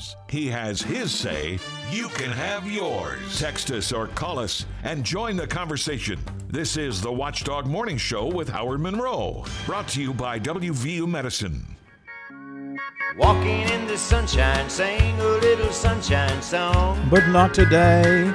yours. 0.00 0.16
He 0.28 0.46
has 0.48 0.80
his 0.80 1.12
say, 1.12 1.58
you 1.90 2.08
can 2.08 2.30
have 2.30 2.70
yours. 2.70 3.38
Text 3.38 3.70
us 3.70 3.92
or 3.92 4.08
call 4.08 4.38
us 4.38 4.66
and 4.82 5.04
join 5.04 5.36
the 5.36 5.46
conversation. 5.46 6.18
This 6.48 6.76
is 6.76 7.00
the 7.00 7.12
Watchdog 7.12 7.66
Morning 7.66 7.96
Show 7.96 8.26
with 8.26 8.48
Howard 8.48 8.80
Monroe, 8.80 9.44
brought 9.66 9.88
to 9.88 10.02
you 10.02 10.12
by 10.12 10.38
WVU 10.38 11.06
Medicine. 11.08 11.76
Walking 13.16 13.68
in 13.68 13.86
the 13.86 13.98
sunshine, 13.98 14.70
sing 14.70 15.20
a 15.20 15.24
little 15.24 15.72
sunshine 15.72 16.40
song. 16.42 17.06
But 17.10 17.26
not 17.28 17.52
today. 17.52 18.32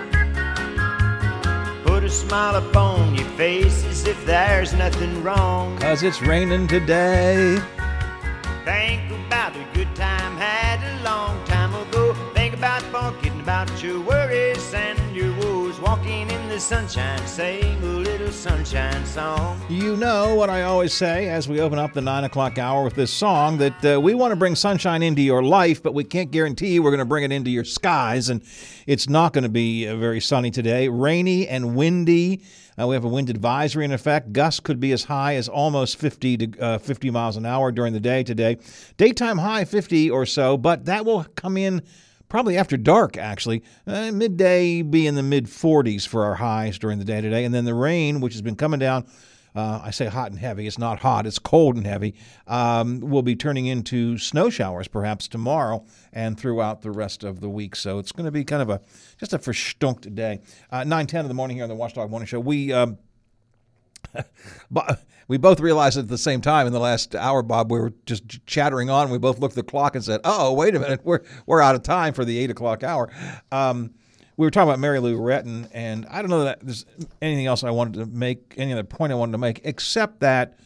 Put 1.86 2.04
a 2.04 2.10
smile 2.10 2.56
upon 2.56 3.16
your 3.16 3.28
face 3.30 3.86
as 3.86 4.06
if 4.06 4.26
there's 4.26 4.74
nothing 4.74 5.24
wrong. 5.24 5.78
Cause 5.80 6.04
it's 6.04 6.22
raining 6.22 6.68
today. 6.68 7.62
Your 13.86 14.00
worries 14.02 14.74
and 14.74 15.16
your 15.16 15.32
woes. 15.38 15.80
Walking 15.80 16.28
in 16.32 16.50
the 16.50 16.60
sunshine, 16.60 17.26
sing 17.28 17.84
a 17.84 17.86
little 17.86 18.32
sunshine 18.32 19.06
song. 19.06 19.62
You 19.70 19.96
know 19.96 20.34
what 20.34 20.50
I 20.50 20.64
always 20.64 20.92
say 20.92 21.30
as 21.30 21.48
we 21.48 21.62
open 21.62 21.78
up 21.78 21.94
the 21.94 22.02
9 22.02 22.24
o'clock 22.24 22.58
hour 22.58 22.84
with 22.84 22.96
this 22.96 23.14
song 23.14 23.60
that 23.60 23.86
uh, 23.86 24.02
we 24.02 24.16
want 24.16 24.32
to 24.32 24.36
bring 24.36 24.56
sunshine 24.56 25.04
into 25.04 25.22
your 25.22 25.44
life, 25.44 25.84
but 25.84 25.94
we 25.94 26.04
can't 26.04 26.32
guarantee 26.32 26.80
we're 26.80 26.90
going 26.90 26.98
to 26.98 27.06
bring 27.06 27.26
it 27.26 27.32
into 27.32 27.52
your 27.52 27.64
skies. 27.64 28.30
And 28.30 28.42
it's 28.88 29.08
not 29.08 29.34
going 29.34 29.44
to 29.44 29.50
be 29.50 29.88
uh, 29.88 29.96
very 29.98 30.20
sunny 30.20 30.50
today. 30.50 30.88
Rainy 30.88 31.48
and 31.48 31.76
windy. 31.76 32.42
Uh, 32.82 32.88
we 32.88 32.96
have 32.96 33.06
a 33.06 33.10
wind 33.10 33.30
advisory 33.30 33.86
in 33.86 33.92
effect. 33.92 34.34
Gusts 34.34 34.62
could 34.62 34.80
be 34.80 34.94
as 34.94 35.04
high 35.04 35.36
as 35.36 35.48
almost 35.48 35.98
50 35.98 36.38
to 36.38 36.60
uh, 36.60 36.78
50 36.80 37.12
miles 37.12 37.38
an 37.38 37.46
hour 37.46 37.72
during 37.72 37.94
the 37.94 38.00
day 38.00 38.24
today. 38.24 38.58
Daytime 38.98 39.38
high 39.38 39.64
50 39.64 40.10
or 40.10 40.26
so, 40.26 40.58
but 40.58 40.86
that 40.86 41.06
will 41.06 41.26
come 41.36 41.56
in 41.56 41.84
probably 42.30 42.58
after 42.58 42.78
dark, 42.78 43.18
actually. 43.18 43.64
Uh, 43.86 44.12
midday 44.12 44.82
be 44.82 45.08
in 45.08 45.16
the 45.16 45.24
mid 45.24 45.46
40s 45.46 46.08
for 46.08 46.24
our 46.24 46.36
highs 46.36 46.80
during 46.80 47.00
the 47.00 47.06
day 47.06 47.22
today. 47.22 47.46
And 47.46 47.54
then 47.54 47.66
the 47.66 47.74
rain, 47.74 48.22
which 48.22 48.34
has 48.34 48.42
been 48.42 48.56
coming 48.56 48.80
down. 48.80 49.06
Uh, 49.56 49.80
I 49.86 49.92
say 49.92 50.08
hot 50.08 50.32
and 50.32 50.40
heavy. 50.40 50.68
It's 50.68 50.78
not 50.78 51.00
hot. 51.00 51.26
It's 51.26 51.40
cold 51.40 51.78
and 51.78 51.88
heavy. 51.88 52.14
Um, 52.46 53.00
will 53.00 53.22
be 53.22 53.38
turning 53.38 53.68
into 53.68 54.18
snow 54.18 54.50
showers 54.50 54.90
perhaps 54.90 55.30
tomorrow 55.30 55.86
and 56.12 56.38
throughout 56.38 56.82
the 56.82 56.92
rest 56.92 57.24
of 57.24 57.40
the 57.40 57.50
week. 57.50 57.78
So 57.78 57.98
it's 57.98 58.12
going 58.12 58.26
to 58.26 58.32
be 58.32 58.44
kind 58.44 58.62
of 58.62 58.70
a 58.70 58.82
just 59.18 59.32
a 59.32 59.40
verstunked 59.40 60.14
day. 60.14 60.42
Uh, 60.70 60.84
Nine 60.84 61.08
ten 61.08 61.22
in 61.22 61.30
the 61.30 61.34
morning 61.34 61.56
here 61.56 61.64
on 61.64 61.70
the 61.70 61.76
Watchdog 61.76 62.10
Morning 62.10 62.28
Show. 62.28 62.42
We 62.42 62.74
um, 62.74 62.98
we 65.28 65.38
both 65.38 65.60
realized 65.60 65.98
at 65.98 66.08
the 66.08 66.18
same 66.18 66.42
time 66.42 66.68
in 66.68 66.74
the 66.74 66.80
last 66.80 67.16
hour, 67.16 67.42
Bob, 67.42 67.72
we 67.72 67.80
were 67.80 67.94
just 68.06 68.46
chattering 68.46 68.90
on. 68.90 69.10
We 69.10 69.18
both 69.18 69.40
looked 69.40 69.54
at 69.54 69.66
the 69.66 69.70
clock 69.70 69.96
and 69.96 70.04
said, 70.04 70.22
"Oh, 70.24 70.54
wait 70.54 70.76
a 70.76 70.80
minute, 70.80 71.02
we're 71.04 71.22
we're 71.46 71.62
out 71.62 71.76
of 71.76 71.84
time 71.84 72.14
for 72.14 72.26
the 72.26 72.38
eight 72.38 72.52
o'clock 72.52 72.84
hour." 72.84 73.12
Um, 73.52 73.92
we 74.38 74.46
were 74.46 74.52
talking 74.52 74.70
about 74.70 74.80
Mary 74.80 75.00
Lou 75.00 75.18
Retton, 75.18 75.70
and 75.72 76.06
I 76.10 76.22
don't 76.22 76.30
know 76.30 76.44
that 76.44 76.60
there's 76.62 76.86
anything 77.22 77.46
else 77.46 77.64
I 77.64 77.72
wanted 77.72 78.00
to 78.00 78.06
make, 78.06 78.54
any 78.58 78.74
other 78.74 78.84
point 78.84 79.14
I 79.14 79.16
wanted 79.16 79.32
to 79.34 79.38
make, 79.38 79.62
except 79.64 80.20
that 80.20 80.60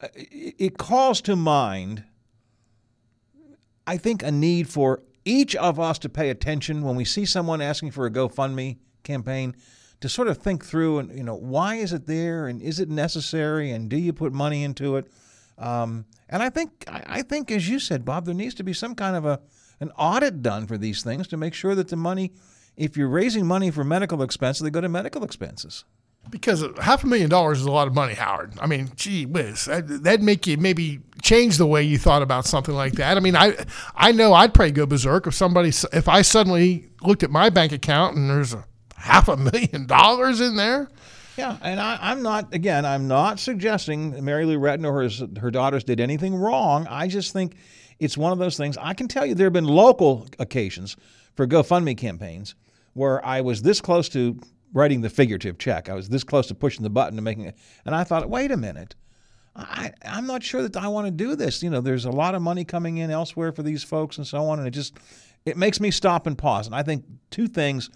uh, 0.00 0.08
it 0.14 0.76
calls 0.76 1.20
to 1.22 1.36
mind, 1.36 2.04
I 3.86 3.96
think, 3.96 4.22
a 4.22 4.32
need 4.32 4.68
for 4.68 5.02
each 5.24 5.54
of 5.56 5.78
us 5.80 5.98
to 6.00 6.08
pay 6.08 6.30
attention 6.30 6.82
when 6.82 6.96
we 6.96 7.04
see 7.04 7.24
someone 7.24 7.60
asking 7.60 7.92
for 7.92 8.06
a 8.06 8.10
GoFundMe 8.10 8.78
campaign 9.04 9.54
to 10.00 10.08
sort 10.08 10.28
of 10.28 10.38
think 10.38 10.64
through 10.64 10.98
and 10.98 11.16
you 11.16 11.24
know 11.24 11.34
why 11.34 11.76
is 11.76 11.92
it 11.92 12.06
there 12.06 12.46
and 12.46 12.60
is 12.60 12.80
it 12.80 12.88
necessary 12.88 13.70
and 13.70 13.88
do 13.88 13.96
you 13.96 14.12
put 14.12 14.32
money 14.32 14.62
into 14.62 14.96
it 14.96 15.06
um, 15.56 16.04
and 16.28 16.42
I 16.42 16.50
think 16.50 16.84
I 16.88 17.22
think 17.22 17.50
as 17.50 17.68
you 17.68 17.78
said 17.78 18.04
Bob 18.04 18.24
there 18.26 18.34
needs 18.34 18.54
to 18.54 18.64
be 18.64 18.72
some 18.72 18.94
kind 18.94 19.16
of 19.16 19.24
a 19.24 19.40
an 19.80 19.90
audit 19.98 20.42
done 20.42 20.66
for 20.66 20.78
these 20.78 21.02
things 21.02 21.26
to 21.28 21.36
make 21.36 21.54
sure 21.54 21.74
that 21.74 21.88
the 21.88 21.96
money 21.96 22.32
if 22.76 22.96
you're 22.96 23.08
raising 23.08 23.46
money 23.46 23.70
for 23.70 23.84
medical 23.84 24.22
expenses 24.22 24.62
they 24.62 24.70
go 24.70 24.80
to 24.80 24.88
medical 24.88 25.24
expenses 25.24 25.84
because 26.30 26.64
half 26.80 27.04
a 27.04 27.06
million 27.06 27.28
dollars 27.28 27.60
is 27.60 27.66
a 27.66 27.70
lot 27.70 27.86
of 27.86 27.94
money, 27.94 28.14
Howard. 28.14 28.54
I 28.60 28.66
mean, 28.66 28.90
gee 28.96 29.26
whiz, 29.26 29.66
that'd 29.66 30.22
make 30.22 30.46
you 30.46 30.56
maybe 30.56 31.00
change 31.22 31.58
the 31.58 31.66
way 31.66 31.82
you 31.82 31.98
thought 31.98 32.22
about 32.22 32.46
something 32.46 32.74
like 32.74 32.94
that. 32.94 33.16
I 33.16 33.20
mean, 33.20 33.36
I 33.36 33.54
I 33.94 34.12
know 34.12 34.32
I'd 34.32 34.54
probably 34.54 34.72
go 34.72 34.86
berserk 34.86 35.26
if 35.26 35.34
somebody 35.34 35.68
if 35.92 36.08
I 36.08 36.22
suddenly 36.22 36.88
looked 37.02 37.22
at 37.22 37.30
my 37.30 37.50
bank 37.50 37.72
account 37.72 38.16
and 38.16 38.30
there's 38.30 38.54
a 38.54 38.64
half 39.04 39.28
a 39.28 39.36
million 39.36 39.86
dollars 39.98 40.40
in 40.40 40.56
there. 40.56 40.88
Yeah, 41.36 41.58
and 41.62 41.80
I, 41.80 42.12
am 42.12 42.22
not 42.22 42.54
again. 42.54 42.86
I'm 42.86 43.08
not 43.08 43.40
suggesting 43.40 44.24
Mary 44.24 44.44
Lou 44.44 44.58
Retton 44.58 44.86
or 44.86 45.02
her, 45.02 45.40
her 45.40 45.50
daughters 45.50 45.82
did 45.84 46.00
anything 46.00 46.34
wrong. 46.34 46.86
I 46.88 47.08
just 47.08 47.32
think 47.32 47.56
it's 47.98 48.16
one 48.16 48.32
of 48.32 48.38
those 48.38 48.56
things. 48.56 48.78
I 48.78 48.94
can 48.94 49.08
tell 49.08 49.26
you 49.26 49.34
there 49.34 49.46
have 49.46 49.52
been 49.52 49.66
local 49.66 50.28
occasions 50.38 50.96
for 51.34 51.46
GoFundMe 51.46 51.96
campaigns 51.98 52.54
where 52.94 53.24
I 53.24 53.40
was 53.40 53.62
this 53.62 53.80
close 53.80 54.08
to 54.10 54.38
writing 54.72 55.00
the 55.00 55.10
figurative 55.10 55.58
check. 55.58 55.88
I 55.88 55.94
was 55.94 56.08
this 56.08 56.24
close 56.24 56.46
to 56.48 56.54
pushing 56.54 56.84
the 56.84 56.90
button 56.90 57.18
and 57.18 57.24
making 57.24 57.44
it. 57.44 57.56
And 57.84 57.94
I 57.94 58.04
thought, 58.04 58.28
wait 58.30 58.52
a 58.52 58.56
minute. 58.56 58.94
I, 59.56 59.92
I'm 60.04 60.26
not 60.26 60.42
sure 60.42 60.62
that 60.62 60.76
I 60.76 60.88
want 60.88 61.06
to 61.06 61.10
do 61.10 61.36
this. 61.36 61.62
You 61.62 61.70
know, 61.70 61.80
there's 61.80 62.04
a 62.04 62.10
lot 62.10 62.34
of 62.34 62.42
money 62.42 62.64
coming 62.64 62.98
in 62.98 63.10
elsewhere 63.10 63.52
for 63.52 63.62
these 63.62 63.82
folks 63.82 64.18
and 64.18 64.26
so 64.26 64.44
on. 64.46 64.58
And 64.60 64.68
it 64.68 64.72
just, 64.72 64.96
it 65.44 65.56
makes 65.56 65.80
me 65.80 65.90
stop 65.90 66.26
and 66.26 66.38
pause. 66.38 66.66
And 66.66 66.74
I 66.74 66.82
think 66.82 67.04
two 67.30 67.48
things 67.48 67.90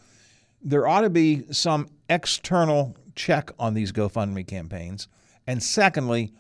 there 0.63 0.87
ought 0.87 1.03
to 1.03 1.11
be 1.11 1.45
some 1.53 1.89
external 2.09 2.97
check 3.15 3.51
on 3.59 3.75
these 3.75 3.93
GoFundMe 3.93 4.47
campaigns. 4.47 5.09
And 5.47 5.63
secondly, 5.63 6.33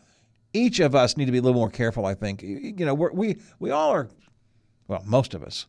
each 0.52 0.80
of 0.80 0.94
us 0.94 1.16
need 1.16 1.26
to 1.26 1.32
be 1.32 1.38
a 1.38 1.42
little 1.42 1.58
more 1.58 1.70
careful, 1.70 2.06
I 2.06 2.14
think. 2.14 2.42
You 2.42 2.84
know, 2.84 2.94
we 2.94 3.38
we 3.58 3.70
all 3.70 3.90
are, 3.90 4.08
well, 4.86 5.02
most 5.04 5.34
of 5.34 5.42
us 5.42 5.66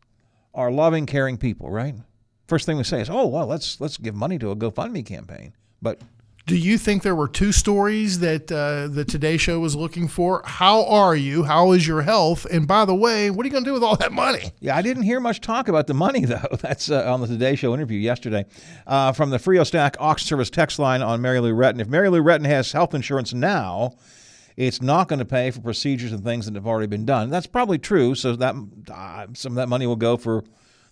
are 0.54 0.72
loving, 0.72 1.06
caring 1.06 1.38
people, 1.38 1.70
right? 1.70 1.96
first 2.50 2.66
thing 2.66 2.78
we 2.78 2.84
say 2.84 3.00
is, 3.00 3.10
"Oh, 3.10 3.28
well, 3.28 3.46
let's 3.46 3.80
let's 3.80 3.96
give 3.96 4.16
money 4.16 4.38
to 4.40 4.52
a 4.52 4.56
GoFundMe 4.56 5.06
campaign." 5.06 5.54
But 5.82 6.02
do 6.50 6.58
you 6.58 6.80
think 6.80 7.04
there 7.04 7.14
were 7.14 7.28
two 7.28 7.52
stories 7.52 8.18
that 8.22 8.52
uh, 8.52 8.88
the 8.88 9.06
Today 9.06 9.38
Show 9.38 9.60
was 9.60 9.76
looking 9.76 10.08
for? 10.08 10.42
How 10.44 10.84
are 10.86 11.16
you? 11.16 11.44
How 11.44 11.74
is 11.74 11.86
your 11.86 12.02
health? 12.02 12.46
And 12.46 12.68
by 12.68 12.86
the 12.86 12.96
way, 12.96 13.30
what 13.30 13.44
are 13.44 13.48
you 13.48 13.52
going 13.52 13.64
to 13.64 13.70
do 13.70 13.74
with 13.76 13.84
all 13.84 13.96
that 13.98 14.12
money? 14.12 14.52
Yeah, 14.60 14.76
I 14.76 14.82
didn't 14.82 15.04
hear 15.04 15.20
much 15.20 15.42
talk 15.42 15.68
about 15.68 15.86
the 15.86 15.94
money 15.94 16.26
though. 16.26 16.58
That's 16.60 16.90
uh, 16.90 17.14
on 17.14 17.22
the 17.22 17.28
Today 17.28 17.56
Show 17.56 17.76
interview 17.76 18.00
yesterday 18.00 18.48
uh, 18.88 19.12
from 19.12 19.30
the 19.30 19.38
Frio 19.38 19.64
Stack 19.64 19.96
Auction 20.00 20.28
Service 20.28 20.50
text 20.50 20.80
line 20.80 21.04
on 21.04 21.22
Mary 21.22 21.40
Lou 21.40 21.54
Retton. 21.54 21.80
If 21.80 21.88
Mary 21.88 22.10
Lou 22.10 22.24
Retton 22.24 22.48
has 22.48 22.72
health 22.72 22.96
insurance 22.96 23.32
now, 23.32 23.94
it's 24.58 24.82
not 24.82 25.08
going 25.08 25.20
to 25.20 25.26
pay 25.26 25.52
for 25.52 25.62
procedures 25.62 26.12
and 26.12 26.24
things 26.24 26.48
that 26.48 26.56
have 26.56 26.66
already 26.66 26.88
been 26.88 27.06
done. 27.06 27.30
That's 27.30 27.46
probably 27.46 27.78
true. 27.78 28.16
So 28.16 28.36
that 28.36 28.56
uh, 28.92 29.28
some 29.34 29.52
of 29.52 29.58
that 29.58 29.70
money 29.70 29.86
will 29.86 29.96
go 29.96 30.18
for 30.18 30.44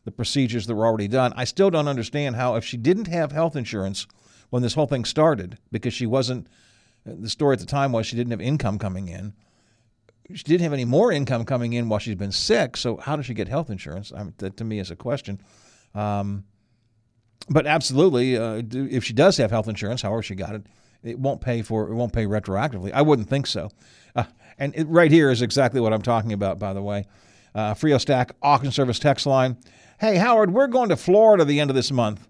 the 0.06 0.12
procedures 0.12 0.68
that 0.68 0.76
were 0.76 0.86
already 0.86 1.08
done. 1.08 1.34
I 1.36 1.46
still 1.46 1.72
don't 1.72 1.88
understand 1.88 2.36
how, 2.36 2.58
if 2.58 2.64
she 2.64 2.78
didn't 2.78 3.08
have 3.08 3.32
health 3.32 3.56
insurance 3.56 4.06
when 4.50 4.64
this 4.64 4.74
whole 4.74 4.88
thing 4.88 5.06
started, 5.06 5.58
because 5.72 5.94
she 5.94 6.06
wasn't, 6.06 6.48
the 7.06 7.30
story 7.30 7.54
at 7.54 7.60
the 7.60 7.66
time 7.66 7.92
was 7.92 8.06
she 8.06 8.16
didn't 8.16 8.32
have 8.32 8.42
income 8.42 8.80
coming 8.80 9.08
in. 9.08 9.34
She 10.34 10.44
didn't 10.44 10.64
have 10.64 10.74
any 10.74 10.86
more 10.86 11.12
income 11.12 11.46
coming 11.46 11.74
in 11.74 11.88
while 11.88 12.00
she's 12.00 12.16
been 12.16 12.34
sick. 12.34 12.76
So 12.76 12.98
how 12.98 13.16
does 13.16 13.26
she 13.26 13.34
get 13.34 13.48
health 13.48 13.70
insurance? 13.70 14.12
I 14.14 14.24
mean, 14.24 14.34
that 14.40 14.58
to 14.58 14.64
me 14.64 14.80
is 14.80 14.92
a 14.92 14.96
question. 14.96 15.42
Um, 15.96 16.44
but 17.50 17.66
absolutely, 17.66 18.38
uh, 18.38 18.62
if 18.72 19.04
she 19.06 19.14
does 19.14 19.38
have 19.38 19.52
health 19.52 19.70
insurance, 19.70 20.02
however 20.02 20.22
she 20.22 20.36
got 20.36 20.56
it, 20.56 20.64
it 21.04 21.18
won't 21.18 21.40
pay 21.40 21.62
for 21.62 21.90
it 21.90 21.94
won't 21.94 22.12
pay 22.12 22.26
retroactively. 22.26 22.92
I 22.92 23.02
wouldn't 23.02 23.30
think 23.30 23.48
so. 23.48 23.70
Uh, 24.16 24.26
and 24.58 24.76
it, 24.76 24.88
right 24.88 25.12
here 25.12 25.30
is 25.30 25.42
exactly 25.42 25.80
what 25.80 25.94
I'm 25.94 26.02
talking 26.02 26.34
about. 26.34 26.60
By 26.60 26.74
the 26.74 26.82
way, 26.82 27.06
uh, 27.56 27.74
Frio 27.74 27.98
Stack 27.98 28.34
Auction 28.42 28.72
Service 28.72 29.00
text 29.00 29.26
line 29.26 29.58
Hey, 30.00 30.18
Howard, 30.18 30.54
we're 30.54 30.68
going 30.68 30.90
to 30.90 30.98
Florida 30.98 31.44
the 31.44 31.60
end 31.60 31.72
of 31.72 31.76
this 31.76 31.92
month. 31.92 32.28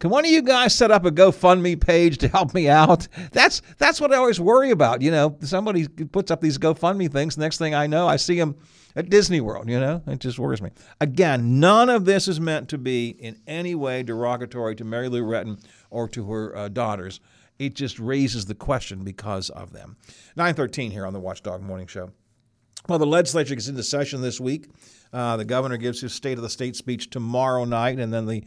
Can 0.00 0.10
one 0.10 0.24
of 0.24 0.30
you 0.30 0.42
guys 0.42 0.76
set 0.76 0.92
up 0.92 1.04
a 1.04 1.10
GoFundMe 1.10 1.80
page 1.80 2.18
to 2.18 2.28
help 2.28 2.54
me 2.54 2.68
out? 2.68 3.08
That's 3.32 3.62
that's 3.78 4.00
what 4.00 4.12
I 4.12 4.16
always 4.16 4.38
worry 4.38 4.70
about. 4.70 5.02
You 5.02 5.10
know, 5.10 5.36
somebody 5.40 5.88
puts 5.88 6.30
up 6.30 6.40
these 6.40 6.56
GoFundMe 6.56 7.10
things. 7.10 7.36
Next 7.36 7.58
thing 7.58 7.74
I 7.74 7.88
know, 7.88 8.06
I 8.06 8.16
see 8.16 8.38
them 8.38 8.56
at 8.94 9.10
Disney 9.10 9.40
World. 9.40 9.68
You 9.68 9.80
know, 9.80 10.02
it 10.06 10.20
just 10.20 10.38
worries 10.38 10.62
me. 10.62 10.70
Again, 11.00 11.58
none 11.58 11.88
of 11.88 12.04
this 12.04 12.28
is 12.28 12.38
meant 12.38 12.68
to 12.68 12.78
be 12.78 13.08
in 13.08 13.40
any 13.48 13.74
way 13.74 14.04
derogatory 14.04 14.76
to 14.76 14.84
Mary 14.84 15.08
Lou 15.08 15.22
Retton 15.22 15.60
or 15.90 16.08
to 16.10 16.30
her 16.30 16.56
uh, 16.56 16.68
daughters. 16.68 17.18
It 17.58 17.74
just 17.74 17.98
raises 17.98 18.46
the 18.46 18.54
question 18.54 19.02
because 19.02 19.50
of 19.50 19.72
them. 19.72 19.96
913 20.36 20.92
here 20.92 21.06
on 21.06 21.12
the 21.12 21.18
Watchdog 21.18 21.60
Morning 21.60 21.88
Show. 21.88 22.12
Well, 22.88 23.00
the 23.00 23.06
legislature 23.06 23.56
gets 23.56 23.66
into 23.66 23.82
session 23.82 24.22
this 24.22 24.40
week. 24.40 24.68
Uh, 25.12 25.36
the 25.36 25.44
governor 25.44 25.76
gives 25.76 26.00
his 26.00 26.14
State 26.14 26.38
of 26.38 26.42
the 26.42 26.48
State 26.48 26.76
speech 26.76 27.10
tomorrow 27.10 27.64
night, 27.64 27.98
and 27.98 28.14
then 28.14 28.26
the 28.26 28.44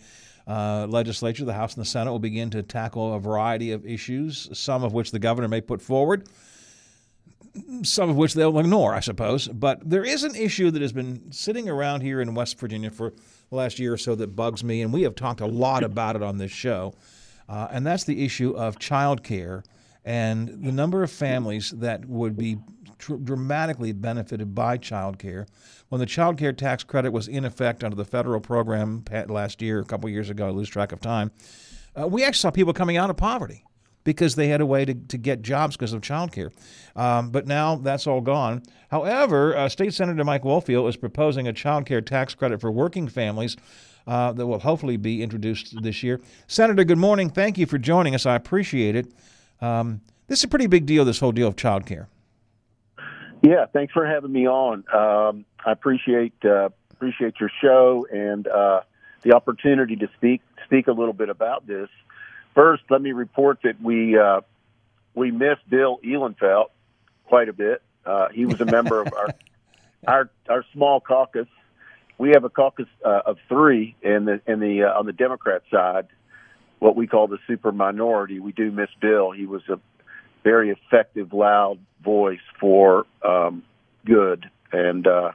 uh, 0.48 0.88
legislature, 0.90 1.46
the 1.46 1.54
House 1.54 1.76
and 1.76 1.82
the 1.82 1.90
Senate, 1.90 2.12
will 2.12 2.20
begin 2.20 2.50
to 2.52 2.64
tackle 2.64 3.14
a 3.14 3.20
variety 3.20 3.72
of 3.72 3.86
issues, 3.86 4.50
some 4.58 4.84
of 4.84 4.94
which 4.94 5.12
the 5.12 5.20
governor 5.20 5.48
may 5.48 5.62
put 5.62 5.82
forward, 5.82 6.28
some 7.84 8.10
of 8.10 8.16
which 8.16 8.34
they'll 8.34 8.58
ignore, 8.60 8.94
I 8.94 9.00
suppose. 9.00 9.48
But 9.48 9.88
there 9.88 10.04
is 10.04 10.24
an 10.24 10.36
issue 10.36 10.72
that 10.72 10.82
has 10.82 10.94
been 10.94 11.32
sitting 11.32 11.70
around 11.70 12.02
here 12.02 12.22
in 12.22 12.34
West 12.34 12.60
Virginia 12.60 12.92
for 12.92 13.14
the 13.50 13.56
last 13.56 13.80
year 13.80 13.94
or 13.94 13.98
so 13.98 14.16
that 14.16 14.36
bugs 14.36 14.64
me, 14.64 14.82
and 14.82 14.92
we 14.92 15.04
have 15.04 15.16
talked 15.16 15.42
a 15.42 15.48
lot 15.48 15.84
about 15.84 16.16
it 16.16 16.24
on 16.24 16.38
this 16.38 16.52
show, 16.52 16.94
uh, 17.50 17.68
and 17.72 17.86
that's 17.86 18.06
the 18.06 18.24
issue 18.24 18.52
of 18.52 18.80
child 18.80 19.24
care 19.24 19.64
and 20.04 20.64
the 20.64 20.72
number 20.72 21.04
of 21.04 21.12
families 21.12 21.72
that 21.72 22.06
would 22.06 22.36
be 22.36 22.58
dramatically 23.24 23.92
benefited 23.92 24.56
by 24.56 24.78
child 24.78 25.20
care. 25.20 25.48
When 25.90 26.00
the 26.00 26.06
child 26.06 26.38
care 26.38 26.54
tax 26.54 26.84
credit 26.84 27.12
was 27.12 27.28
in 27.28 27.46
effect 27.46 27.84
under 27.84 27.96
the 27.96 28.06
federal 28.06 28.40
program 28.40 29.04
last 29.28 29.62
year, 29.62 29.80
a 29.80 29.86
couple 29.86 30.10
years 30.10 30.30
ago, 30.30 30.48
I 30.48 30.52
lose 30.52 30.70
track 30.70 30.92
of 30.92 31.02
time, 31.02 31.32
uh, 32.00 32.08
we 32.08 32.24
actually 32.24 32.40
saw 32.40 32.52
people 32.52 32.74
coming 32.74 32.98
out 32.98 33.10
of 33.10 33.18
poverty 33.18 33.66
because 34.04 34.36
they 34.36 34.48
had 34.48 34.62
a 34.62 34.66
way 34.66 34.86
to, 34.86 34.94
to 34.94 35.18
get 35.18 35.42
jobs 35.42 35.76
because 35.76 35.94
of 35.94 36.02
child 36.02 36.32
care. 36.32 36.52
Um, 36.96 37.30
but 37.30 37.48
now 37.48 37.76
that's 37.76 38.08
all 38.08 38.22
gone. 38.22 38.64
However, 38.90 39.56
uh, 39.56 39.70
State 39.70 39.94
Senator 39.94 40.24
Mike 40.24 40.44
Woelfel 40.44 40.88
is 40.90 40.98
proposing 40.98 41.48
a 41.48 41.54
child 41.54 41.86
care 41.86 42.02
tax 42.02 42.34
credit 42.34 42.62
for 42.62 42.72
working 42.72 43.08
families 43.08 43.58
uh, 44.08 44.32
that 44.34 44.48
will 44.48 44.60
hopefully 44.60 44.98
be 44.98 45.22
introduced 45.22 45.82
this 45.84 46.02
year. 46.04 46.20
Senator, 46.48 46.84
good 46.84 46.98
morning. 46.98 47.30
Thank 47.30 47.58
you 47.58 47.66
for 47.66 47.78
joining 47.78 48.16
us. 48.16 48.26
I 48.26 48.36
appreciate 48.36 48.96
it. 48.96 49.14
Um, 49.62 50.02
this 50.28 50.40
is 50.40 50.44
a 50.46 50.48
pretty 50.48 50.68
big 50.68 50.86
deal, 50.86 51.06
this 51.06 51.20
whole 51.20 51.32
deal 51.32 51.48
of 51.48 51.56
child 51.56 51.86
care. 51.86 52.08
Yeah, 53.42 53.66
thanks 53.66 53.92
for 53.94 54.06
having 54.06 54.32
me 54.32 54.48
on. 54.48 54.84
Um, 54.94 55.46
I 55.66 55.72
appreciate 55.72 56.34
uh, 56.46 56.70
appreciate 56.92 57.40
your 57.40 57.50
show 57.62 58.06
and 58.12 58.48
uh, 58.48 58.82
the 59.24 59.34
opportunity 59.34 59.96
to 59.96 60.10
speak 60.16 60.42
speak 60.66 60.88
a 60.88 60.92
little 60.92 61.14
bit 61.14 61.30
about 61.30 61.66
this. 61.66 61.90
First, 62.54 62.84
let 62.90 63.02
me 63.02 63.14
report 63.14 63.60
that 63.64 63.82
we 63.82 64.18
uh, 64.18 64.42
we 65.16 65.32
missed 65.32 65.68
Bill 65.68 66.00
Ihlenfeld 66.06 66.68
quite 67.26 67.50
a 67.50 67.54
bit. 67.54 67.82
Uh, 68.06 68.30
he 68.30 68.46
was 68.46 68.62
a 68.62 68.66
member 68.66 69.02
of 69.02 69.12
our 69.12 69.30
our 70.08 70.30
our 70.48 70.66
small 70.74 71.00
caucus. 71.02 71.48
We 72.20 72.30
have 72.36 72.44
a 72.44 72.50
caucus 72.50 72.88
uh, 73.04 73.22
of 73.26 73.38
three 73.50 73.96
in 74.04 74.26
the 74.26 74.42
in 74.46 74.60
the 74.60 74.84
uh, 74.84 75.00
on 75.00 75.08
the 75.08 75.14
Democrat 75.14 75.64
side, 75.72 76.08
what 76.78 76.96
we 76.96 77.08
call 77.08 77.28
the 77.28 77.40
super 77.48 77.72
minority. 77.72 78.40
We 78.40 78.52
do 78.52 78.70
miss 78.70 78.90
Bill. 79.00 79.32
He 79.32 79.48
was 79.48 79.64
a 79.68 79.80
very 80.44 80.70
effective, 80.70 81.34
loud 81.34 81.80
voice 82.04 82.40
for 82.60 83.06
um, 83.24 83.64
good, 84.06 84.50
and 84.72 85.08
uh, 85.08 85.32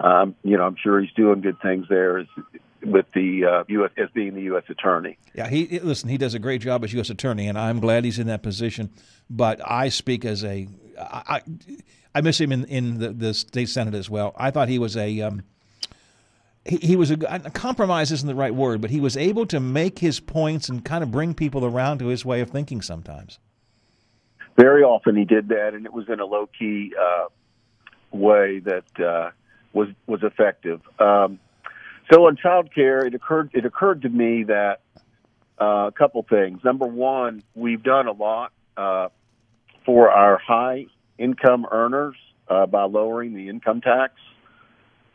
um, 0.00 0.34
you 0.42 0.56
know 0.56 0.64
I'm 0.64 0.76
sure 0.76 1.00
he's 1.00 1.12
doing 1.12 1.40
good 1.40 1.60
things 1.60 1.86
there 1.88 2.18
as, 2.18 2.26
with 2.82 3.06
the 3.14 3.44
uh, 3.44 3.64
U.S. 3.68 3.90
as 3.96 4.08
being 4.14 4.34
the 4.34 4.42
U.S. 4.42 4.64
attorney. 4.68 5.18
Yeah, 5.34 5.48
he 5.48 5.78
listen. 5.80 6.08
He 6.08 6.18
does 6.18 6.34
a 6.34 6.38
great 6.38 6.60
job 6.60 6.84
as 6.84 6.92
U.S. 6.92 7.10
attorney, 7.10 7.48
and 7.48 7.58
I'm 7.58 7.80
glad 7.80 8.04
he's 8.04 8.18
in 8.18 8.26
that 8.28 8.42
position. 8.42 8.90
But 9.28 9.60
I 9.68 9.88
speak 9.88 10.24
as 10.24 10.44
a 10.44 10.68
I, 10.98 11.42
I 12.14 12.20
miss 12.20 12.40
him 12.40 12.52
in 12.52 12.64
in 12.64 12.98
the, 12.98 13.10
the 13.10 13.34
state 13.34 13.68
senate 13.68 13.94
as 13.94 14.08
well. 14.08 14.34
I 14.36 14.50
thought 14.50 14.68
he 14.68 14.78
was 14.78 14.96
a 14.96 15.20
um, 15.22 15.42
he, 16.64 16.76
he 16.78 16.96
was 16.96 17.10
a, 17.10 17.16
a 17.28 17.50
compromise 17.50 18.12
isn't 18.12 18.26
the 18.26 18.34
right 18.34 18.54
word, 18.54 18.80
but 18.80 18.90
he 18.90 19.00
was 19.00 19.16
able 19.16 19.46
to 19.46 19.60
make 19.60 19.98
his 19.98 20.20
points 20.20 20.68
and 20.68 20.84
kind 20.84 21.02
of 21.02 21.10
bring 21.10 21.34
people 21.34 21.64
around 21.64 21.98
to 21.98 22.06
his 22.06 22.24
way 22.24 22.40
of 22.40 22.50
thinking 22.50 22.82
sometimes. 22.82 23.38
Very 24.56 24.82
often 24.82 25.16
he 25.16 25.24
did 25.24 25.48
that, 25.48 25.74
and 25.74 25.84
it 25.84 25.92
was 25.92 26.08
in 26.08 26.20
a 26.20 26.24
low 26.24 26.48
key 26.58 26.92
uh, 26.98 27.26
way 28.10 28.60
that 28.60 29.00
uh, 29.04 29.30
was 29.72 29.88
was 30.06 30.20
effective. 30.22 30.80
Um, 30.98 31.38
so 32.10 32.26
on 32.26 32.36
child 32.36 32.74
care, 32.74 33.04
it 33.04 33.14
occurred 33.14 33.50
it 33.52 33.64
occurred 33.64 34.02
to 34.02 34.08
me 34.08 34.44
that 34.44 34.80
uh, 35.60 35.88
a 35.88 35.92
couple 35.92 36.24
things. 36.28 36.60
Number 36.64 36.86
one, 36.86 37.42
we've 37.54 37.82
done 37.82 38.06
a 38.06 38.12
lot 38.12 38.52
uh, 38.76 39.08
for 39.84 40.10
our 40.10 40.38
high 40.38 40.86
income 41.18 41.66
earners 41.70 42.16
uh, 42.48 42.66
by 42.66 42.84
lowering 42.84 43.34
the 43.34 43.48
income 43.48 43.80
tax. 43.80 44.14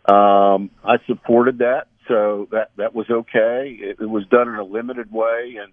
Um, 0.06 0.72
I 0.84 0.98
supported 1.08 1.60
that, 1.60 1.88
so 2.08 2.48
that 2.52 2.72
that 2.78 2.94
was 2.94 3.10
okay. 3.10 3.78
It, 3.80 3.98
it 4.02 4.10
was 4.10 4.26
done 4.28 4.50
in 4.50 4.56
a 4.56 4.64
limited 4.64 5.12
way, 5.12 5.58
and 5.62 5.72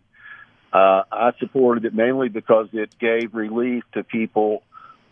uh, 0.72 1.02
I 1.10 1.32
supported 1.38 1.84
it 1.84 1.94
mainly 1.94 2.28
because 2.28 2.68
it 2.72 2.98
gave 2.98 3.34
relief 3.34 3.84
to 3.94 4.04
people. 4.04 4.62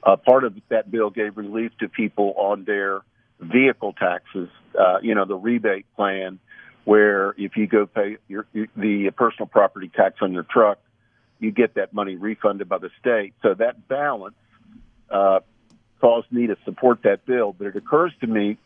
Uh, 0.02 0.16
part 0.16 0.44
of 0.44 0.54
that 0.68 0.90
bill 0.90 1.10
gave 1.10 1.36
relief 1.36 1.72
to 1.80 1.88
people 1.88 2.34
on 2.36 2.64
their 2.64 3.02
vehicle 3.40 3.92
taxes. 3.94 4.48
Uh, 4.78 4.98
you 5.02 5.14
know, 5.14 5.24
the 5.24 5.36
rebate 5.36 5.86
plan, 5.96 6.38
where 6.84 7.34
if 7.38 7.56
you 7.56 7.66
go 7.66 7.86
pay 7.86 8.18
your, 8.28 8.46
the 8.52 9.10
personal 9.16 9.46
property 9.46 9.90
tax 9.94 10.16
on 10.20 10.32
your 10.32 10.44
truck, 10.44 10.78
you 11.38 11.50
get 11.50 11.74
that 11.74 11.92
money 11.92 12.16
refunded 12.16 12.68
by 12.68 12.78
the 12.78 12.90
state. 13.00 13.34
So 13.42 13.54
that 13.54 13.88
balance 13.88 14.36
uh, 15.10 15.40
caused 16.00 16.30
me 16.30 16.48
to 16.48 16.56
support 16.64 17.02
that 17.04 17.26
bill. 17.26 17.54
But 17.56 17.68
it 17.68 17.76
occurs 17.76 18.12
to 18.20 18.26
me, 18.26 18.58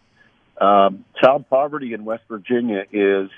um, 0.60 1.04
child 1.20 1.48
poverty 1.48 1.94
in 1.94 2.04
West 2.04 2.24
Virginia 2.28 2.84
is 2.92 3.30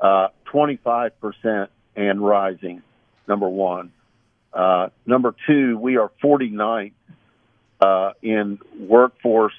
uh, 0.00 0.28
25% 0.52 1.68
and 1.96 2.24
rising, 2.24 2.82
number 3.28 3.48
one. 3.48 3.92
Uh, 4.52 4.88
number 5.06 5.34
two, 5.46 5.78
we 5.78 5.96
are 5.96 6.10
49th 6.22 6.92
uh, 7.80 8.12
in 8.22 8.58
workforce 8.78 9.54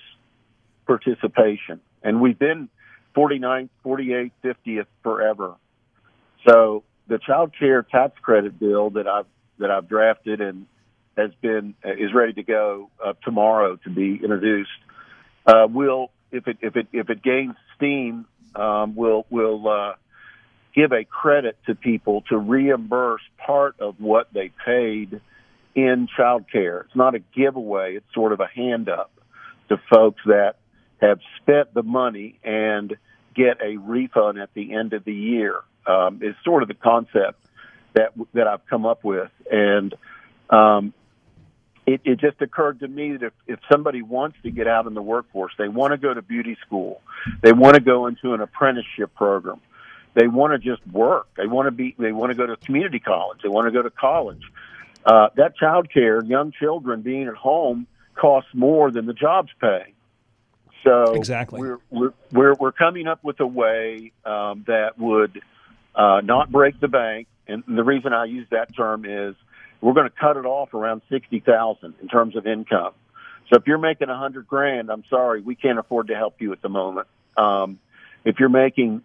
participation, 0.85 1.81
and 2.03 2.21
we've 2.21 2.37
been 2.37 2.69
49th, 3.15 3.69
48th, 3.85 4.31
50th 4.43 4.85
forever. 5.01 5.55
So 6.47 6.83
the 7.07 7.19
child 7.19 7.53
care 7.57 7.83
tax 7.83 8.13
credit 8.21 8.59
bill 8.59 8.91
that 8.91 9.07
I've 9.07 9.25
that 9.59 9.69
I've 9.71 9.87
drafted 9.87 10.41
and 10.41 10.65
has 11.15 11.31
been 11.41 11.75
is 11.83 12.13
ready 12.13 12.33
to 12.33 12.43
go 12.43 12.89
uh, 13.03 13.13
tomorrow 13.23 13.77
to 13.77 13.89
be 13.89 14.15
introduced 14.15 14.71
uh, 15.45 15.67
will 15.69 16.11
if 16.31 16.47
it 16.47 16.57
if 16.61 16.75
it 16.75 16.87
if 16.91 17.09
it 17.09 17.21
gains 17.21 17.55
steam 17.75 18.25
um, 18.55 18.95
will 18.95 19.25
will 19.29 19.67
uh, 19.67 19.93
give 20.73 20.91
a 20.91 21.03
credit 21.03 21.57
to 21.67 21.75
people 21.75 22.21
to 22.29 22.37
reimburse 22.37 23.21
part 23.37 23.79
of 23.79 23.99
what 23.99 24.27
they 24.33 24.51
paid 24.65 25.21
in 25.75 26.07
child 26.15 26.45
care. 26.51 26.81
It's 26.81 26.95
not 26.95 27.15
a 27.15 27.19
giveaway, 27.19 27.95
it's 27.95 28.13
sort 28.13 28.33
of 28.33 28.39
a 28.39 28.47
hand 28.47 28.89
up 28.89 29.11
to 29.69 29.77
folks 29.91 30.21
that 30.25 30.55
have 31.01 31.19
spent 31.41 31.73
the 31.73 31.83
money 31.83 32.39
and 32.43 32.95
get 33.35 33.59
a 33.61 33.77
refund 33.77 34.39
at 34.39 34.53
the 34.53 34.73
end 34.73 34.93
of 34.93 35.03
the 35.03 35.13
year. 35.13 35.61
Um, 35.85 36.21
is 36.23 36.33
sort 36.45 36.63
of 36.63 36.69
the 36.69 36.75
concept 36.75 37.45
that 37.93 38.13
that 38.33 38.47
I've 38.47 38.65
come 38.67 38.85
up 38.85 39.03
with, 39.03 39.29
and 39.51 39.93
um, 40.49 40.93
it, 41.85 42.01
it 42.05 42.19
just 42.19 42.41
occurred 42.41 42.79
to 42.79 42.87
me 42.87 43.17
that 43.17 43.25
if, 43.25 43.33
if 43.47 43.59
somebody 43.69 44.01
wants 44.01 44.37
to 44.43 44.51
get 44.51 44.67
out 44.67 44.87
in 44.87 44.93
the 44.93 45.01
workforce, 45.01 45.51
they 45.57 45.67
want 45.67 45.91
to 45.91 45.97
go 45.97 46.13
to 46.13 46.21
beauty 46.21 46.57
school, 46.65 47.01
they 47.41 47.51
want 47.51 47.75
to 47.75 47.81
go 47.81 48.07
into 48.07 48.33
an 48.33 48.39
apprenticeship 48.39 49.13
program, 49.15 49.59
they 50.13 50.27
want 50.27 50.53
to 50.53 50.59
just 50.59 50.85
work. 50.87 51.27
They 51.37 51.47
want 51.47 51.67
to 51.67 51.71
be. 51.71 51.95
They 51.97 52.11
want 52.11 52.31
to 52.31 52.35
go 52.35 52.45
to 52.45 52.55
community 52.57 52.99
college. 52.99 53.39
They 53.41 53.49
want 53.49 53.65
to 53.65 53.71
go 53.71 53.81
to 53.81 53.89
college. 53.89 54.41
Uh, 55.05 55.29
that 55.35 55.57
child 55.57 55.91
care, 55.91 56.23
young 56.23 56.51
children 56.51 57.01
being 57.01 57.27
at 57.27 57.35
home, 57.35 57.87
costs 58.15 58.51
more 58.53 58.91
than 58.91 59.05
the 59.05 59.13
jobs 59.13 59.49
pay. 59.59 59.93
So 60.83 61.13
exactly, 61.13 61.59
we're 61.59 61.79
we're 61.89 62.13
we're, 62.31 62.53
we're 62.53 62.71
coming 62.71 63.07
up 63.07 63.23
with 63.23 63.39
a 63.39 63.47
way 63.47 64.11
um, 64.25 64.65
that 64.67 64.99
would 64.99 65.41
uh, 65.95 66.21
not 66.23 66.51
break 66.51 66.79
the 66.79 66.87
bank. 66.87 67.27
And 67.47 67.63
the 67.67 67.83
reason 67.83 68.13
I 68.13 68.25
use 68.25 68.47
that 68.51 68.75
term 68.75 69.05
is 69.05 69.35
we're 69.81 69.93
going 69.93 70.09
to 70.09 70.15
cut 70.15 70.37
it 70.37 70.45
off 70.45 70.73
around 70.73 71.01
sixty 71.09 71.39
thousand 71.39 71.95
in 72.01 72.07
terms 72.07 72.35
of 72.35 72.45
income. 72.45 72.93
So 73.49 73.57
if 73.57 73.67
you're 73.67 73.77
making 73.77 74.09
a 74.09 74.17
hundred 74.17 74.47
grand, 74.47 74.89
I'm 74.89 75.03
sorry, 75.09 75.41
we 75.41 75.55
can't 75.55 75.79
afford 75.79 76.07
to 76.07 76.15
help 76.15 76.41
you 76.41 76.53
at 76.53 76.61
the 76.61 76.69
moment. 76.69 77.07
Um, 77.35 77.79
if 78.25 78.39
you're 78.39 78.49
making 78.49 79.01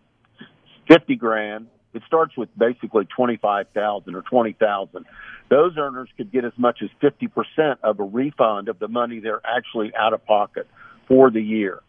50 0.89 1.17
grand. 1.17 1.67
It 1.95 2.03
starts 2.07 2.37
with 2.37 2.49
basically 2.57 3.07
25,000 3.17 4.15
or 4.15 4.23
20,000. 4.23 5.05
Those 5.49 5.73
earners 5.79 6.09
could 6.17 6.31
get 6.31 6.45
as 6.45 6.53
much 6.57 6.83
as 6.83 6.91
50% 7.03 7.77
of 7.83 8.01
a 8.01 8.05
refund 8.05 8.69
of 8.69 8.79
the 8.79 8.89
money 8.89 9.21
they're 9.21 9.41
actually 9.45 9.93
out 9.95 10.13
of 10.13 10.25
pocket 10.27 10.67
for 11.07 11.31
the 11.31 11.41
year. 11.41 11.83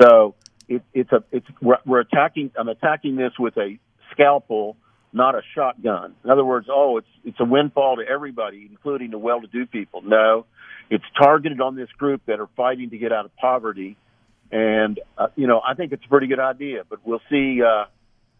So 0.00 0.34
it, 0.68 0.82
it's 0.92 1.10
a, 1.10 1.24
it's, 1.32 1.46
we're, 1.60 1.78
we're 1.86 2.00
attacking, 2.00 2.52
I'm 2.56 2.68
attacking 2.68 3.16
this 3.16 3.32
with 3.38 3.56
a 3.56 3.78
scalpel, 4.12 4.76
not 5.12 5.34
a 5.34 5.40
shotgun. 5.54 6.14
In 6.22 6.30
other 6.30 6.44
words, 6.44 6.68
oh, 6.70 6.98
it's, 6.98 7.08
it's 7.24 7.40
a 7.40 7.44
windfall 7.44 7.96
to 7.96 8.02
everybody, 8.06 8.68
including 8.70 9.10
the 9.10 9.18
well-to-do 9.18 9.66
people. 9.66 10.02
No, 10.02 10.46
it's 10.90 11.04
targeted 11.20 11.60
on 11.60 11.76
this 11.76 11.88
group 11.98 12.22
that 12.26 12.40
are 12.40 12.48
fighting 12.56 12.90
to 12.90 12.98
get 12.98 13.12
out 13.12 13.24
of 13.24 13.34
poverty. 13.36 13.96
And, 14.52 15.00
uh, 15.16 15.28
you 15.34 15.46
know, 15.46 15.60
I 15.66 15.74
think 15.74 15.92
it's 15.92 16.04
a 16.04 16.08
pretty 16.08 16.26
good 16.26 16.40
idea, 16.40 16.82
but 16.88 17.00
we'll 17.04 17.22
see, 17.30 17.62
uh, 17.62 17.86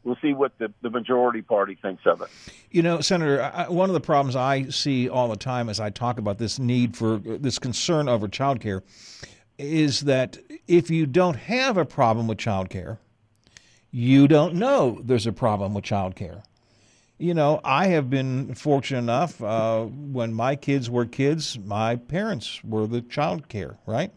we'll 0.04 0.16
see 0.23 0.33
what 0.33 0.57
the, 0.59 0.73
the 0.83 0.90
majority 0.90 1.42
party 1.42 1.76
thinks 1.80 2.07
of 2.07 2.21
it. 2.23 2.28
You 2.71 2.83
know, 2.83 3.00
Senator, 3.00 3.42
I, 3.42 3.69
one 3.69 3.90
of 3.90 3.95
the 3.95 4.00
problems 4.00 4.37
I 4.37 4.69
see 4.69 5.09
all 5.09 5.28
the 5.28 5.37
time 5.37 5.69
as 5.69 5.80
I 5.80 5.90
talk 5.90 6.19
about 6.19 6.38
this 6.38 6.59
need 6.59 6.97
for 6.97 7.19
this 7.19 7.59
concern 7.59 8.09
over 8.09 8.28
child 8.28 8.61
care 8.61 8.83
is 9.59 10.00
that 10.00 10.38
if 10.66 10.90
you 10.90 11.07
don't 11.07 11.37
have 11.37 11.76
a 11.76 11.85
problem 11.85 12.26
with 12.26 12.38
child 12.38 12.71
care, 12.71 12.99
you 13.90 14.28
don't 14.28 14.54
know 14.54 15.00
there's 15.02 15.26
a 15.26 15.33
problem 15.33 15.75
with 15.75 15.85
child 15.85 16.16
care. 16.16 16.42
You 17.19 17.35
know, 17.35 17.61
I 17.62 17.88
have 17.88 18.09
been 18.09 18.54
fortunate 18.54 19.00
enough 19.00 19.42
uh, 19.42 19.85
when 19.85 20.33
my 20.33 20.57
kids 20.57 20.88
were 20.88 21.04
kids, 21.04 21.59
my 21.59 21.97
parents 21.97 22.64
were 22.64 22.87
the 22.87 23.02
child 23.02 23.49
care, 23.49 23.76
right? 23.85 24.11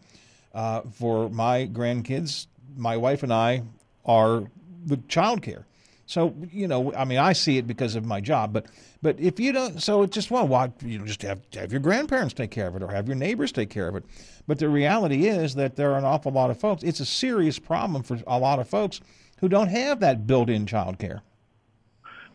Uh, 0.54 0.82
for 0.92 1.28
my 1.28 1.66
grandkids, 1.66 2.46
my 2.76 2.96
wife 2.96 3.22
and 3.22 3.32
I 3.32 3.64
are 4.06 4.44
the 4.86 4.96
child 5.08 5.42
care. 5.42 5.66
So 6.14 6.32
you 6.52 6.68
know, 6.68 6.94
I 6.94 7.04
mean, 7.04 7.18
I 7.18 7.32
see 7.32 7.58
it 7.58 7.66
because 7.66 7.96
of 7.96 8.04
my 8.04 8.20
job, 8.20 8.52
but 8.52 8.66
but 9.02 9.18
if 9.18 9.40
you 9.40 9.50
don't, 9.50 9.82
so 9.82 10.04
it 10.04 10.12
just 10.12 10.30
well, 10.30 10.46
why 10.46 10.72
you 10.84 11.00
know, 11.00 11.04
just 11.04 11.22
have 11.22 11.40
have 11.54 11.72
your 11.72 11.80
grandparents 11.80 12.32
take 12.32 12.52
care 12.52 12.68
of 12.68 12.76
it 12.76 12.84
or 12.84 12.92
have 12.92 13.08
your 13.08 13.16
neighbors 13.16 13.50
take 13.50 13.68
care 13.68 13.88
of 13.88 13.96
it. 13.96 14.04
But 14.46 14.60
the 14.60 14.68
reality 14.68 15.26
is 15.26 15.56
that 15.56 15.74
there 15.74 15.90
are 15.90 15.98
an 15.98 16.04
awful 16.04 16.30
lot 16.30 16.50
of 16.50 16.60
folks. 16.60 16.84
It's 16.84 17.00
a 17.00 17.04
serious 17.04 17.58
problem 17.58 18.04
for 18.04 18.20
a 18.28 18.38
lot 18.38 18.60
of 18.60 18.68
folks 18.68 19.00
who 19.40 19.48
don't 19.48 19.66
have 19.66 19.98
that 20.00 20.24
built-in 20.24 20.66
child 20.66 21.00
care. 21.00 21.22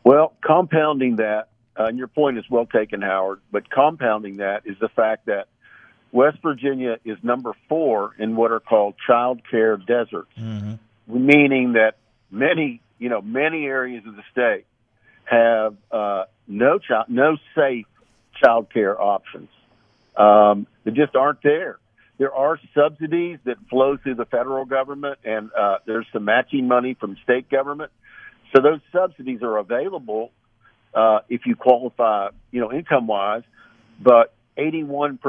Well, 0.03 0.33
compounding 0.45 1.15
that, 1.15 1.47
uh, 1.79 1.85
and 1.85 1.97
your 1.97 2.07
point 2.07 2.37
is 2.37 2.49
well 2.49 2.65
taken, 2.65 3.01
Howard. 3.01 3.39
But 3.49 3.69
compounding 3.69 4.37
that 4.37 4.63
is 4.65 4.75
the 4.81 4.89
fact 4.89 5.27
that 5.27 5.47
West 6.11 6.39
Virginia 6.43 6.97
is 7.05 7.17
number 7.23 7.53
four 7.69 8.13
in 8.19 8.35
what 8.35 8.51
are 8.51 8.59
called 8.59 8.95
child 9.07 9.39
care 9.49 9.77
deserts, 9.77 10.37
mm-hmm. 10.37 10.73
meaning 11.07 11.73
that 11.73 11.95
many, 12.29 12.81
you 12.99 13.09
know, 13.09 13.21
many 13.21 13.65
areas 13.65 14.05
of 14.05 14.15
the 14.15 14.23
state 14.31 14.65
have 15.25 15.75
uh, 15.91 16.25
no 16.47 16.79
child, 16.79 17.05
no 17.09 17.37
safe 17.55 17.85
child 18.43 18.71
care 18.71 18.99
options. 19.01 19.49
Um, 20.15 20.67
they 20.83 20.91
just 20.91 21.15
aren't 21.15 21.41
there. 21.43 21.79
There 22.17 22.33
are 22.33 22.59
subsidies 22.75 23.39
that 23.45 23.57
flow 23.69 23.95
through 23.97 24.15
the 24.15 24.25
federal 24.25 24.65
government, 24.65 25.19
and 25.23 25.49
uh, 25.53 25.77
there's 25.85 26.05
some 26.11 26.25
matching 26.25 26.67
money 26.67 26.93
from 26.93 27.15
state 27.23 27.49
government. 27.49 27.91
So 28.53 28.61
those 28.61 28.81
subsidies 28.91 29.41
are 29.41 29.57
available 29.57 30.31
uh, 30.93 31.19
if 31.29 31.45
you 31.45 31.55
qualify, 31.55 32.29
you 32.51 32.59
know, 32.59 32.73
income 32.73 33.07
wise, 33.07 33.43
but 34.01 34.33
81% 34.57 35.19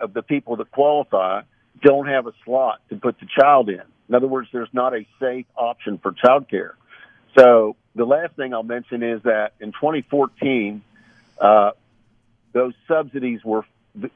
of 0.00 0.14
the 0.14 0.22
people 0.22 0.56
that 0.56 0.70
qualify 0.70 1.42
don't 1.82 2.06
have 2.06 2.26
a 2.26 2.32
slot 2.44 2.80
to 2.90 2.96
put 2.96 3.18
the 3.18 3.26
child 3.26 3.68
in. 3.68 3.82
In 4.08 4.14
other 4.14 4.28
words, 4.28 4.48
there's 4.52 4.72
not 4.72 4.94
a 4.94 5.06
safe 5.20 5.46
option 5.56 5.98
for 5.98 6.12
child 6.12 6.48
care. 6.48 6.76
So 7.36 7.76
the 7.94 8.04
last 8.04 8.34
thing 8.34 8.54
I'll 8.54 8.62
mention 8.62 9.02
is 9.02 9.22
that 9.22 9.52
in 9.60 9.72
2014, 9.72 10.82
uh, 11.40 11.70
those 12.52 12.74
subsidies 12.88 13.44
were 13.44 13.64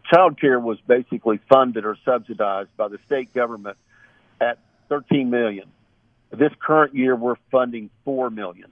child 0.05 0.39
care 0.41 0.61
was 0.61 0.79
basically 0.87 1.41
funded 1.49 1.85
or 1.85 1.97
subsidized 2.05 2.75
by 2.77 2.89
the 2.89 2.99
state 3.07 3.33
government 3.33 3.79
at 4.41 4.59
13 4.89 5.31
million. 5.31 5.71
This 6.31 6.53
current 6.61 6.95
year, 6.95 7.17
we're 7.17 7.37
funding 7.51 7.91
four 8.05 8.31
million. 8.31 8.71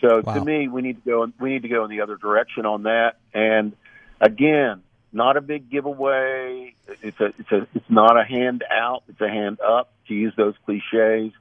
So 0.00 0.20
wow. 0.20 0.34
to 0.34 0.44
me, 0.44 0.68
we 0.68 0.82
need 0.82 1.02
to 1.02 1.10
go. 1.10 1.32
We 1.40 1.50
need 1.50 1.62
to 1.62 1.68
go 1.68 1.84
in 1.84 1.90
the 1.90 2.02
other 2.02 2.16
direction 2.16 2.66
on 2.66 2.84
that. 2.84 3.16
And 3.32 3.72
again, 4.20 4.82
not 5.12 5.36
a 5.36 5.40
big 5.40 5.70
giveaway. 5.70 6.74
It's 7.02 7.18
a. 7.18 7.32
It's 7.38 7.50
a. 7.50 7.66
It's 7.74 7.90
not 7.90 8.18
a 8.18 8.24
hand 8.24 8.62
out. 8.70 9.04
It's 9.08 9.20
a 9.20 9.28
hand 9.28 9.58
up. 9.60 9.90
To 10.08 10.14
use 10.14 10.34
those 10.36 10.54
cliches, 10.64 11.32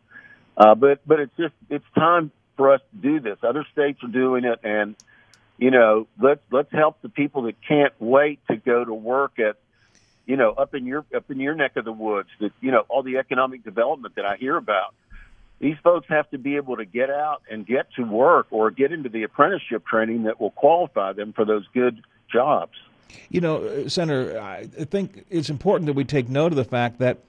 uh, 0.58 0.76
but 0.76 1.00
but 1.06 1.20
it's 1.20 1.36
just 1.38 1.54
it's 1.70 1.86
time 1.96 2.32
for 2.58 2.74
us 2.74 2.82
to 2.92 2.98
do 3.02 3.20
this. 3.20 3.38
Other 3.44 3.66
states 3.72 4.04
are 4.04 4.08
doing 4.08 4.46
it, 4.46 4.60
and 4.64 4.96
you 5.58 5.72
know 5.72 6.08
let's 6.22 6.42
let's 6.52 6.72
help 6.72 7.02
the 7.02 7.10
people 7.10 7.44
that 7.44 7.56
can't 7.68 7.94
wait 8.00 8.40
to 8.48 8.58
go 8.58 8.84
to 8.84 8.94
work 8.94 9.40
at 9.40 9.58
you 10.26 10.38
know 10.38 10.52
up 10.52 10.76
in 10.76 10.86
your 10.86 11.06
up 11.16 11.30
in 11.30 11.40
your 11.40 11.56
neck 11.56 11.76
of 11.76 11.86
the 11.86 11.92
woods. 11.92 12.30
That 12.40 12.52
you 12.62 12.72
know 12.72 12.86
all 12.90 13.04
the 13.04 13.18
economic 13.18 13.64
development 13.64 14.16
that 14.16 14.26
I 14.26 14.38
hear 14.38 14.56
about 14.58 14.94
these 15.60 15.78
folks 15.84 16.08
have 16.10 16.30
to 16.32 16.38
be 16.38 16.58
able 16.58 16.78
to 16.78 16.86
get 16.86 17.10
out 17.10 17.42
and 17.50 17.66
get 17.66 17.88
to 17.94 18.04
work 18.04 18.48
or 18.52 18.72
get 18.72 18.92
into 18.92 19.10
the 19.10 19.24
apprenticeship 19.24 19.86
training 19.86 20.24
that 20.24 20.40
will 20.40 20.52
qualify 20.52 21.14
them 21.14 21.34
for 21.34 21.46
those 21.46 21.66
good 21.74 22.02
jobs. 22.32 22.74
You 23.30 23.42
know, 23.42 23.64
uh, 23.64 23.90
Senator, 23.90 24.40
I 24.40 24.66
think 24.66 25.26
it's 25.30 25.50
important 25.50 25.86
that 25.88 25.94
we 25.94 26.04
take 26.04 26.28
note 26.28 26.52
of 26.52 26.58
the 26.58 26.66
fact 26.66 27.00
that 27.00 27.20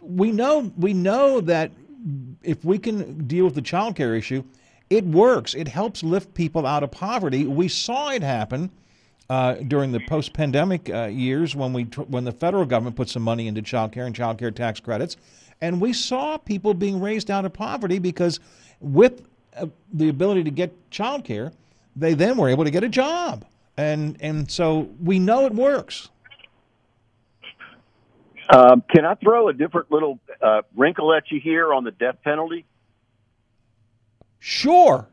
we 0.00 0.32
know 0.32 0.72
we 0.76 0.94
know 0.94 1.40
that 1.42 1.70
if 2.42 2.64
we 2.64 2.78
can 2.78 3.26
deal 3.26 3.44
with 3.44 3.54
the 3.54 3.62
child 3.62 3.96
care 3.96 4.14
issue, 4.14 4.42
it 4.88 5.04
works. 5.04 5.54
It 5.54 5.68
helps 5.68 6.02
lift 6.02 6.34
people 6.34 6.66
out 6.66 6.82
of 6.82 6.90
poverty. 6.90 7.46
We 7.46 7.68
saw 7.68 8.10
it 8.10 8.22
happen 8.22 8.70
uh, 9.28 9.54
during 9.54 9.92
the 9.92 10.00
post-pandemic 10.00 10.90
uh, 10.90 11.04
years 11.04 11.54
when 11.54 11.72
we 11.72 11.84
when 11.84 12.24
the 12.24 12.32
federal 12.32 12.64
government 12.64 12.96
put 12.96 13.08
some 13.08 13.22
money 13.22 13.46
into 13.46 13.62
child 13.62 13.92
care 13.92 14.06
and 14.06 14.14
child 14.14 14.38
care 14.38 14.50
tax 14.50 14.80
credits. 14.80 15.16
And 15.60 15.80
we 15.80 15.92
saw 15.92 16.38
people 16.38 16.74
being 16.74 17.00
raised 17.00 17.30
out 17.30 17.44
of 17.44 17.52
poverty 17.52 17.98
because 17.98 18.40
with 18.80 19.22
uh, 19.56 19.66
the 19.92 20.08
ability 20.08 20.44
to 20.44 20.50
get 20.50 20.90
child 20.90 21.24
care, 21.24 21.52
they 21.94 22.14
then 22.14 22.36
were 22.36 22.48
able 22.48 22.64
to 22.64 22.70
get 22.70 22.82
a 22.82 22.88
job. 22.88 23.44
And, 23.76 24.16
and 24.20 24.50
so 24.50 24.88
we 25.02 25.18
know 25.18 25.46
it 25.46 25.54
works. 25.54 26.08
Um, 28.52 28.82
can 28.88 29.04
I 29.04 29.14
throw 29.14 29.48
a 29.48 29.52
different 29.52 29.92
little 29.92 30.18
uh, 30.42 30.62
wrinkle 30.76 31.14
at 31.14 31.30
you 31.30 31.40
here 31.40 31.72
on 31.72 31.84
the 31.84 31.92
death 31.92 32.16
penalty? 32.24 32.64
Sure. 34.40 35.06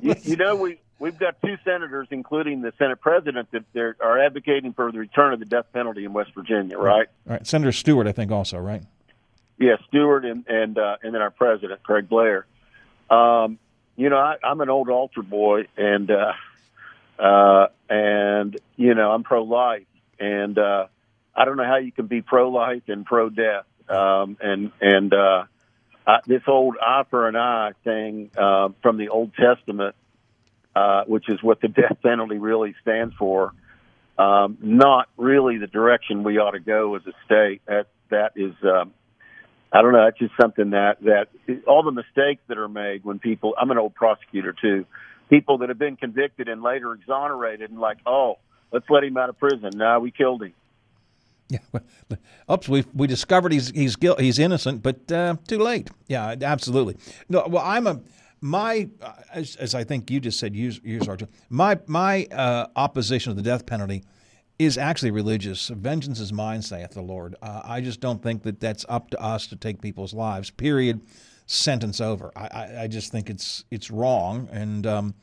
you, 0.00 0.14
you, 0.22 0.36
know, 0.36 0.56
we, 0.56 0.80
we've 0.98 1.18
got 1.18 1.40
two 1.42 1.56
senators, 1.64 2.08
including 2.10 2.62
the 2.62 2.72
Senate 2.78 3.00
president, 3.00 3.48
that 3.52 3.94
are 4.00 4.18
advocating 4.18 4.72
for 4.72 4.90
the 4.90 4.98
return 4.98 5.32
of 5.32 5.38
the 5.38 5.44
death 5.44 5.66
penalty 5.72 6.04
in 6.04 6.12
West 6.12 6.30
Virginia, 6.34 6.78
right? 6.78 7.06
Right. 7.24 7.46
Senator 7.46 7.72
Stewart, 7.72 8.06
I 8.06 8.12
think, 8.12 8.32
also, 8.32 8.58
right? 8.58 8.82
Yeah, 9.58 9.76
Stewart 9.88 10.26
and 10.26 10.46
and 10.48 10.76
uh, 10.76 10.96
and 11.02 11.14
then 11.14 11.22
our 11.22 11.30
president, 11.30 11.82
Craig 11.82 12.10
Blair. 12.10 12.46
Um, 13.08 13.58
you 13.96 14.10
know, 14.10 14.18
I, 14.18 14.36
I'm 14.42 14.60
an 14.60 14.68
old 14.68 14.90
altar 14.90 15.22
boy, 15.22 15.66
and 15.78 16.10
uh, 16.10 16.32
uh, 17.18 17.68
and 17.88 18.58
you 18.76 18.94
know, 18.94 19.12
I'm 19.12 19.22
pro-life, 19.22 19.86
and 20.20 20.58
uh, 20.58 20.88
I 21.36 21.44
don't 21.44 21.56
know 21.56 21.66
how 21.66 21.76
you 21.76 21.92
can 21.92 22.06
be 22.06 22.22
pro-life 22.22 22.84
and 22.88 23.04
pro-death, 23.04 23.66
um, 23.88 24.38
and 24.40 24.72
and 24.80 25.12
uh, 25.12 25.44
I, 26.06 26.18
this 26.26 26.42
old 26.46 26.76
eye 26.80 27.04
for 27.10 27.28
an 27.28 27.36
eye 27.36 27.72
thing 27.84 28.30
uh, 28.36 28.70
from 28.82 28.96
the 28.96 29.10
Old 29.10 29.32
Testament 29.34 29.94
uh, 30.76 31.04
which 31.06 31.28
is 31.30 31.42
what 31.42 31.60
the 31.62 31.68
death 31.80 31.96
penalty 32.02 32.36
really 32.36 32.74
stands 32.82 33.14
for, 33.14 33.54
um, 34.18 34.58
not 34.60 35.08
really 35.16 35.56
the 35.56 35.66
direction 35.66 36.22
we 36.22 36.38
ought 36.38 36.50
to 36.50 36.60
go 36.60 36.94
as 36.96 37.02
a 37.06 37.12
state. 37.24 37.62
That 37.66 37.86
that 38.10 38.32
is, 38.36 38.52
um, 38.62 38.92
I 39.72 39.80
don't 39.80 39.92
know. 39.92 40.04
That's 40.04 40.18
just 40.18 40.34
something 40.38 40.70
that 40.70 41.00
that 41.02 41.28
all 41.66 41.82
the 41.82 41.92
mistakes 41.92 42.42
that 42.48 42.58
are 42.58 42.68
made 42.68 43.04
when 43.04 43.18
people. 43.18 43.54
I'm 43.58 43.70
an 43.70 43.78
old 43.78 43.94
prosecutor 43.94 44.54
too. 44.60 44.84
People 45.30 45.58
that 45.58 45.70
have 45.70 45.78
been 45.78 45.96
convicted 45.96 46.48
and 46.48 46.62
later 46.62 46.92
exonerated 46.92 47.70
and 47.70 47.80
like, 47.80 47.98
oh, 48.06 48.38
let's 48.70 48.88
let 48.90 49.02
him 49.02 49.16
out 49.16 49.30
of 49.30 49.38
prison. 49.38 49.70
Now 49.74 49.98
we 50.00 50.10
killed 50.10 50.42
him. 50.42 50.52
Yeah, 51.48 51.58
oops, 52.50 52.68
we 52.68 52.84
we 52.92 53.06
discovered 53.06 53.52
he's 53.52 53.70
he's 53.70 53.96
guilt, 53.96 54.20
he's 54.20 54.38
innocent, 54.38 54.82
but 54.82 55.10
uh, 55.12 55.36
too 55.46 55.58
late. 55.58 55.88
Yeah, 56.08 56.34
absolutely. 56.42 56.96
No, 57.28 57.46
well, 57.48 57.62
I'm 57.64 57.86
a 57.86 58.00
my, 58.40 58.88
uh, 59.00 59.12
as, 59.32 59.56
as, 59.56 59.74
I 59.74 59.84
think 59.84 60.10
you 60.10 60.20
just 60.20 60.38
said, 60.38 60.54
use, 60.54 60.80
use 60.84 61.08
Archer, 61.08 61.28
my, 61.48 61.78
my 61.86 62.26
uh, 62.26 62.66
opposition 62.76 63.30
to 63.30 63.34
the 63.34 63.42
death 63.42 63.66
penalty 63.66 64.04
is 64.58 64.78
actually 64.78 65.10
religious. 65.10 65.68
Vengeance 65.68 66.20
is 66.20 66.32
mine, 66.32 66.62
saith 66.62 66.92
the 66.92 67.02
Lord. 67.02 67.34
Uh, 67.42 67.62
I 67.64 67.80
just 67.80 68.00
don't 68.00 68.22
think 68.22 68.42
that 68.44 68.60
that's 68.60 68.86
up 68.88 69.10
to 69.10 69.20
us 69.20 69.46
to 69.48 69.56
take 69.56 69.80
people's 69.80 70.14
lives. 70.14 70.50
Period. 70.50 71.00
Sentence 71.46 72.00
over. 72.00 72.32
I, 72.34 72.46
I, 72.46 72.82
I 72.82 72.86
just 72.88 73.12
think 73.12 73.30
it's 73.30 73.64
it's 73.70 73.88
wrong, 73.88 74.48
and 74.50 74.84
um, 74.84 75.14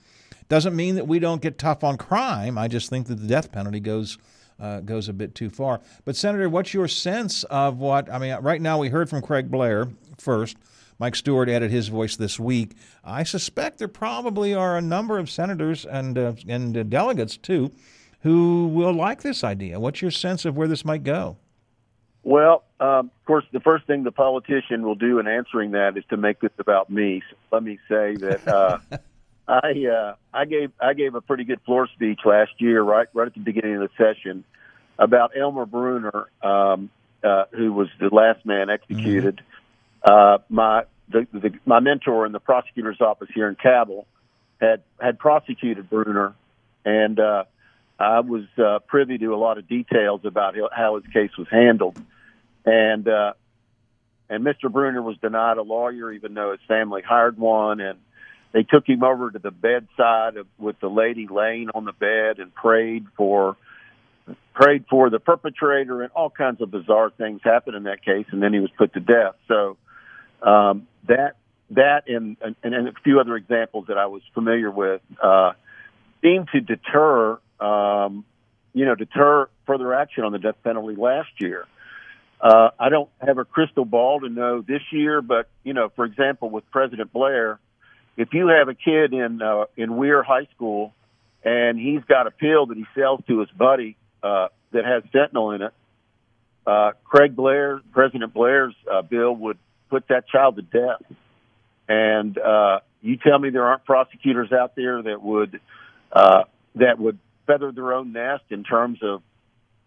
doesn't 0.48 0.74
mean 0.74 0.96
that 0.96 1.06
we 1.06 1.20
don't 1.20 1.42
get 1.42 1.58
tough 1.58 1.84
on 1.84 1.98
crime. 1.98 2.58
I 2.58 2.70
just 2.70 2.90
think 2.90 3.08
that 3.08 3.16
the 3.16 3.28
death 3.28 3.52
penalty 3.52 3.82
goes 3.82 4.18
uh, 4.60 4.82
goes 4.82 5.10
a 5.10 5.14
bit 5.14 5.36
too 5.36 5.50
far. 5.50 5.82
But 6.06 6.16
Senator, 6.16 6.50
what's 6.50 6.74
your 6.74 6.88
sense 6.88 7.44
of 7.46 7.78
what? 7.78 8.12
I 8.12 8.18
mean, 8.20 8.36
right 8.42 8.62
now 8.62 8.78
we 8.78 8.90
heard 8.90 9.10
from 9.10 9.22
Craig 9.22 9.50
Blair 9.50 9.88
first. 10.18 10.58
Mike 11.00 11.16
Stewart 11.16 11.50
added 11.50 11.72
his 11.72 11.88
voice 11.88 12.16
this 12.16 12.40
week. 12.40 12.76
I 13.04 13.24
suspect 13.24 13.80
there 13.80 13.88
probably 13.88 14.54
are 14.54 14.78
a 14.78 14.82
number 14.82 15.18
of 15.18 15.30
senators 15.30 15.86
and 15.86 16.18
uh, 16.18 16.34
and 16.48 16.78
uh, 16.78 16.84
delegates 16.84 17.38
too 17.38 17.72
who 18.22 18.68
will 18.68 18.94
like 18.94 19.22
this 19.22 19.44
idea. 19.44 19.80
What's 19.80 20.02
your 20.02 20.12
sense 20.12 20.46
of 20.46 20.56
where 20.56 20.68
this 20.68 20.86
might 20.86 21.04
go? 21.04 21.38
Well, 22.24 22.64
um, 22.80 23.12
of 23.20 23.26
course, 23.26 23.44
the 23.52 23.60
first 23.60 23.86
thing 23.86 24.04
the 24.04 24.12
politician 24.12 24.84
will 24.84 24.96
do 24.96 25.20
in 25.20 25.28
answering 25.28 25.72
that 25.72 25.98
is 25.98 26.06
to 26.10 26.16
make 26.16 26.40
this 26.40 26.54
about 26.58 26.90
me. 26.90 27.22
So 27.30 27.36
let 27.52 27.64
me 27.64 27.80
say 27.90 28.16
that 28.16 28.48
uh, 28.48 28.78
I 29.48 29.86
uh, 29.92 30.16
I 30.34 30.46
gave 30.46 30.72
I 30.80 30.94
gave 30.94 31.16
a 31.16 31.22
pretty 31.22 31.44
good 31.44 31.60
floor 31.66 31.88
speech 31.94 32.20
last 32.26 32.52
year, 32.60 32.82
right 32.82 33.08
right 33.14 33.28
at 33.28 33.34
the 33.34 33.42
beginning 33.42 33.76
of 33.76 33.82
the 33.82 33.90
session, 33.98 34.44
about 34.98 35.32
Elmer 35.38 35.66
Brunner, 35.66 36.30
um, 36.42 36.90
uh, 37.24 37.46
who 37.52 37.74
was 37.74 37.90
the 38.00 38.08
last 38.08 38.46
man 38.46 38.70
executed. 38.70 39.42
Mm-hmm. 40.06 40.14
Uh, 40.14 40.38
my 40.50 40.84
the, 41.10 41.28
the, 41.34 41.54
my 41.66 41.80
mentor 41.80 42.26
in 42.26 42.32
the 42.32 42.40
prosecutor's 42.40 43.02
office 43.02 43.30
here 43.34 43.50
in 43.50 43.56
Cabell 43.56 44.06
had 44.62 44.82
had 45.00 45.20
prosecuted 45.20 45.90
Brunner, 45.90 46.34
and 46.86 47.20
uh, 47.20 47.44
I 48.00 48.22
was 48.22 48.44
uh, 48.58 48.80
privy 48.88 49.18
to 49.18 49.34
a 49.34 49.38
lot 49.38 49.58
of 49.58 49.68
details 49.68 50.22
about 50.24 50.56
how 50.72 50.96
his 50.96 51.12
case 51.12 51.32
was 51.38 51.48
handled, 51.52 52.02
and 52.66 53.08
uh, 53.08 53.34
and 54.30 54.46
Mr. 54.46 54.72
Brunner 54.72 55.02
was 55.02 55.18
denied 55.18 55.58
a 55.58 55.62
lawyer 55.62 56.12
even 56.14 56.34
though 56.34 56.52
his 56.52 56.62
family 56.68 57.02
hired 57.02 57.38
one, 57.38 57.82
and 57.82 58.00
they 58.54 58.64
took 58.64 58.88
him 58.88 59.04
over 59.04 59.32
to 59.32 59.40
the 59.40 59.52
bedside 59.52 60.38
of, 60.38 60.48
with 60.58 60.80
the 60.80 60.90
lady 60.90 61.28
laying 61.28 61.70
on 61.72 61.86
the 61.86 61.92
bed 61.92 62.40
and 62.40 62.54
prayed 62.54 63.06
for 63.18 63.58
prayed 64.54 64.86
for 64.90 65.10
the 65.10 65.20
perpetrator, 65.20 66.04
and 66.04 66.12
all 66.16 66.30
kinds 66.30 66.62
of 66.62 66.72
bizarre 66.72 67.10
things 67.10 67.42
happened 67.44 67.76
in 67.76 67.84
that 67.84 68.06
case, 68.06 68.26
and 68.32 68.42
then 68.42 68.54
he 68.54 68.60
was 68.60 68.70
put 68.78 68.94
to 68.94 69.00
death. 69.00 69.36
So 69.48 69.78
um, 70.42 70.88
that 71.08 71.36
that 71.72 72.08
and, 72.08 72.38
and 72.42 72.56
and 72.62 72.88
a 72.88 72.94
few 73.04 73.20
other 73.20 73.36
examples 73.36 73.88
that 73.88 73.98
I 73.98 74.06
was 74.06 74.22
familiar 74.34 74.72
with 74.72 75.02
uh, 75.22 75.54
seemed 76.22 76.48
to 76.54 76.62
deter, 76.62 77.40
um, 77.60 78.24
you 78.74 78.86
know, 78.86 78.96
deter 78.96 79.50
further 79.66 79.94
action 79.94 80.24
on 80.24 80.32
the 80.32 80.40
death 80.40 80.56
penalty 80.64 80.96
last 80.96 81.30
year. 81.40 81.66
Uh, 82.40 82.70
I 82.80 82.90
don't 82.90 83.10
have 83.20 83.38
a 83.38 83.46
crystal 83.46 83.86
ball 83.86 84.20
to 84.20 84.30
know 84.30 84.62
this 84.62 84.82
year, 84.92 85.22
but 85.22 85.50
you 85.64 85.74
know, 85.74 85.90
for 85.96 86.06
example, 86.06 86.50
with 86.50 86.70
President 86.72 87.12
Blair, 87.12 87.60
if 88.18 88.34
you 88.34 88.48
have 88.48 88.70
a 88.70 88.76
kid 88.76 89.14
in 89.14 89.42
uh, 89.42 89.66
in 89.76 89.96
Weir 89.98 90.24
High 90.24 90.48
School 90.56 90.94
and 91.44 91.78
he's 91.78 92.04
got 92.06 92.28
a 92.28 92.32
pill 92.32 92.68
that 92.68 92.78
he 92.78 92.86
sells 92.96 93.22
to 93.28 93.40
his 93.40 93.50
buddy 93.50 93.98
uh, 94.22 94.48
that 94.72 94.86
has 94.86 95.04
fentanyl 95.14 95.56
in 95.56 95.62
it, 95.64 95.74
uh, 96.66 96.92
Craig 97.04 97.36
Blair, 97.36 97.82
President 97.92 98.34
Blair's 98.34 98.76
uh, 98.92 99.02
bill 99.02 99.36
would 99.36 99.58
put 99.90 100.08
that 100.08 100.28
child 100.28 100.56
to 100.56 100.62
death. 100.62 101.04
And 101.88 102.38
uh, 102.38 102.80
you 103.02 103.18
tell 103.18 103.38
me 103.38 103.50
there 103.50 103.66
aren't 103.66 103.84
prosecutors 103.84 104.52
out 104.52 104.76
there 104.76 105.02
that 105.02 105.22
would 105.22 105.60
uh, 106.12 106.44
that 106.76 106.98
would 107.00 107.20
feather 107.46 107.72
their 107.72 107.94
own 107.94 108.14
nest 108.14 108.44
in 108.50 108.64
terms 108.64 109.00
of 109.02 109.22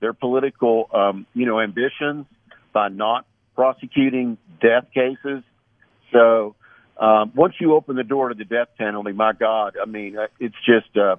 their 0.00 0.12
political, 0.12 0.90
um, 0.92 1.26
you 1.32 1.46
know, 1.46 1.58
ambitions 1.60 2.26
by 2.72 2.88
not 2.88 3.24
prosecuting 3.54 4.36
death 4.60 4.84
cases. 4.92 5.42
So 6.12 6.54
um, 6.98 7.32
once 7.34 7.54
you 7.60 7.74
open 7.74 7.96
the 7.96 8.04
door 8.04 8.30
to 8.30 8.34
the 8.34 8.44
death 8.44 8.68
penalty, 8.78 9.12
my 9.12 9.32
God, 9.32 9.76
I 9.80 9.86
mean, 9.86 10.16
uh, 10.18 10.28
it's 10.40 10.56
just 10.64 10.96
uh, 10.96 11.16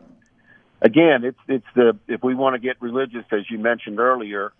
again, 0.82 1.24
it's 1.24 1.40
it's 1.48 1.66
the 1.76 1.98
if 2.08 2.24
we 2.24 2.36
want 2.36 2.56
to 2.56 2.60
get 2.60 2.82
religious, 2.82 3.26
as 3.32 3.50
you 3.50 3.60
mentioned 3.60 4.00
earlier, 4.00 4.54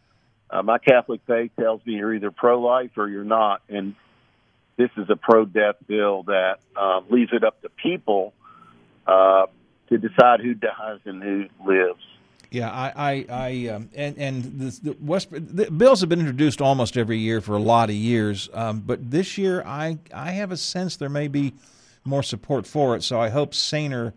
uh, 0.50 0.62
my 0.62 0.78
Catholic 0.78 1.22
faith 1.26 1.52
tells 1.60 1.86
me 1.86 1.94
you're 1.94 2.14
either 2.14 2.32
pro-life 2.32 2.92
or 2.98 3.10
you're 3.10 3.24
not, 3.24 3.62
and 3.68 3.96
this 4.78 4.90
is 4.96 5.10
a 5.10 5.16
pro-death 5.16 5.76
bill 5.88 6.24
that 6.24 6.60
um, 6.76 7.06
leaves 7.10 7.32
it 7.34 7.44
up 7.44 7.62
to 7.64 7.70
people 7.70 8.34
uh, 9.08 9.48
to 9.90 9.98
decide 9.98 10.40
who 10.42 10.54
dies 10.54 11.00
and 11.06 11.24
who 11.24 11.46
lives. 11.66 12.04
Yeah, 12.50 12.70
I, 12.72 12.94
I, 12.96 13.26
I 13.30 13.68
um, 13.68 13.90
and 13.94 14.18
and 14.18 14.44
the, 14.44 14.92
the 14.92 14.98
West 15.02 15.28
the 15.32 15.70
bills 15.70 16.00
have 16.00 16.10
been 16.10 16.20
introduced 16.20 16.62
almost 16.62 16.96
every 16.96 17.18
year 17.18 17.42
for 17.42 17.56
a 17.56 17.62
lot 17.62 17.90
of 17.90 17.96
years, 17.96 18.50
um, 18.54 18.80
but 18.80 19.12
this 19.12 19.38
year 19.38 19.64
I 19.66 19.98
I 20.14 20.32
have 20.32 20.52
a 20.52 20.58
sense 20.58 20.96
there 20.96 21.10
may 21.10 21.28
be 21.28 21.54
more 22.06 22.24
support 22.24 22.66
for 22.66 22.96
it. 22.96 23.04
So 23.04 23.20
I 23.20 23.30
hope 23.30 23.54
saner 23.54 24.14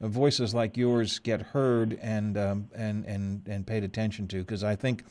voices 0.00 0.54
like 0.54 0.76
yours 0.76 1.18
get 1.18 1.42
heard 1.42 1.98
and 2.00 2.38
um, 2.38 2.68
and 2.74 3.04
and 3.04 3.42
and 3.46 3.66
paid 3.66 3.82
attention 3.82 4.28
to 4.28 4.38
because 4.38 4.62
I 4.62 4.76
think 4.76 5.04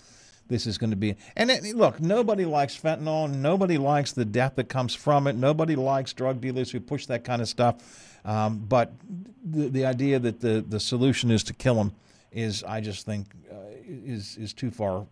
this 0.48 0.68
is 0.68 0.78
going 0.78 0.90
to 0.92 0.96
be. 0.98 1.16
And 1.36 1.50
it, 1.50 1.64
look, 1.76 2.00
nobody 2.00 2.46
likes 2.46 2.78
fentanyl. 2.78 3.30
Nobody 3.30 3.78
likes 3.78 4.12
the 4.12 4.26
death 4.26 4.56
that 4.56 4.70
comes 4.70 4.94
from 4.94 5.28
it. 5.28 5.36
Nobody 5.36 5.76
likes 5.76 6.14
drug 6.14 6.42
dealers 6.42 6.72
who 6.72 6.80
push 6.80 7.06
that 7.08 7.24
kind 7.24 7.42
of 7.42 7.48
stuff. 7.48 8.20
Um, 8.26 8.60
but 8.60 8.94
the, 9.44 9.70
the 9.70 9.86
idea 9.86 10.20
that 10.20 10.42
the, 10.42 10.64
the 10.68 10.80
solution 10.80 11.32
is 11.32 11.44
to 11.46 11.54
kill 11.54 11.76
them 11.76 11.94
is, 12.32 12.64
I 12.64 12.80
just 12.80 13.06
think, 13.06 13.28
uh, 13.52 13.56
is 13.86 14.38
is 14.38 14.54
too 14.54 14.72
far. 14.72 15.06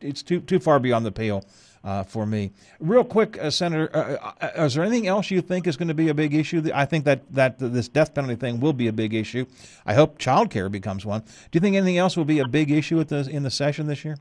It's 0.00 0.22
too 0.22 0.40
too 0.40 0.60
far 0.60 0.78
beyond 0.78 1.04
the 1.04 1.12
pale 1.12 1.44
uh, 1.82 2.04
for 2.04 2.24
me. 2.24 2.52
Real 2.78 3.04
quick, 3.04 3.36
uh, 3.40 3.50
Senator, 3.50 3.90
uh, 3.94 4.32
uh, 4.40 4.64
is 4.64 4.74
there 4.74 4.84
anything 4.84 5.08
else 5.08 5.30
you 5.30 5.40
think 5.40 5.66
is 5.66 5.76
going 5.76 5.88
to 5.88 5.94
be 5.94 6.08
a 6.08 6.14
big 6.14 6.34
issue? 6.34 6.70
I 6.72 6.84
think 6.84 7.04
that 7.04 7.22
that 7.32 7.58
this 7.58 7.88
death 7.88 8.14
penalty 8.14 8.36
thing 8.36 8.60
will 8.60 8.72
be 8.72 8.86
a 8.86 8.92
big 8.92 9.12
issue. 9.12 9.46
I 9.84 9.94
hope 9.94 10.18
child 10.18 10.50
care 10.50 10.68
becomes 10.68 11.04
one. 11.04 11.22
Do 11.22 11.50
you 11.54 11.60
think 11.60 11.76
anything 11.76 11.98
else 11.98 12.16
will 12.16 12.24
be 12.24 12.38
a 12.38 12.48
big 12.48 12.70
issue 12.70 13.00
at 13.00 13.08
the 13.08 13.28
in 13.28 13.42
the 13.42 13.50
session 13.50 13.86
this 13.86 14.04
year? 14.04 14.16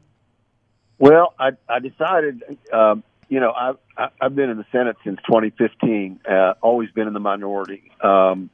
Well, 1.00 1.33
I, 1.39 1.51
I 1.67 1.79
decided, 1.79 2.43
um, 2.71 3.03
you 3.27 3.39
know, 3.39 3.51
I've, 3.51 3.77
I've 4.21 4.35
been 4.35 4.50
in 4.50 4.57
the 4.57 4.65
Senate 4.71 4.95
since 5.03 5.19
2015, 5.25 6.21
uh, 6.29 6.53
always 6.62 6.91
been 6.91 7.07
in 7.07 7.13
the 7.13 7.19
minority. 7.19 7.91
Um, 8.00 8.50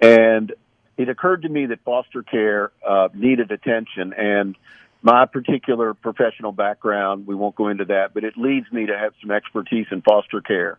and 0.00 0.54
it 0.96 1.08
occurred 1.08 1.42
to 1.42 1.48
me 1.48 1.66
that 1.66 1.82
foster 1.84 2.22
care 2.22 2.72
uh, 2.86 3.08
needed 3.14 3.50
attention. 3.50 4.12
And 4.12 4.56
my 5.02 5.26
particular 5.26 5.94
professional 5.94 6.52
background, 6.52 7.26
we 7.26 7.34
won't 7.34 7.56
go 7.56 7.68
into 7.68 7.84
that, 7.86 8.14
but 8.14 8.24
it 8.24 8.36
leads 8.36 8.70
me 8.72 8.86
to 8.86 8.96
have 8.96 9.12
some 9.20 9.30
expertise 9.30 9.86
in 9.90 10.02
foster 10.02 10.40
care. 10.40 10.78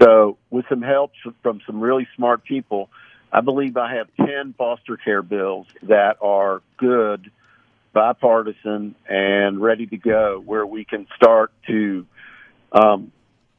So, 0.00 0.38
with 0.50 0.64
some 0.68 0.82
help 0.82 1.12
from 1.42 1.60
some 1.66 1.80
really 1.80 2.06
smart 2.14 2.44
people, 2.44 2.88
I 3.32 3.40
believe 3.40 3.76
I 3.76 3.96
have 3.96 4.08
10 4.16 4.54
foster 4.56 4.96
care 4.96 5.22
bills 5.22 5.66
that 5.82 6.18
are 6.22 6.62
good, 6.76 7.30
bipartisan, 7.92 8.94
and 9.08 9.60
ready 9.60 9.86
to 9.86 9.96
go, 9.96 10.40
where 10.44 10.64
we 10.64 10.84
can 10.84 11.08
start 11.16 11.50
to 11.66 12.06
um, 12.70 13.10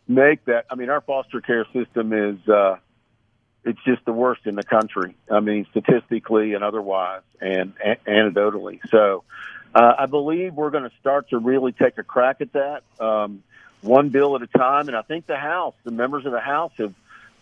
make 0.07 0.45
that. 0.45 0.65
I 0.69 0.75
mean, 0.75 0.89
our 0.89 1.01
foster 1.01 1.41
care 1.41 1.65
system 1.73 2.13
is. 2.13 2.47
Uh, 2.47 2.77
it's 3.63 3.79
just 3.85 4.03
the 4.05 4.13
worst 4.13 4.41
in 4.45 4.55
the 4.55 4.63
country. 4.63 5.15
I 5.29 5.39
mean, 5.39 5.65
statistically 5.71 6.53
and 6.53 6.63
otherwise, 6.63 7.21
and, 7.41 7.73
and 7.83 7.97
anecdotally. 8.05 8.79
So, 8.89 9.23
uh, 9.75 9.93
I 9.99 10.05
believe 10.07 10.55
we're 10.55 10.71
going 10.71 10.89
to 10.89 10.95
start 10.99 11.29
to 11.29 11.37
really 11.37 11.71
take 11.71 11.97
a 11.97 12.03
crack 12.03 12.41
at 12.41 12.53
that, 12.53 12.83
um, 12.99 13.43
one 13.81 14.09
bill 14.09 14.35
at 14.35 14.41
a 14.41 14.47
time. 14.47 14.87
And 14.87 14.97
I 14.97 15.03
think 15.03 15.27
the 15.27 15.37
House, 15.37 15.75
the 15.83 15.91
members 15.91 16.25
of 16.25 16.31
the 16.31 16.39
House, 16.39 16.71
have 16.77 16.93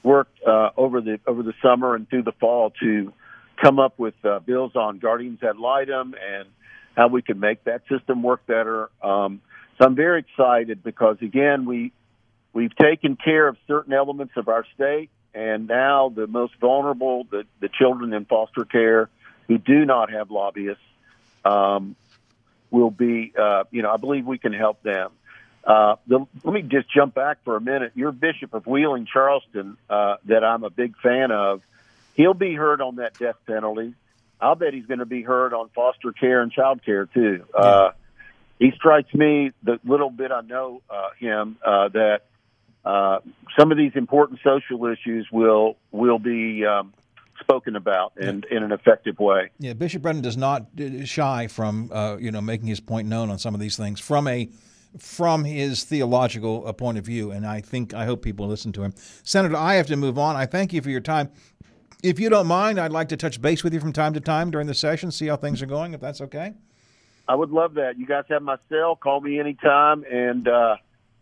worked 0.03 0.41
uh, 0.43 0.71
over 0.75 1.01
the 1.01 1.19
over 1.25 1.43
the 1.43 1.53
summer 1.61 1.95
and 1.95 2.09
through 2.09 2.23
the 2.23 2.31
fall 2.33 2.71
to 2.81 3.13
come 3.61 3.79
up 3.79 3.97
with 3.97 4.13
uh, 4.23 4.39
bills 4.39 4.75
on 4.75 4.99
guardians 4.99 5.41
ad 5.41 5.57
litem 5.57 6.15
and 6.15 6.47
how 6.95 7.07
we 7.07 7.21
can 7.21 7.39
make 7.39 7.63
that 7.65 7.81
system 7.89 8.23
work 8.23 8.45
better. 8.45 8.89
Um, 9.01 9.41
so 9.77 9.85
I'm 9.85 9.95
very 9.95 10.19
excited 10.19 10.83
because 10.83 11.17
again 11.21 11.65
we 11.65 11.91
we've 12.53 12.75
taken 12.75 13.15
care 13.15 13.47
of 13.47 13.57
certain 13.67 13.93
elements 13.93 14.33
of 14.35 14.47
our 14.47 14.65
state, 14.75 15.09
and 15.37 15.67
now 15.67 16.09
the 16.09 16.27
most 16.27 16.55
vulnerable, 16.59 17.25
the 17.29 17.45
the 17.59 17.69
children 17.69 18.13
in 18.13 18.25
foster 18.25 18.65
care 18.65 19.09
who 19.47 19.57
do 19.57 19.85
not 19.85 20.11
have 20.11 20.31
lobbyists. 20.31 20.83
Um, 21.45 21.95
will 22.69 22.91
be, 22.91 23.33
uh, 23.39 23.63
you 23.71 23.81
know, 23.81 23.91
I 23.91 23.97
believe 23.97 24.25
we 24.25 24.37
can 24.37 24.53
help 24.53 24.83
them. 24.83 25.11
Uh, 25.63 25.95
the, 26.07 26.25
let 26.43 26.53
me 26.53 26.61
just 26.61 26.89
jump 26.93 27.13
back 27.13 27.37
for 27.43 27.55
a 27.55 27.61
minute. 27.61 27.91
Your 27.95 28.11
Bishop 28.11 28.53
of 28.53 28.65
Wheeling, 28.67 29.05
Charleston, 29.05 29.77
uh, 29.89 30.17
that 30.25 30.43
I'm 30.43 30.63
a 30.63 30.69
big 30.69 30.97
fan 30.97 31.31
of, 31.31 31.61
he'll 32.15 32.33
be 32.33 32.53
heard 32.55 32.81
on 32.81 32.97
that 32.97 33.17
death 33.17 33.37
penalty. 33.45 33.93
I'll 34.39 34.55
bet 34.55 34.73
he's 34.73 34.85
going 34.85 34.99
to 34.99 35.05
be 35.05 35.23
heard 35.23 35.53
on 35.53 35.69
foster 35.69 36.11
care 36.11 36.41
and 36.41 36.51
child 36.51 36.83
care 36.83 37.05
too. 37.05 37.45
Uh, 37.53 37.91
he 38.59 38.71
strikes 38.71 39.13
me, 39.13 39.51
the 39.63 39.79
little 39.83 40.09
bit 40.09 40.31
I 40.31 40.41
know 40.41 40.81
uh, 40.89 41.09
him, 41.19 41.57
uh, 41.65 41.89
that 41.89 42.23
uh, 42.87 43.19
some 43.59 43.69
of 43.69 43.77
these 43.77 43.91
important 43.95 44.39
social 44.41 44.85
issues 44.85 45.27
will 45.29 45.75
will 45.91 46.19
be 46.19 46.65
um, 46.65 46.93
spoken 47.41 47.75
about 47.75 48.13
in, 48.15 48.43
in 48.49 48.63
an 48.63 48.71
effective 48.71 49.19
way. 49.19 49.49
Yeah, 49.59 49.73
Bishop 49.73 50.01
Brennan 50.01 50.21
does 50.21 50.37
not 50.37 50.67
uh, 50.79 51.03
shy 51.03 51.47
from 51.47 51.91
uh, 51.91 52.15
you 52.17 52.31
know 52.31 52.39
making 52.39 52.67
his 52.67 52.79
point 52.79 53.09
known 53.09 53.29
on 53.29 53.39
some 53.39 53.53
of 53.53 53.59
these 53.59 53.75
things 53.75 53.99
from 53.99 54.25
a 54.29 54.49
from 54.97 55.43
his 55.43 55.83
theological 55.83 56.65
uh, 56.65 56.71
point 56.71 56.97
of 56.97 57.05
view, 57.05 57.29
and 57.29 57.45
I 57.45 57.59
think 57.59 57.93
I 57.93 58.05
hope 58.05 58.21
people 58.21 58.47
listen 58.47 58.71
to 58.73 58.83
him. 58.83 58.93
Senator, 59.23 59.57
I 59.57 59.75
have 59.75 59.87
to 59.87 59.97
move 59.97 60.17
on. 60.17 60.37
I 60.37 60.45
thank 60.45 60.71
you 60.71 60.81
for 60.81 60.89
your 60.89 61.01
time. 61.01 61.29
If 62.03 62.21
you 62.21 62.29
don't 62.29 62.47
mind, 62.47 62.79
I'd 62.79 62.93
like 62.93 63.09
to 63.09 63.17
touch 63.17 63.41
base 63.41 63.65
with 63.65 63.73
you 63.73 63.81
from 63.81 63.91
time 63.91 64.13
to 64.13 64.21
time 64.21 64.49
during 64.49 64.67
the 64.67 64.73
session, 64.73 65.11
see 65.11 65.27
how 65.27 65.35
things 65.35 65.61
are 65.61 65.65
going, 65.65 65.93
if 65.93 65.99
that's 65.99 66.21
okay. 66.21 66.53
I 67.27 67.35
would 67.35 67.49
love 67.49 67.73
that. 67.73 67.97
You 67.97 68.05
guys 68.05 68.23
have 68.29 68.43
my 68.43 68.57
cell. 68.69 68.95
Call 68.95 69.19
me 69.19 69.39
anytime. 69.39 70.05
And 70.09 70.47
uh, 70.47 70.77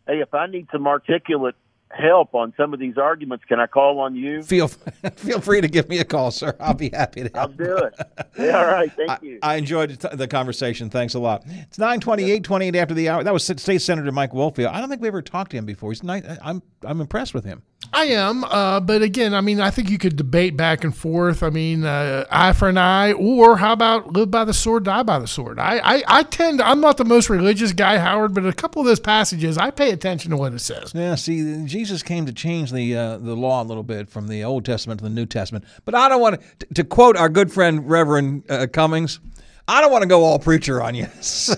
hey, 0.07 0.21
if 0.21 0.33
I 0.33 0.47
need 0.47 0.67
some 0.71 0.87
articulate 0.87 1.55
help 1.95 2.35
on 2.35 2.53
some 2.57 2.73
of 2.73 2.79
these 2.79 2.97
arguments, 2.97 3.45
can 3.45 3.59
I 3.59 3.67
call 3.67 3.99
on 3.99 4.15
you? 4.15 4.43
Feel 4.43 4.67
feel 5.15 5.41
free 5.41 5.61
to 5.61 5.67
give 5.67 5.89
me 5.89 5.99
a 5.99 6.03
call, 6.03 6.31
sir. 6.31 6.55
I'll 6.59 6.73
be 6.73 6.89
happy 6.89 7.23
to. 7.23 7.37
I'll 7.37 7.47
do 7.47 7.77
it. 7.77 7.93
Yeah, 8.37 8.59
all 8.59 8.65
right, 8.65 8.91
thank 8.95 9.09
I, 9.09 9.19
you. 9.21 9.39
I 9.41 9.55
enjoyed 9.55 9.91
the 9.91 10.27
conversation. 10.27 10.89
Thanks 10.89 11.13
a 11.13 11.19
lot. 11.19 11.43
It's 11.47 11.77
928, 11.79 12.43
28 12.43 12.75
after 12.75 12.93
the 12.93 13.09
hour. 13.09 13.23
That 13.23 13.33
was 13.33 13.43
State 13.43 13.81
Senator 13.81 14.11
Mike 14.11 14.31
Woelfel. 14.31 14.67
I 14.67 14.79
don't 14.79 14.89
think 14.89 15.01
we 15.01 15.07
ever 15.07 15.21
talked 15.21 15.51
to 15.51 15.57
him 15.57 15.65
before. 15.65 15.91
He's 15.91 16.03
nice. 16.03 16.23
I'm 16.43 16.61
I'm 16.83 17.01
impressed 17.01 17.33
with 17.33 17.45
him. 17.45 17.63
I 17.93 18.05
am, 18.05 18.43
uh, 18.43 18.79
but 18.79 19.01
again, 19.01 19.33
I 19.33 19.41
mean, 19.41 19.61
I 19.61 19.69
think 19.69 19.89
you 19.89 19.97
could 19.97 20.15
debate 20.15 20.57
back 20.57 20.83
and 20.83 20.95
forth. 20.95 21.43
I 21.43 21.49
mean, 21.49 21.85
uh, 21.85 22.25
eye 22.31 22.53
for 22.53 22.67
an 22.67 22.77
eye, 22.77 23.13
or 23.13 23.57
how 23.57 23.73
about 23.73 24.13
live 24.13 24.31
by 24.31 24.43
the 24.43 24.53
sword, 24.53 24.85
die 24.85 25.03
by 25.03 25.19
the 25.19 25.27
sword? 25.27 25.59
I, 25.59 25.77
I, 25.77 26.03
I 26.07 26.23
tend, 26.23 26.61
I'm 26.61 26.81
not 26.81 26.97
the 26.97 27.05
most 27.05 27.29
religious 27.29 27.73
guy, 27.73 27.97
Howard, 27.97 28.33
but 28.33 28.45
a 28.45 28.53
couple 28.53 28.81
of 28.81 28.87
those 28.87 28.99
passages, 28.99 29.57
I 29.57 29.71
pay 29.71 29.91
attention 29.91 30.31
to 30.31 30.37
what 30.37 30.53
it 30.53 30.59
says. 30.59 30.93
Yeah, 30.93 31.15
see, 31.15 31.65
Jesus 31.65 31.84
came 32.05 32.25
to 32.25 32.33
change 32.33 32.71
the 32.71 32.95
uh, 32.95 33.17
the 33.17 33.35
law 33.35 33.63
a 33.63 33.65
little 33.65 33.83
bit 33.83 34.09
from 34.09 34.27
the 34.27 34.43
Old 34.43 34.65
Testament 34.65 34.99
to 34.99 35.03
the 35.03 35.09
New 35.09 35.25
Testament. 35.25 35.65
But 35.85 35.95
I 35.95 36.09
don't 36.09 36.21
want 36.21 36.41
to, 36.59 36.65
to 36.73 36.83
quote 36.83 37.17
our 37.17 37.29
good 37.29 37.51
friend 37.51 37.89
Reverend 37.89 38.43
uh, 38.49 38.67
Cummings. 38.71 39.19
I 39.67 39.81
don't 39.81 39.91
want 39.91 40.03
to 40.03 40.07
go 40.07 40.23
all 40.23 40.37
preacher 40.37 40.81
on 40.81 40.95
you. 40.95 41.07
So 41.21 41.55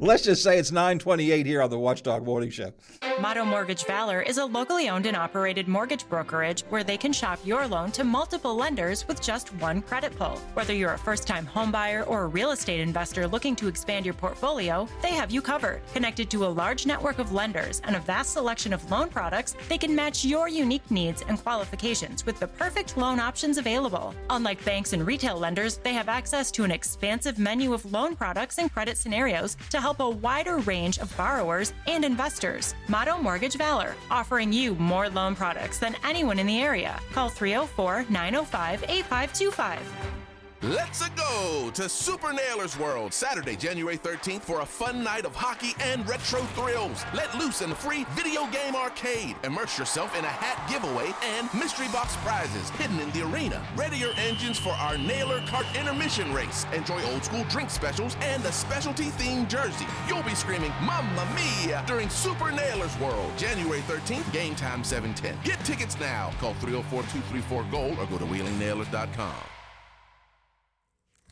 let's 0.00 0.22
just 0.22 0.42
say 0.42 0.58
it's 0.58 0.70
928 0.70 1.44
here 1.46 1.60
on 1.62 1.70
the 1.70 1.78
Watchdog 1.78 2.24
Morning 2.24 2.50
Show. 2.50 2.72
Motto 3.20 3.44
Mortgage 3.44 3.84
Valor 3.84 4.22
is 4.22 4.38
a 4.38 4.44
locally 4.44 4.88
owned 4.88 5.06
and 5.06 5.16
operated 5.16 5.68
mortgage 5.68 6.08
brokerage 6.08 6.62
where 6.68 6.84
they 6.84 6.96
can 6.96 7.12
shop 7.12 7.38
your 7.44 7.66
loan 7.66 7.90
to 7.92 8.04
multiple 8.04 8.54
lenders 8.54 9.06
with 9.06 9.20
just 9.20 9.48
one 9.54 9.82
credit 9.82 10.16
pull. 10.16 10.36
Whether 10.54 10.74
you're 10.74 10.94
a 10.94 10.98
first 10.98 11.26
time 11.26 11.46
homebuyer 11.46 12.06
or 12.08 12.22
a 12.22 12.26
real 12.26 12.52
estate 12.52 12.80
investor 12.80 13.26
looking 13.26 13.56
to 13.56 13.68
expand 13.68 14.04
your 14.04 14.14
portfolio, 14.14 14.88
they 15.02 15.12
have 15.12 15.30
you 15.30 15.42
covered. 15.42 15.82
Connected 15.92 16.30
to 16.30 16.46
a 16.46 16.54
large 16.62 16.86
network 16.86 17.18
of 17.18 17.32
lenders 17.32 17.80
and 17.84 17.96
a 17.96 18.00
vast 18.00 18.32
selection 18.32 18.72
of 18.72 18.90
loan 18.90 19.08
products, 19.08 19.56
they 19.68 19.78
can 19.78 19.94
match 19.94 20.24
your 20.24 20.48
unique 20.48 20.88
needs 20.90 21.22
and 21.28 21.42
qualifications 21.42 22.24
with 22.26 22.38
the 22.40 22.48
perfect 22.48 22.96
loan 22.96 23.20
options 23.20 23.58
available. 23.58 24.14
Unlike 24.30 24.64
banks 24.64 24.92
and 24.92 25.06
retail 25.06 25.38
lenders, 25.38 25.78
they 25.78 25.92
have 25.92 26.08
access 26.08 26.50
to 26.52 26.64
an 26.64 26.72
expansive 26.74 27.38
menu 27.38 27.72
of 27.72 27.90
loan 27.90 28.14
products 28.16 28.58
and 28.58 28.72
credit 28.72 28.98
scenarios 28.98 29.56
to 29.70 29.80
help 29.80 30.00
a 30.00 30.10
wider 30.10 30.58
range 30.58 30.98
of 30.98 31.16
borrowers 31.16 31.72
and 31.86 32.04
investors. 32.04 32.74
Motto 32.88 33.16
Mortgage 33.16 33.56
Valor, 33.56 33.94
offering 34.10 34.52
you 34.52 34.74
more 34.74 35.08
loan 35.08 35.34
products 35.34 35.78
than 35.78 35.96
anyone 36.04 36.38
in 36.38 36.46
the 36.46 36.60
area. 36.60 37.00
Call 37.12 37.28
304 37.28 38.06
905 38.10 38.84
8525. 38.88 40.23
Let's 40.68 41.06
go 41.10 41.70
to 41.74 41.90
Super 41.90 42.32
Nailers 42.32 42.78
World 42.78 43.12
Saturday, 43.12 43.54
January 43.54 43.98
13th 43.98 44.40
for 44.40 44.62
a 44.62 44.64
fun 44.66 45.04
night 45.04 45.26
of 45.26 45.34
hockey 45.34 45.74
and 45.78 46.08
retro 46.08 46.40
thrills. 46.56 47.04
Let 47.12 47.34
loose 47.38 47.60
in 47.60 47.68
the 47.68 47.76
free 47.76 48.06
video 48.12 48.46
game 48.46 48.74
arcade. 48.74 49.36
Immerse 49.44 49.78
yourself 49.78 50.18
in 50.18 50.24
a 50.24 50.28
hat 50.28 50.66
giveaway 50.66 51.12
and 51.22 51.52
mystery 51.52 51.88
box 51.88 52.16
prizes 52.24 52.70
hidden 52.70 52.98
in 52.98 53.10
the 53.10 53.26
arena. 53.26 53.62
Ready 53.76 53.98
your 53.98 54.14
engines 54.16 54.58
for 54.58 54.70
our 54.70 54.96
Nailer 54.96 55.40
Kart 55.40 55.66
intermission 55.78 56.32
race. 56.32 56.64
Enjoy 56.72 56.98
old 57.12 57.22
school 57.22 57.44
drink 57.50 57.68
specials 57.68 58.16
and 58.22 58.42
a 58.46 58.52
specialty 58.52 59.10
themed 59.18 59.50
jersey. 59.50 59.86
You'll 60.08 60.22
be 60.22 60.34
screaming 60.34 60.72
Mamma 60.80 61.28
Mia 61.34 61.84
during 61.86 62.08
Super 62.08 62.50
Nailers 62.50 62.98
World, 63.00 63.36
January 63.36 63.80
13th, 63.80 64.32
game 64.32 64.54
time 64.54 64.82
710. 64.82 65.36
Get 65.44 65.62
tickets 65.66 66.00
now. 66.00 66.30
Call 66.40 66.54
304 66.54 67.02
234 67.02 67.64
Gold 67.64 67.98
or 67.98 68.06
go 68.06 68.16
to 68.16 68.24
wheelingnailers.com. 68.24 69.53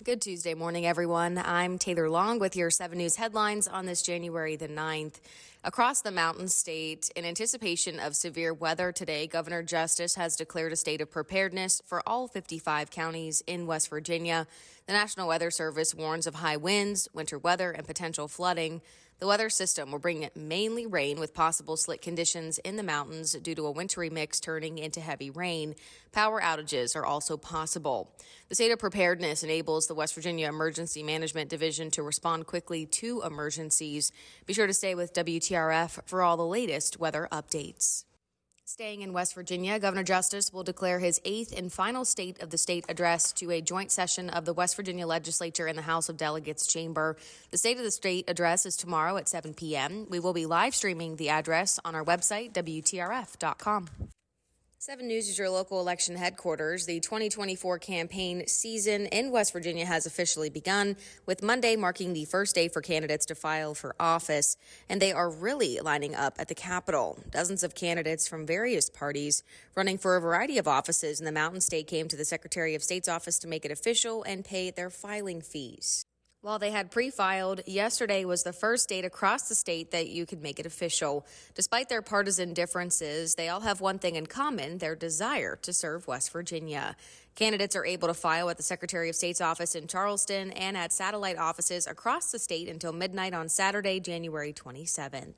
Good 0.04 0.20
Tuesday 0.20 0.54
morning, 0.54 0.84
everyone. 0.84 1.38
I'm 1.38 1.78
Taylor 1.78 2.10
Long 2.10 2.40
with 2.40 2.56
your 2.56 2.70
7 2.70 2.98
News 2.98 3.14
headlines 3.14 3.68
on 3.68 3.86
this 3.86 4.02
January 4.02 4.56
the 4.56 4.66
9th. 4.66 5.20
Across 5.62 6.02
the 6.02 6.10
mountain 6.10 6.48
state, 6.48 7.08
in 7.14 7.24
anticipation 7.24 8.00
of 8.00 8.16
severe 8.16 8.52
weather 8.52 8.90
today, 8.90 9.28
Governor 9.28 9.62
Justice 9.62 10.16
has 10.16 10.34
declared 10.34 10.72
a 10.72 10.76
state 10.76 11.00
of 11.00 11.10
preparedness 11.10 11.82
for 11.86 12.02
all 12.04 12.26
55 12.26 12.90
counties 12.90 13.44
in 13.46 13.68
West 13.68 13.90
Virginia. 13.90 14.48
The 14.86 14.92
National 14.92 15.28
Weather 15.28 15.52
Service 15.52 15.94
warns 15.94 16.26
of 16.26 16.36
high 16.36 16.56
winds, 16.56 17.06
winter 17.14 17.38
weather, 17.38 17.70
and 17.70 17.86
potential 17.86 18.26
flooding. 18.26 18.80
The 19.22 19.28
weather 19.28 19.50
system 19.50 19.92
will 19.92 20.00
bring 20.00 20.28
mainly 20.34 20.84
rain 20.84 21.20
with 21.20 21.32
possible 21.32 21.76
slick 21.76 22.02
conditions 22.02 22.58
in 22.58 22.74
the 22.74 22.82
mountains 22.82 23.34
due 23.34 23.54
to 23.54 23.66
a 23.66 23.70
wintry 23.70 24.10
mix 24.10 24.40
turning 24.40 24.78
into 24.78 25.00
heavy 25.00 25.30
rain. 25.30 25.76
Power 26.10 26.40
outages 26.40 26.96
are 26.96 27.06
also 27.06 27.36
possible. 27.36 28.10
The 28.48 28.56
state 28.56 28.72
of 28.72 28.80
preparedness 28.80 29.44
enables 29.44 29.86
the 29.86 29.94
West 29.94 30.16
Virginia 30.16 30.48
Emergency 30.48 31.04
Management 31.04 31.50
Division 31.50 31.92
to 31.92 32.02
respond 32.02 32.48
quickly 32.48 32.84
to 32.84 33.22
emergencies. 33.22 34.10
Be 34.44 34.54
sure 34.54 34.66
to 34.66 34.74
stay 34.74 34.96
with 34.96 35.14
WTRF 35.14 36.00
for 36.04 36.22
all 36.22 36.36
the 36.36 36.44
latest 36.44 36.98
weather 36.98 37.28
updates. 37.30 38.02
Staying 38.64 39.02
in 39.02 39.12
West 39.12 39.34
Virginia, 39.34 39.80
Governor 39.80 40.04
Justice 40.04 40.52
will 40.52 40.62
declare 40.62 41.00
his 41.00 41.20
eighth 41.24 41.52
and 41.56 41.70
final 41.72 42.04
State 42.04 42.40
of 42.40 42.50
the 42.50 42.56
State 42.56 42.84
address 42.88 43.32
to 43.32 43.50
a 43.50 43.60
joint 43.60 43.90
session 43.90 44.30
of 44.30 44.44
the 44.44 44.52
West 44.52 44.76
Virginia 44.76 45.04
Legislature 45.04 45.66
in 45.66 45.74
the 45.74 45.82
House 45.82 46.08
of 46.08 46.16
Delegates 46.16 46.68
chamber. 46.68 47.16
The 47.50 47.58
State 47.58 47.78
of 47.78 47.82
the 47.82 47.90
State 47.90 48.30
address 48.30 48.64
is 48.64 48.76
tomorrow 48.76 49.16
at 49.16 49.28
7 49.28 49.52
p.m. 49.54 50.06
We 50.08 50.20
will 50.20 50.32
be 50.32 50.46
live 50.46 50.76
streaming 50.76 51.16
the 51.16 51.30
address 51.30 51.80
on 51.84 51.96
our 51.96 52.04
website, 52.04 52.52
WTRF.com. 52.52 53.88
7 54.84 55.06
News 55.06 55.28
is 55.28 55.38
your 55.38 55.48
local 55.48 55.78
election 55.78 56.16
headquarters. 56.16 56.86
The 56.86 56.98
2024 56.98 57.78
campaign 57.78 58.48
season 58.48 59.06
in 59.06 59.30
West 59.30 59.52
Virginia 59.52 59.86
has 59.86 60.06
officially 60.06 60.50
begun, 60.50 60.96
with 61.24 61.40
Monday 61.40 61.76
marking 61.76 62.14
the 62.14 62.24
first 62.24 62.56
day 62.56 62.66
for 62.66 62.82
candidates 62.82 63.24
to 63.26 63.36
file 63.36 63.74
for 63.74 63.94
office. 64.00 64.56
And 64.88 65.00
they 65.00 65.12
are 65.12 65.30
really 65.30 65.78
lining 65.78 66.16
up 66.16 66.34
at 66.40 66.48
the 66.48 66.56
Capitol. 66.56 67.20
Dozens 67.30 67.62
of 67.62 67.76
candidates 67.76 68.26
from 68.26 68.44
various 68.44 68.90
parties 68.90 69.44
running 69.76 69.98
for 69.98 70.16
a 70.16 70.20
variety 70.20 70.58
of 70.58 70.66
offices 70.66 71.20
in 71.20 71.26
the 71.26 71.30
Mountain 71.30 71.60
State 71.60 71.86
came 71.86 72.08
to 72.08 72.16
the 72.16 72.24
Secretary 72.24 72.74
of 72.74 72.82
State's 72.82 73.06
office 73.06 73.38
to 73.38 73.46
make 73.46 73.64
it 73.64 73.70
official 73.70 74.24
and 74.24 74.44
pay 74.44 74.72
their 74.72 74.90
filing 74.90 75.42
fees. 75.42 76.06
While 76.42 76.58
they 76.58 76.72
had 76.72 76.90
pre 76.90 77.10
filed, 77.10 77.60
yesterday 77.68 78.24
was 78.24 78.42
the 78.42 78.52
first 78.52 78.88
date 78.88 79.04
across 79.04 79.48
the 79.48 79.54
state 79.54 79.92
that 79.92 80.08
you 80.08 80.26
could 80.26 80.42
make 80.42 80.58
it 80.58 80.66
official. 80.66 81.24
Despite 81.54 81.88
their 81.88 82.02
partisan 82.02 82.52
differences, 82.52 83.36
they 83.36 83.48
all 83.48 83.60
have 83.60 83.80
one 83.80 84.00
thing 84.00 84.16
in 84.16 84.26
common 84.26 84.78
their 84.78 84.96
desire 84.96 85.54
to 85.62 85.72
serve 85.72 86.08
West 86.08 86.32
Virginia. 86.32 86.96
Candidates 87.36 87.76
are 87.76 87.86
able 87.86 88.08
to 88.08 88.14
file 88.14 88.50
at 88.50 88.56
the 88.56 88.64
Secretary 88.64 89.08
of 89.08 89.14
State's 89.14 89.40
office 89.40 89.76
in 89.76 89.86
Charleston 89.86 90.50
and 90.50 90.76
at 90.76 90.92
satellite 90.92 91.38
offices 91.38 91.86
across 91.86 92.32
the 92.32 92.40
state 92.40 92.68
until 92.68 92.92
midnight 92.92 93.34
on 93.34 93.48
Saturday, 93.48 94.00
January 94.00 94.52
27th 94.52 95.34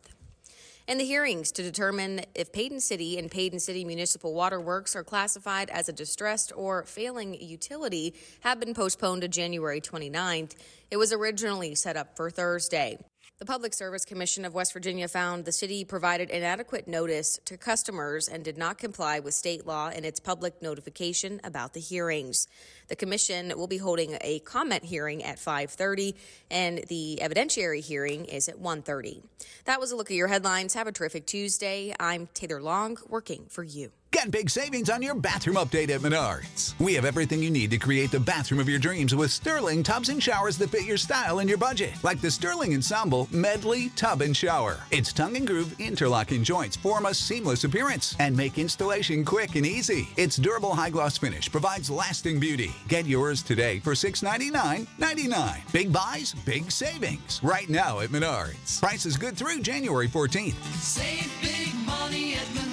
and 0.86 1.00
the 1.00 1.04
hearings 1.04 1.50
to 1.52 1.62
determine 1.62 2.22
if 2.34 2.52
Paden 2.52 2.80
City 2.80 3.18
and 3.18 3.30
Paden 3.30 3.60
City 3.60 3.84
Municipal 3.84 4.34
Water 4.34 4.60
Works 4.60 4.94
are 4.94 5.04
classified 5.04 5.70
as 5.70 5.88
a 5.88 5.92
distressed 5.92 6.52
or 6.54 6.84
failing 6.84 7.40
utility 7.40 8.14
have 8.40 8.60
been 8.60 8.74
postponed 8.74 9.22
to 9.22 9.28
January 9.28 9.80
29th. 9.80 10.54
It 10.90 10.96
was 10.96 11.12
originally 11.12 11.74
set 11.74 11.96
up 11.96 12.16
for 12.16 12.30
Thursday. 12.30 12.98
The 13.38 13.44
Public 13.44 13.74
Service 13.74 14.04
Commission 14.04 14.44
of 14.44 14.54
West 14.54 14.72
Virginia 14.72 15.08
found 15.08 15.44
the 15.44 15.50
city 15.50 15.84
provided 15.84 16.30
inadequate 16.30 16.86
notice 16.86 17.40
to 17.46 17.56
customers 17.56 18.28
and 18.28 18.44
did 18.44 18.56
not 18.56 18.78
comply 18.78 19.18
with 19.18 19.34
state 19.34 19.66
law 19.66 19.90
in 19.90 20.04
its 20.04 20.20
public 20.20 20.62
notification 20.62 21.40
about 21.42 21.74
the 21.74 21.80
hearings. 21.80 22.46
The 22.86 22.94
commission 22.94 23.52
will 23.56 23.66
be 23.66 23.78
holding 23.78 24.16
a 24.20 24.38
comment 24.40 24.84
hearing 24.84 25.24
at 25.24 25.40
5:30 25.40 26.14
and 26.48 26.84
the 26.88 27.18
evidentiary 27.20 27.80
hearing 27.82 28.24
is 28.24 28.48
at 28.48 28.60
1:30. 28.60 29.24
That 29.64 29.80
was 29.80 29.90
a 29.90 29.96
look 29.96 30.12
at 30.12 30.16
your 30.16 30.28
headlines. 30.28 30.74
Have 30.74 30.86
a 30.86 30.92
terrific 30.92 31.26
Tuesday. 31.26 31.92
I'm 31.98 32.28
Taylor 32.34 32.62
Long 32.62 32.98
working 33.08 33.46
for 33.48 33.64
you. 33.64 33.90
Get 34.14 34.30
big 34.30 34.48
savings 34.48 34.90
on 34.90 35.02
your 35.02 35.16
bathroom 35.16 35.56
update 35.56 35.90
at 35.90 36.00
Menards. 36.00 36.78
We 36.78 36.94
have 36.94 37.04
everything 37.04 37.42
you 37.42 37.50
need 37.50 37.72
to 37.72 37.78
create 37.78 38.12
the 38.12 38.20
bathroom 38.20 38.60
of 38.60 38.68
your 38.68 38.78
dreams 38.78 39.12
with 39.12 39.32
Sterling 39.32 39.82
tubs 39.82 40.08
and 40.08 40.22
showers 40.22 40.56
that 40.58 40.70
fit 40.70 40.84
your 40.84 40.96
style 40.96 41.40
and 41.40 41.48
your 41.48 41.58
budget. 41.58 41.94
Like 42.04 42.20
the 42.20 42.30
Sterling 42.30 42.74
Ensemble 42.74 43.26
Medley 43.32 43.88
Tub 43.96 44.22
and 44.22 44.34
Shower. 44.34 44.78
Its 44.92 45.12
tongue 45.12 45.36
and 45.36 45.44
groove 45.44 45.74
interlocking 45.80 46.44
joints 46.44 46.76
form 46.76 47.06
a 47.06 47.12
seamless 47.12 47.64
appearance 47.64 48.14
and 48.20 48.36
make 48.36 48.56
installation 48.56 49.24
quick 49.24 49.56
and 49.56 49.66
easy. 49.66 50.08
Its 50.16 50.36
durable 50.36 50.76
high 50.76 50.90
gloss 50.90 51.18
finish 51.18 51.50
provides 51.50 51.90
lasting 51.90 52.38
beauty. 52.38 52.70
Get 52.86 53.06
yours 53.06 53.42
today 53.42 53.80
for 53.80 53.94
$699.99. 53.94 55.72
Big 55.72 55.92
buys, 55.92 56.34
big 56.46 56.70
savings. 56.70 57.40
Right 57.42 57.68
now 57.68 57.98
at 57.98 58.10
Menards. 58.10 58.78
Price 58.78 59.06
is 59.06 59.16
good 59.16 59.36
through 59.36 59.60
January 59.62 60.06
14th. 60.06 60.54
Save 60.76 61.32
big 61.42 61.74
money 61.84 62.34
at 62.34 62.42
Menards. 62.42 62.63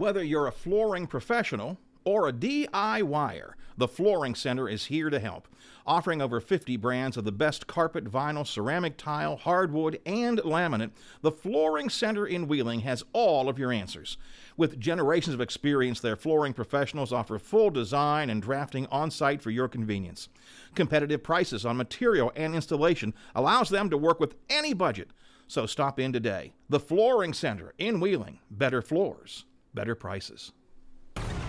Whether 0.00 0.24
you're 0.24 0.46
a 0.46 0.52
flooring 0.52 1.06
professional 1.06 1.76
or 2.04 2.26
a 2.26 2.32
DIYer, 2.32 3.52
the 3.76 3.86
Flooring 3.86 4.34
Center 4.34 4.66
is 4.66 4.86
here 4.86 5.10
to 5.10 5.20
help. 5.20 5.46
Offering 5.86 6.22
over 6.22 6.40
50 6.40 6.78
brands 6.78 7.18
of 7.18 7.24
the 7.24 7.32
best 7.32 7.66
carpet, 7.66 8.04
vinyl, 8.10 8.46
ceramic 8.46 8.96
tile, 8.96 9.36
hardwood, 9.36 10.00
and 10.06 10.38
laminate, 10.38 10.92
the 11.20 11.30
Flooring 11.30 11.90
Center 11.90 12.26
in 12.26 12.48
Wheeling 12.48 12.80
has 12.80 13.04
all 13.12 13.50
of 13.50 13.58
your 13.58 13.72
answers. 13.72 14.16
With 14.56 14.80
generations 14.80 15.34
of 15.34 15.42
experience, 15.42 16.00
their 16.00 16.16
flooring 16.16 16.54
professionals 16.54 17.12
offer 17.12 17.38
full 17.38 17.68
design 17.68 18.30
and 18.30 18.40
drafting 18.40 18.86
on 18.86 19.10
site 19.10 19.42
for 19.42 19.50
your 19.50 19.68
convenience. 19.68 20.30
Competitive 20.74 21.22
prices 21.22 21.66
on 21.66 21.76
material 21.76 22.32
and 22.34 22.54
installation 22.54 23.12
allows 23.34 23.68
them 23.68 23.90
to 23.90 23.98
work 23.98 24.18
with 24.18 24.36
any 24.48 24.72
budget. 24.72 25.10
So 25.46 25.66
stop 25.66 26.00
in 26.00 26.10
today. 26.10 26.54
The 26.70 26.80
Flooring 26.80 27.34
Center 27.34 27.74
in 27.76 28.00
Wheeling. 28.00 28.38
Better 28.50 28.80
floors, 28.80 29.44
better 29.74 29.94
prices. 29.94 30.52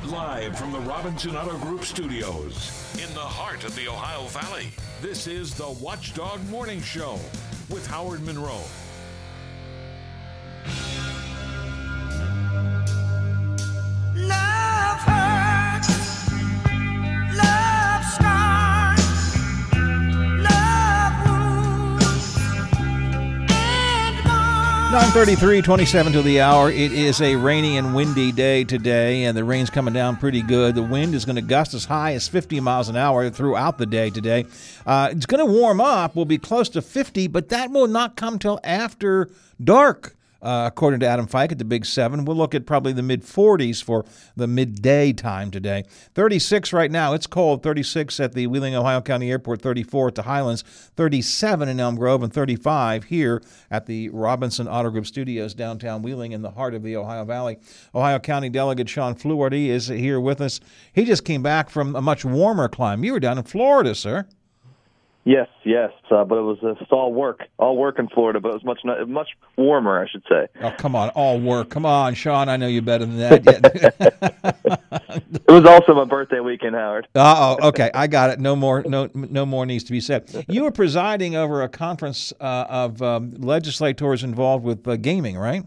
Live 0.06 0.58
from 0.58 0.72
the 0.72 0.80
Robinson 0.80 1.36
Auto 1.36 1.58
Group 1.60 1.84
studios 1.84 2.96
in 2.96 3.14
the 3.14 3.20
heart 3.20 3.64
of 3.64 3.76
the 3.76 3.88
Ohio 3.88 4.28
Valley, 4.28 4.72
this 5.02 5.28
is 5.28 5.54
the 5.54 5.70
Watchdog 5.70 6.44
Morning 6.50 6.82
Show 6.82 7.20
with 7.70 7.86
Howard 7.88 8.24
Monroe. 8.26 8.62
Love 14.16 15.00
hurts. 15.00 15.31
933 24.92 25.62
27 25.62 26.12
to 26.12 26.22
the 26.22 26.42
hour. 26.42 26.70
It 26.70 26.92
is 26.92 27.22
a 27.22 27.38
rainy 27.38 27.78
and 27.78 27.96
windy 27.96 28.34
day 28.34 28.66
today, 28.66 29.24
and 29.24 29.38
the 29.38 29.44
rain's 29.46 29.70
coming 29.70 29.94
down 29.94 30.18
pretty 30.18 30.42
good. 30.42 30.76
The 30.76 30.84
wind 30.84 31.16
is 31.16 31.24
going 31.24 31.38
to 31.38 31.42
gust 31.42 31.74
as 31.74 31.86
high 31.86 32.14
as 32.14 32.28
50 32.28 32.60
miles 32.60 32.90
an 32.90 32.98
hour 32.98 33.30
throughout 33.30 33.78
the 33.78 33.86
day 33.86 34.10
today. 34.10 34.48
Uh, 34.86 35.08
it's 35.14 35.26
going 35.26 35.40
to 35.40 35.50
warm 35.50 35.80
up. 35.80 36.14
We'll 36.14 36.26
be 36.26 36.38
close 36.38 36.68
to 36.70 36.82
50, 36.82 37.28
but 37.28 37.48
that 37.48 37.72
will 37.72 37.88
not 37.88 38.18
come 38.18 38.38
till 38.38 38.60
after 38.66 39.30
dark. 39.64 40.18
Uh, 40.42 40.64
according 40.66 41.00
to 41.00 41.08
Adam 41.08 41.28
Fike 41.28 41.52
at 41.52 41.58
the 41.58 41.66
Big 41.66 41.86
Seven, 41.86 42.26
we'll 42.26 42.36
look 42.36 42.56
at 42.56 42.66
probably 42.66 42.94
the 42.94 43.04
mid 43.04 43.24
40s 43.24 43.84
for 43.84 44.06
the 44.36 44.48
midday 44.48 45.14
time 45.14 45.52
today. 45.52 45.84
36 46.16 46.74
right 46.74 46.92
now. 46.92 47.14
It's 47.14 47.28
cold. 47.28 47.64
36 47.64 48.20
at 48.20 48.34
the 48.34 48.48
Wheeling, 48.48 48.76
Ohio 48.76 49.02
County 49.02 49.30
Airport. 49.30 49.62
34 49.62 50.10
at 50.10 50.16
the 50.16 50.24
Highlands. 50.24 50.64
37 50.96 51.70
in 51.70 51.80
Elm 51.80 51.96
Grove, 51.96 52.24
and 52.24 52.34
35 52.34 53.06
here 53.06 53.42
at 53.70 53.86
the 53.86 54.10
Robinson 54.10 54.68
Auto 54.68 54.90
Group 54.90 55.06
Studios 55.06 55.54
downtown 55.54 56.02
Wheeling 56.02 56.32
in 56.32 56.42
the 56.42 56.52
heart 56.52 56.74
of 56.74 56.84
the 56.84 56.96
Ohio 56.96 57.26
Valley. 57.26 57.58
Ohio 57.94 58.20
County 58.20 58.50
Delegate 58.50 58.90
Shawn 58.90 59.16
Fluharty 59.16 59.68
is 59.68 59.88
here 59.88 60.20
with 60.20 60.42
us. 60.42 60.60
He 60.94 61.06
just 61.06 61.26
came 61.26 61.44
back 61.44 61.70
from 61.70 61.96
a 61.96 62.02
much 62.02 62.26
warmer 62.26 62.68
climb. 62.68 63.04
You 63.04 63.14
were 63.14 63.20
down 63.20 63.38
in 63.38 63.44
Florida, 63.44 63.94
sir. 63.96 64.28
Yes, 65.24 65.48
yes, 65.64 65.92
uh, 66.10 66.24
but 66.24 66.40
it 66.40 66.42
was 66.42 66.58
uh, 66.64 66.72
it's 66.82 66.92
all 66.92 67.14
work, 67.14 67.44
all 67.60 67.78
work 67.78 68.00
in 68.00 68.08
Florida, 68.08 68.40
but 68.40 68.50
it 68.50 68.64
was 68.64 68.64
much 68.64 68.80
much 69.08 69.30
warmer, 69.56 70.02
I 70.04 70.08
should 70.10 70.24
say. 70.28 70.48
Oh, 70.62 70.74
come 70.80 70.96
on, 70.96 71.10
all 71.10 71.40
work. 71.40 71.70
Come 71.70 71.86
on, 71.86 72.16
Shawn. 72.16 72.50
I 72.50 72.58
know 72.58 72.66
you 72.66 72.82
better 72.82 73.06
than 73.06 73.18
that. 73.18 74.80
It 75.48 75.52
was 75.52 75.66
also 75.66 75.94
my 75.94 76.06
birthday 76.06 76.40
weekend, 76.40 76.76
Howard. 76.76 77.08
Uh 77.14 77.58
oh. 77.60 77.68
Okay, 77.70 77.92
I 77.94 78.08
got 78.08 78.30
it. 78.30 78.40
No 78.40 78.56
more. 78.56 78.84
No. 78.84 79.10
No 79.14 79.46
more 79.46 79.66
needs 79.66 79.84
to 79.86 79.92
be 79.92 80.00
said. 80.00 80.46
You 80.48 80.64
were 80.64 80.72
presiding 80.72 81.36
over 81.36 81.62
a 81.62 81.68
conference 81.70 82.32
uh, 82.40 82.66
of 82.70 83.02
um, 83.02 83.34
legislators 83.34 84.24
involved 84.24 84.64
with 84.64 84.88
uh, 84.88 84.96
gaming, 84.96 85.38
right? 85.38 85.64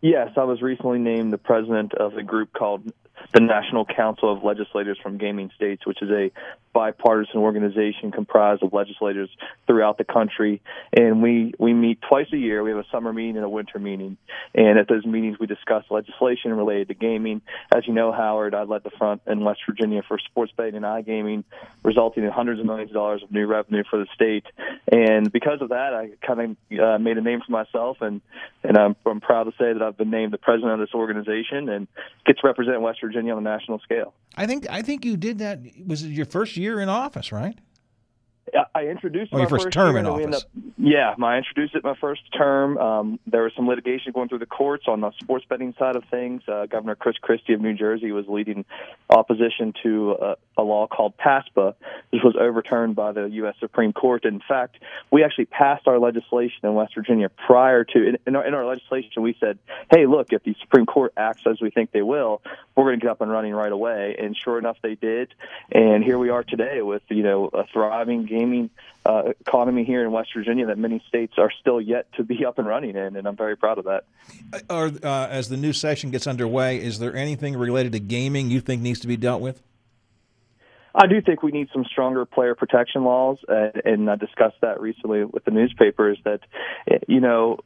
Yes, 0.00 0.30
I 0.36 0.44
was 0.44 0.62
recently 0.62 0.98
named 0.98 1.32
the 1.32 1.38
president 1.38 1.94
of 1.94 2.16
a 2.16 2.22
group 2.22 2.52
called 2.54 2.92
the 3.34 3.40
National 3.40 3.84
Council 3.84 4.32
of 4.32 4.42
Legislators 4.42 4.98
from 5.02 5.18
Gaming 5.18 5.50
States, 5.54 5.86
which 5.86 6.02
is 6.02 6.10
a 6.10 6.30
bipartisan 6.72 7.38
organization 7.38 8.10
comprised 8.10 8.62
of 8.62 8.72
legislators 8.72 9.28
throughout 9.66 9.98
the 9.98 10.04
country. 10.04 10.60
And 10.92 11.22
we, 11.22 11.54
we 11.58 11.74
meet 11.74 12.00
twice 12.02 12.28
a 12.32 12.36
year. 12.36 12.62
We 12.62 12.70
have 12.70 12.78
a 12.78 12.86
summer 12.90 13.12
meeting 13.12 13.36
and 13.36 13.44
a 13.44 13.48
winter 13.48 13.78
meeting. 13.78 14.16
And 14.54 14.78
at 14.78 14.88
those 14.88 15.04
meetings, 15.04 15.38
we 15.38 15.46
discuss 15.46 15.84
legislation 15.90 16.54
related 16.54 16.88
to 16.88 16.94
gaming. 16.94 17.42
As 17.74 17.86
you 17.86 17.94
know, 17.94 18.12
Howard, 18.12 18.54
I 18.54 18.62
led 18.62 18.84
the 18.84 18.90
front 18.90 19.22
in 19.26 19.44
West 19.44 19.60
Virginia 19.66 20.02
for 20.06 20.18
sports 20.18 20.52
betting 20.56 20.76
and 20.76 20.84
iGaming, 20.84 21.44
resulting 21.82 22.24
in 22.24 22.30
hundreds 22.30 22.60
of 22.60 22.66
millions 22.66 22.90
of 22.90 22.94
dollars 22.94 23.22
of 23.22 23.30
new 23.30 23.46
revenue 23.46 23.84
for 23.88 23.98
the 23.98 24.06
state. 24.14 24.44
And 24.90 25.30
because 25.32 25.60
of 25.60 25.70
that, 25.70 25.94
I 25.94 26.10
kind 26.26 26.56
of 26.72 26.78
uh, 26.78 26.98
made 26.98 27.18
a 27.18 27.20
name 27.20 27.40
for 27.44 27.52
myself, 27.52 27.98
and 28.00 28.20
and 28.62 28.76
I'm, 28.76 28.96
I'm 29.04 29.20
proud 29.20 29.44
to 29.44 29.50
say 29.52 29.72
that 29.72 29.82
I've 29.82 29.96
been 29.96 30.10
named 30.10 30.32
the 30.32 30.38
president 30.38 30.72
of 30.72 30.80
this 30.80 30.94
organization 30.94 31.68
and 31.68 31.88
get 32.26 32.38
to 32.38 32.46
represent 32.46 32.80
West 32.80 33.00
Virginia 33.02 33.32
on 33.32 33.38
a 33.38 33.42
national 33.42 33.80
scale. 33.80 34.14
I 34.36 34.46
think. 34.46 34.68
I 34.70 34.82
think 34.82 35.04
you 35.04 35.16
did 35.16 35.38
that. 35.38 35.60
Was 35.86 36.02
it 36.02 36.10
your 36.10 36.26
first 36.26 36.56
year 36.56 36.61
in 36.80 36.88
office, 36.88 37.32
right? 37.32 37.58
I 38.74 38.86
introduced 38.86 39.32
Oh, 39.32 39.36
my 39.36 39.42
your 39.42 39.48
first 39.48 39.70
term 39.70 39.96
in 39.96 40.06
office. 40.06 40.44
up- 40.44 40.50
yeah, 40.76 41.14
I 41.22 41.36
introduced 41.38 41.74
it 41.74 41.84
my 41.84 41.94
first 42.00 42.22
term. 42.36 42.76
Um, 42.76 43.20
there 43.26 43.44
was 43.44 43.52
some 43.54 43.68
litigation 43.68 44.12
going 44.12 44.28
through 44.28 44.40
the 44.40 44.46
courts 44.46 44.84
on 44.88 45.00
the 45.00 45.12
sports 45.22 45.44
betting 45.48 45.74
side 45.78 45.94
of 45.96 46.04
things. 46.10 46.42
Uh, 46.48 46.66
Governor 46.66 46.96
Chris 46.96 47.16
Christie 47.18 47.52
of 47.54 47.60
New 47.60 47.74
Jersey 47.74 48.10
was 48.12 48.26
leading 48.28 48.64
opposition 49.08 49.72
to 49.84 50.12
a, 50.20 50.36
a 50.58 50.62
law 50.62 50.86
called 50.86 51.16
PASPA, 51.18 51.74
which 52.10 52.22
was 52.24 52.34
overturned 52.38 52.96
by 52.96 53.12
the 53.12 53.24
U.S. 53.26 53.54
Supreme 53.60 53.92
Court. 53.92 54.24
In 54.24 54.40
fact, 54.46 54.76
we 55.10 55.22
actually 55.22 55.46
passed 55.46 55.86
our 55.86 55.98
legislation 55.98 56.58
in 56.64 56.74
West 56.74 56.94
Virginia 56.94 57.28
prior 57.28 57.84
to 57.84 58.08
in, 58.08 58.18
in, 58.26 58.36
our, 58.36 58.46
in 58.46 58.54
our 58.54 58.66
legislation. 58.66 59.22
We 59.22 59.36
said, 59.38 59.58
"Hey, 59.90 60.06
look, 60.06 60.32
if 60.32 60.42
the 60.42 60.54
Supreme 60.60 60.86
Court 60.86 61.12
acts 61.16 61.42
as 61.46 61.60
we 61.60 61.70
think 61.70 61.92
they 61.92 62.02
will, 62.02 62.42
we're 62.76 62.84
going 62.84 62.98
to 62.98 63.04
get 63.04 63.10
up 63.10 63.20
and 63.20 63.30
running 63.30 63.54
right 63.54 63.72
away." 63.72 64.16
And 64.18 64.36
sure 64.36 64.58
enough, 64.58 64.76
they 64.82 64.96
did. 64.96 65.32
And 65.70 66.02
here 66.02 66.18
we 66.18 66.30
are 66.30 66.42
today 66.42 66.82
with 66.82 67.02
you 67.08 67.22
know 67.22 67.48
a 67.52 67.64
thriving 67.72 68.26
gaming 68.32 68.70
uh, 69.04 69.32
economy 69.40 69.84
here 69.84 70.02
in 70.02 70.12
West 70.12 70.30
Virginia 70.34 70.66
that 70.66 70.78
many 70.78 71.02
states 71.08 71.34
are 71.38 71.50
still 71.60 71.80
yet 71.80 72.06
to 72.14 72.24
be 72.24 72.44
up 72.48 72.58
and 72.58 72.66
running 72.66 72.96
in, 72.96 73.16
and 73.16 73.26
I'm 73.26 73.36
very 73.36 73.56
proud 73.56 73.78
of 73.78 73.84
that. 73.84 74.04
Or 74.70 74.90
uh, 75.02 75.28
as 75.28 75.48
the 75.48 75.56
new 75.56 75.72
session 75.72 76.10
gets 76.10 76.26
underway, 76.26 76.78
is 76.78 76.98
there 76.98 77.14
anything 77.14 77.56
related 77.56 77.92
to 77.92 78.00
gaming 78.00 78.50
you 78.50 78.60
think 78.60 78.82
needs 78.82 79.00
to 79.00 79.08
be 79.08 79.16
dealt 79.16 79.40
with? 79.40 79.62
I 80.94 81.06
do 81.06 81.22
think 81.22 81.42
we 81.42 81.52
need 81.52 81.68
some 81.72 81.84
stronger 81.84 82.26
player 82.26 82.54
protection 82.54 83.04
laws, 83.04 83.38
uh, 83.48 83.70
and 83.84 84.10
I 84.10 84.16
discussed 84.16 84.56
that 84.60 84.80
recently 84.80 85.24
with 85.24 85.44
the 85.44 85.50
newspapers. 85.50 86.18
That 86.24 86.40
you 87.08 87.20
know, 87.20 87.60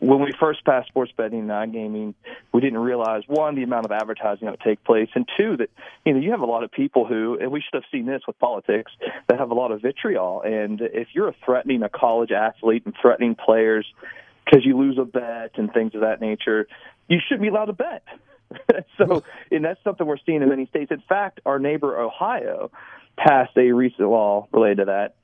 when 0.00 0.20
we 0.20 0.32
first 0.38 0.64
passed 0.64 0.88
sports 0.88 1.12
betting 1.16 1.40
and 1.40 1.50
iGaming, 1.50 2.14
we 2.52 2.60
didn't 2.60 2.78
realize 2.78 3.22
one 3.26 3.54
the 3.54 3.62
amount 3.62 3.84
of 3.84 3.92
advertising 3.92 4.46
that 4.46 4.52
would 4.52 4.60
take 4.60 4.82
place, 4.84 5.08
and 5.14 5.28
two 5.36 5.56
that 5.56 5.70
you 6.04 6.12
know 6.12 6.20
you 6.20 6.30
have 6.30 6.40
a 6.40 6.46
lot 6.46 6.64
of 6.64 6.70
people 6.70 7.06
who, 7.06 7.38
and 7.40 7.50
we 7.50 7.60
should 7.60 7.74
have 7.74 7.84
seen 7.90 8.06
this 8.06 8.22
with 8.26 8.38
politics, 8.38 8.92
that 9.28 9.38
have 9.38 9.50
a 9.50 9.54
lot 9.54 9.72
of 9.72 9.82
vitriol. 9.82 10.42
And 10.42 10.80
if 10.80 11.08
you're 11.12 11.34
threatening 11.44 11.82
a 11.82 11.88
college 11.88 12.30
athlete 12.30 12.82
and 12.84 12.94
threatening 13.00 13.34
players 13.34 13.86
because 14.44 14.64
you 14.64 14.76
lose 14.76 14.98
a 14.98 15.04
bet 15.04 15.52
and 15.56 15.72
things 15.72 15.94
of 15.94 16.02
that 16.02 16.20
nature, 16.20 16.68
you 17.08 17.18
shouldn't 17.26 17.42
be 17.42 17.48
allowed 17.48 17.66
to 17.66 17.72
bet. 17.72 18.04
so, 18.98 19.24
and 19.50 19.64
that's 19.64 19.82
something 19.82 20.06
we're 20.06 20.18
seeing 20.24 20.42
in 20.42 20.48
many 20.48 20.66
states. 20.66 20.90
In 20.90 21.02
fact, 21.08 21.40
our 21.44 21.58
neighbor 21.58 21.98
Ohio 21.98 22.70
passed 23.16 23.56
a 23.56 23.72
recent 23.72 24.08
law 24.08 24.46
related 24.52 24.78
to 24.78 24.84
that. 24.86 25.14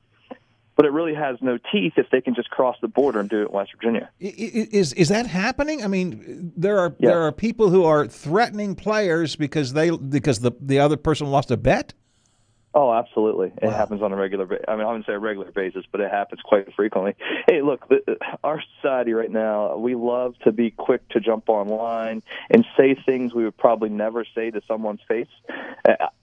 But 0.74 0.86
it 0.86 0.92
really 0.92 1.14
has 1.14 1.36
no 1.42 1.58
teeth 1.70 1.94
if 1.96 2.08
they 2.10 2.20
can 2.20 2.34
just 2.34 2.50
cross 2.50 2.76
the 2.80 2.88
border 2.88 3.20
and 3.20 3.28
do 3.28 3.42
it 3.42 3.46
in 3.46 3.52
West 3.52 3.72
Virginia. 3.74 4.08
Is 4.20 4.92
is 4.94 5.08
that 5.08 5.26
happening? 5.26 5.84
I 5.84 5.86
mean, 5.86 6.52
there 6.56 6.78
are 6.78 6.94
there 6.98 7.20
are 7.22 7.32
people 7.32 7.68
who 7.68 7.84
are 7.84 8.06
threatening 8.06 8.74
players 8.74 9.36
because 9.36 9.74
they 9.74 9.90
because 9.90 10.40
the 10.40 10.52
the 10.60 10.78
other 10.78 10.96
person 10.96 11.30
lost 11.30 11.50
a 11.50 11.56
bet. 11.56 11.92
Oh, 12.74 12.92
absolutely. 12.92 13.52
It 13.60 13.70
happens 13.70 14.00
on 14.00 14.12
a 14.12 14.16
regular. 14.16 14.46
Ba- 14.46 14.70
I 14.70 14.76
mean, 14.76 14.86
I 14.86 14.86
wouldn't 14.86 15.04
say 15.04 15.12
a 15.12 15.18
regular 15.18 15.50
basis, 15.52 15.84
but 15.92 16.00
it 16.00 16.10
happens 16.10 16.40
quite 16.42 16.72
frequently. 16.74 17.14
Hey, 17.46 17.60
look, 17.60 17.86
the, 17.88 18.16
our 18.42 18.62
society 18.76 19.12
right 19.12 19.30
now, 19.30 19.76
we 19.76 19.94
love 19.94 20.34
to 20.44 20.52
be 20.52 20.70
quick 20.70 21.06
to 21.10 21.20
jump 21.20 21.50
online 21.50 22.22
and 22.50 22.64
say 22.76 22.94
things 22.94 23.34
we 23.34 23.44
would 23.44 23.58
probably 23.58 23.90
never 23.90 24.24
say 24.34 24.50
to 24.50 24.62
someone's 24.66 25.00
face. 25.06 25.28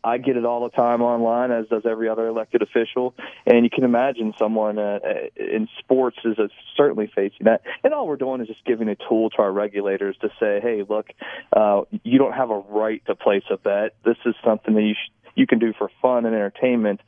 I 0.04 0.18
get 0.18 0.38
it 0.38 0.46
all 0.46 0.64
the 0.64 0.76
time 0.76 1.02
online, 1.02 1.52
as 1.52 1.68
does 1.68 1.86
every 1.86 2.10
other 2.10 2.26
elected 2.28 2.62
official, 2.62 3.14
and 3.46 3.64
you 3.64 3.70
can 3.70 3.84
imagine 3.84 4.34
someone 4.40 4.80
uh, 4.80 5.00
uh, 5.04 5.14
in 5.36 5.68
sports 5.80 6.18
is 6.24 6.40
uh, 6.40 6.48
certainly 6.76 7.12
facing 7.14 7.46
that. 7.46 7.62
And 7.84 7.94
all 7.94 8.08
we're 8.08 8.16
doing 8.16 8.42
is 8.42 8.48
just 8.48 8.64
giving 8.66 8.90
a 8.90 8.96
tool 8.96 9.30
to 9.32 9.42
our 9.42 9.52
regulators 9.52 10.16
to 10.22 10.30
say, 10.40 10.60
hey, 10.62 10.84
look, 10.88 11.08
uh, 11.56 11.82
you 12.04 12.18
don't 12.18 12.34
have 12.34 12.50
a 12.50 12.60
right 12.60 13.06
to 13.06 13.16
place 13.16 13.44
a 13.52 13.58
bet. 13.58 13.96
This 14.04 14.18
is 14.26 14.34
something 14.44 14.74
that 14.74 14.82
you 14.82 14.94
sh- 14.94 15.12
you 15.40 15.48
can 15.48 15.58
do 15.58 15.74
for 15.74 15.90
fun 16.02 16.26
and 16.26 16.36
entertainment, 16.36 17.00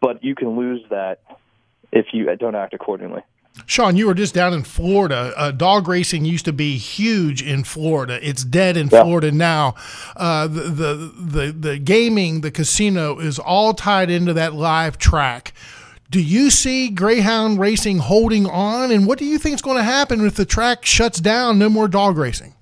but 0.00 0.24
you 0.24 0.34
can 0.34 0.56
lose 0.56 0.82
that 0.88 1.20
if 1.92 2.06
you 2.12 2.34
don't 2.36 2.54
act 2.54 2.74
accordingly. 2.74 3.22
Shawn, 3.66 3.96
you 3.96 4.06
were 4.06 4.14
just 4.14 4.32
down 4.32 4.54
in 4.54 4.62
Florida. 4.62 5.34
Uh, 5.36 5.50
dog 5.50 5.88
racing 5.88 6.24
used 6.24 6.44
to 6.46 6.52
be 6.52 6.78
huge 6.78 7.42
in 7.42 7.64
Florida. 7.64 8.18
It's 8.26 8.44
dead 8.44 8.76
in 8.76 8.88
Florida 8.88 9.32
now. 9.32 9.74
Uh, 10.16 10.46
the, 10.46 10.62
the 10.62 11.12
the 11.18 11.52
the 11.52 11.78
gaming, 11.78 12.40
the 12.40 12.50
casino 12.50 13.18
is 13.18 13.38
all 13.38 13.74
tied 13.74 14.08
into 14.08 14.32
that 14.34 14.54
live 14.54 14.98
track. 14.98 15.52
Do 16.10 16.20
you 16.20 16.50
see 16.50 16.88
Greyhound 16.88 17.60
racing 17.60 17.98
holding 17.98 18.46
on? 18.46 18.90
And 18.90 19.06
what 19.06 19.18
do 19.18 19.24
you 19.24 19.38
think 19.38 19.56
is 19.56 19.62
going 19.62 19.76
to 19.76 19.84
happen 19.84 20.24
if 20.24 20.34
the 20.34 20.44
track 20.44 20.84
shuts 20.84 21.20
down? 21.20 21.58
No 21.58 21.68
more 21.68 21.86
dog 21.86 22.16
racing. 22.16 22.54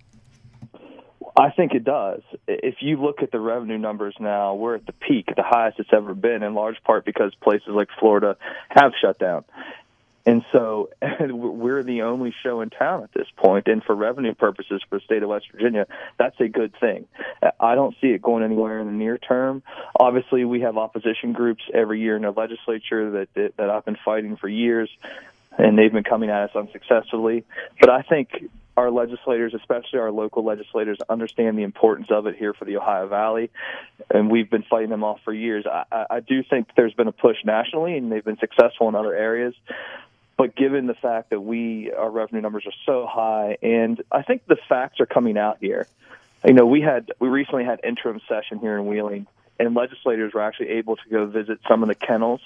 I 1.38 1.50
think 1.50 1.72
it 1.72 1.84
does. 1.84 2.22
If 2.48 2.76
you 2.80 2.96
look 2.96 3.22
at 3.22 3.30
the 3.30 3.38
revenue 3.38 3.78
numbers 3.78 4.16
now, 4.18 4.54
we're 4.54 4.74
at 4.74 4.86
the 4.86 4.92
peak, 4.92 5.26
the 5.36 5.44
highest 5.44 5.78
it's 5.78 5.92
ever 5.92 6.12
been, 6.12 6.42
in 6.42 6.52
large 6.54 6.82
part 6.82 7.04
because 7.04 7.32
places 7.36 7.68
like 7.68 7.88
Florida 8.00 8.36
have 8.70 8.92
shut 9.00 9.20
down. 9.20 9.44
And 10.26 10.44
so 10.50 10.90
we're 11.20 11.84
the 11.84 12.02
only 12.02 12.34
show 12.42 12.60
in 12.60 12.70
town 12.70 13.04
at 13.04 13.12
this 13.12 13.28
point. 13.36 13.68
and 13.68 13.84
for 13.84 13.94
revenue 13.94 14.34
purposes 14.34 14.82
for 14.90 14.98
the 14.98 15.04
state 15.04 15.22
of 15.22 15.28
West 15.28 15.46
Virginia, 15.52 15.86
that's 16.18 16.38
a 16.40 16.48
good 16.48 16.74
thing. 16.80 17.06
Uh, 17.40 17.52
I 17.60 17.76
don't 17.76 17.94
see 18.00 18.08
it 18.08 18.20
going 18.20 18.42
anywhere 18.42 18.80
in 18.80 18.86
the 18.88 18.92
near 18.92 19.16
term. 19.16 19.62
Obviously, 19.94 20.44
we 20.44 20.62
have 20.62 20.76
opposition 20.76 21.34
groups 21.34 21.62
every 21.72 22.00
year 22.00 22.16
in 22.16 22.22
the 22.22 22.32
legislature 22.32 23.12
that 23.12 23.28
that, 23.34 23.56
that 23.58 23.70
I've 23.70 23.84
been 23.84 23.98
fighting 24.04 24.36
for 24.36 24.48
years, 24.48 24.90
and 25.56 25.78
they've 25.78 25.92
been 25.92 26.02
coming 26.02 26.30
at 26.30 26.50
us 26.50 26.56
unsuccessfully. 26.56 27.44
But 27.80 27.90
I 27.90 28.02
think 28.02 28.50
our 28.78 28.92
legislators, 28.92 29.54
especially 29.54 29.98
our 29.98 30.12
local 30.12 30.44
legislators, 30.44 30.98
understand 31.08 31.58
the 31.58 31.64
importance 31.64 32.12
of 32.12 32.28
it 32.28 32.36
here 32.36 32.54
for 32.54 32.64
the 32.64 32.76
Ohio 32.76 33.08
Valley, 33.08 33.50
and 34.08 34.30
we've 34.30 34.48
been 34.48 34.62
fighting 34.62 34.90
them 34.90 35.02
off 35.02 35.18
for 35.24 35.32
years. 35.32 35.66
I, 35.66 36.06
I, 36.08 36.20
do 36.20 36.44
think 36.44 36.68
there's 36.76 36.94
been 36.94 37.08
a 37.08 37.12
push 37.12 37.38
nationally, 37.44 37.96
and 37.96 38.12
they've 38.12 38.24
been 38.24 38.38
successful 38.38 38.88
in 38.88 38.94
other 38.94 39.16
areas. 39.16 39.52
But 40.36 40.54
given 40.54 40.86
the 40.86 40.94
fact 40.94 41.30
that 41.30 41.40
we 41.40 41.90
our 41.90 42.08
revenue 42.08 42.40
numbers 42.40 42.66
are 42.66 42.78
so 42.86 43.08
high, 43.10 43.58
and 43.64 44.00
I 44.12 44.22
think 44.22 44.46
the 44.46 44.58
facts 44.68 45.00
are 45.00 45.06
coming 45.06 45.36
out 45.36 45.58
here. 45.60 45.88
You 46.46 46.52
know, 46.52 46.66
we 46.66 46.80
had 46.80 47.10
we 47.18 47.26
recently 47.26 47.64
had 47.64 47.80
interim 47.82 48.20
session 48.28 48.60
here 48.60 48.78
in 48.78 48.86
Wheeling, 48.86 49.26
and 49.58 49.74
legislators 49.74 50.34
were 50.34 50.42
actually 50.42 50.68
able 50.68 50.94
to 50.94 51.08
go 51.10 51.26
visit 51.26 51.58
some 51.66 51.82
of 51.82 51.88
the 51.88 51.96
kennels 51.96 52.40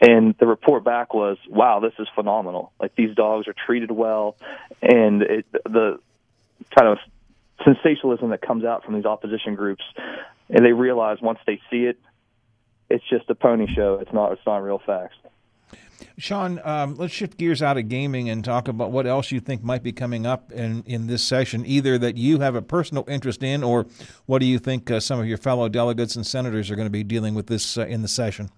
And 0.00 0.34
the 0.38 0.46
report 0.46 0.84
back 0.84 1.14
was, 1.14 1.36
"Wow, 1.48 1.80
this 1.80 1.92
is 1.98 2.08
phenomenal! 2.14 2.72
Like 2.80 2.94
these 2.96 3.14
dogs 3.14 3.46
are 3.46 3.54
treated 3.66 3.90
well, 3.90 4.36
and 4.80 5.22
it, 5.22 5.46
the 5.64 5.98
kind 6.76 6.88
of 6.88 6.98
sensationalism 7.64 8.30
that 8.30 8.40
comes 8.40 8.64
out 8.64 8.84
from 8.84 8.94
these 8.94 9.04
opposition 9.04 9.54
groups, 9.54 9.84
and 10.48 10.64
they 10.64 10.72
realize 10.72 11.18
once 11.20 11.38
they 11.46 11.60
see 11.70 11.84
it, 11.84 11.98
it's 12.88 13.04
just 13.08 13.28
a 13.28 13.34
pony 13.34 13.66
show. 13.72 13.98
It's 14.00 14.12
not. 14.12 14.32
It's 14.32 14.46
not 14.46 14.58
real 14.58 14.80
facts." 14.84 15.14
Shawn, 16.18 16.60
um, 16.64 16.96
let's 16.96 17.12
shift 17.12 17.38
gears 17.38 17.62
out 17.62 17.78
of 17.78 17.88
gaming 17.88 18.28
and 18.28 18.44
talk 18.44 18.68
about 18.68 18.90
what 18.90 19.06
else 19.06 19.30
you 19.30 19.40
think 19.40 19.62
might 19.62 19.82
be 19.82 19.92
coming 19.92 20.26
up 20.26 20.52
in, 20.52 20.82
in 20.84 21.06
this 21.06 21.22
session, 21.22 21.64
either 21.66 21.98
that 21.98 22.16
you 22.16 22.40
have 22.40 22.54
a 22.54 22.62
personal 22.62 23.04
interest 23.08 23.42
in, 23.42 23.62
or 23.62 23.86
what 24.26 24.40
do 24.40 24.46
you 24.46 24.58
think 24.58 24.90
uh, 24.90 25.00
some 25.00 25.18
of 25.20 25.26
your 25.26 25.38
fellow 25.38 25.68
delegates 25.68 26.16
and 26.16 26.26
senators 26.26 26.70
are 26.70 26.76
going 26.76 26.86
to 26.86 26.90
be 26.90 27.04
dealing 27.04 27.34
with 27.34 27.46
this 27.46 27.78
uh, 27.78 27.86
in 27.86 28.02
the 28.02 28.08
session? 28.08 28.50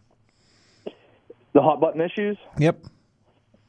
The 1.55 1.63
hot 1.63 1.81
button 1.81 2.01
issues? 2.01 2.37
Yep. 2.59 2.85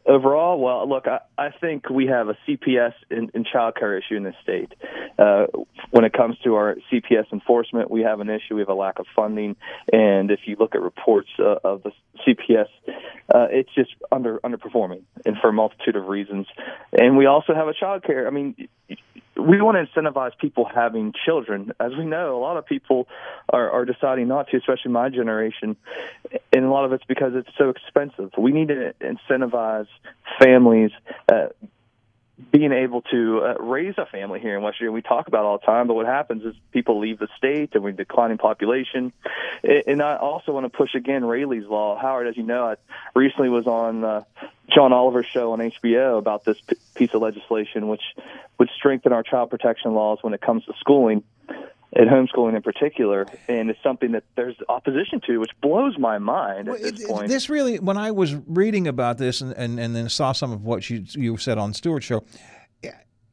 Overall, 0.07 0.59
well, 0.59 0.87
look, 0.87 1.07
I, 1.07 1.19
I 1.35 1.49
think 1.49 1.89
we 1.89 2.05
have 2.07 2.29
a 2.29 2.37
CPS 2.47 2.93
and, 3.09 3.31
child 3.51 3.75
care 3.75 3.97
issue 3.97 4.15
in 4.15 4.23
this 4.23 4.35
state. 4.43 4.71
Uh, 5.17 5.45
when 5.89 6.05
it 6.05 6.13
comes 6.13 6.37
to 6.43 6.55
our 6.55 6.75
CPS 6.91 7.31
enforcement, 7.33 7.89
we 7.89 8.01
have 8.01 8.19
an 8.19 8.29
issue. 8.29 8.53
We 8.55 8.61
have 8.61 8.69
a 8.69 8.75
lack 8.75 8.99
of 8.99 9.07
funding, 9.15 9.55
and 9.91 10.29
if 10.29 10.41
you 10.45 10.57
look 10.59 10.75
at 10.75 10.81
reports 10.81 11.29
uh, 11.39 11.55
of 11.63 11.81
the 11.81 11.91
CPS, 12.27 12.67
uh, 13.33 13.47
it's 13.49 13.73
just 13.73 13.95
under 14.11 14.39
underperforming, 14.39 15.01
and 15.25 15.37
for 15.41 15.49
a 15.49 15.53
multitude 15.53 15.95
of 15.95 16.07
reasons. 16.07 16.45
And 16.93 17.17
we 17.17 17.25
also 17.25 17.55
have 17.55 17.67
a 17.67 17.73
child 17.73 18.03
care. 18.03 18.27
I 18.27 18.29
mean, 18.29 18.67
we 19.35 19.61
want 19.61 19.77
to 19.77 20.01
incentivize 20.01 20.31
people 20.39 20.65
having 20.65 21.13
children. 21.25 21.73
As 21.79 21.91
we 21.97 22.05
know, 22.05 22.37
a 22.37 22.41
lot 22.41 22.57
of 22.57 22.65
people 22.65 23.07
are, 23.49 23.69
are 23.69 23.85
deciding 23.85 24.27
not 24.27 24.47
to, 24.49 24.57
especially 24.57 24.91
my 24.91 25.09
generation, 25.09 25.75
and 26.53 26.65
a 26.65 26.69
lot 26.69 26.85
of 26.85 26.93
it's 26.93 27.03
because 27.05 27.33
it's 27.35 27.49
so 27.57 27.69
expensive. 27.69 28.31
We 28.37 28.51
need 28.51 28.69
to 28.69 28.93
incentivize 29.01 29.87
families. 30.39 30.91
Uh, 31.31 31.47
being 32.51 32.73
able 32.73 33.01
to 33.01 33.41
uh, 33.41 33.53
raise 33.61 33.93
a 33.97 34.05
family 34.05 34.39
here 34.41 34.57
in 34.57 34.61
West 34.61 34.77
Virginia. 34.77 34.91
We 34.91 35.01
talk 35.01 35.27
about 35.27 35.45
all 35.45 35.57
the 35.57 35.65
time, 35.65 35.87
but 35.87 35.93
what 35.93 36.05
happens 36.05 36.43
is 36.43 36.53
people 36.71 36.99
leave 36.99 37.17
the 37.17 37.29
state 37.37 37.75
and 37.75 37.83
we're 37.83 37.93
declining 37.93 38.37
population. 38.37 39.13
And 39.63 40.01
I 40.01 40.17
also 40.17 40.51
want 40.51 40.65
to 40.65 40.69
push 40.69 40.95
again 40.95 41.23
Raylee's 41.23 41.67
Law. 41.67 41.97
Howard, 41.97 42.27
as 42.27 42.35
you 42.35 42.43
know, 42.43 42.65
I 42.65 42.75
recently 43.15 43.49
was 43.49 43.67
on 43.67 44.03
uh, 44.03 44.23
John 44.73 44.91
Oliver's 44.91 45.27
show 45.27 45.53
on 45.53 45.59
HBO 45.59 46.17
about 46.17 46.43
this 46.43 46.59
p- 46.59 46.75
piece 46.93 47.13
of 47.13 47.21
legislation, 47.21 47.87
which 47.87 48.03
would 48.59 48.69
strengthen 48.75 49.13
our 49.13 49.23
child 49.23 49.49
protection 49.49 49.93
laws 49.93 50.19
when 50.21 50.33
it 50.33 50.41
comes 50.41 50.65
to 50.65 50.73
schooling 50.79 51.23
and 51.95 52.09
homeschooling 52.09 52.55
in 52.55 52.61
particular, 52.61 53.25
and 53.47 53.69
it's 53.69 53.81
something 53.81 54.11
that 54.11 54.23
there's 54.35 54.55
opposition 54.67 55.21
to, 55.27 55.37
which 55.37 55.51
blows 55.61 55.97
my 55.97 56.17
mind 56.17 56.67
at 56.67 56.81
this 56.81 57.07
point. 57.07 57.29
This 57.29 57.49
really, 57.49 57.79
when 57.79 57.97
I 57.97 58.11
was 58.11 58.35
reading 58.47 58.87
about 58.87 59.17
this 59.17 59.41
and, 59.41 59.53
and, 59.53 59.79
and 59.79 59.95
then 59.95 60.09
saw 60.09 60.33
some 60.33 60.51
of 60.51 60.63
what 60.63 60.89
you 60.89 61.05
you 61.13 61.37
said 61.37 61.57
on 61.57 61.73
Stewart's 61.73 62.05
show, 62.05 62.23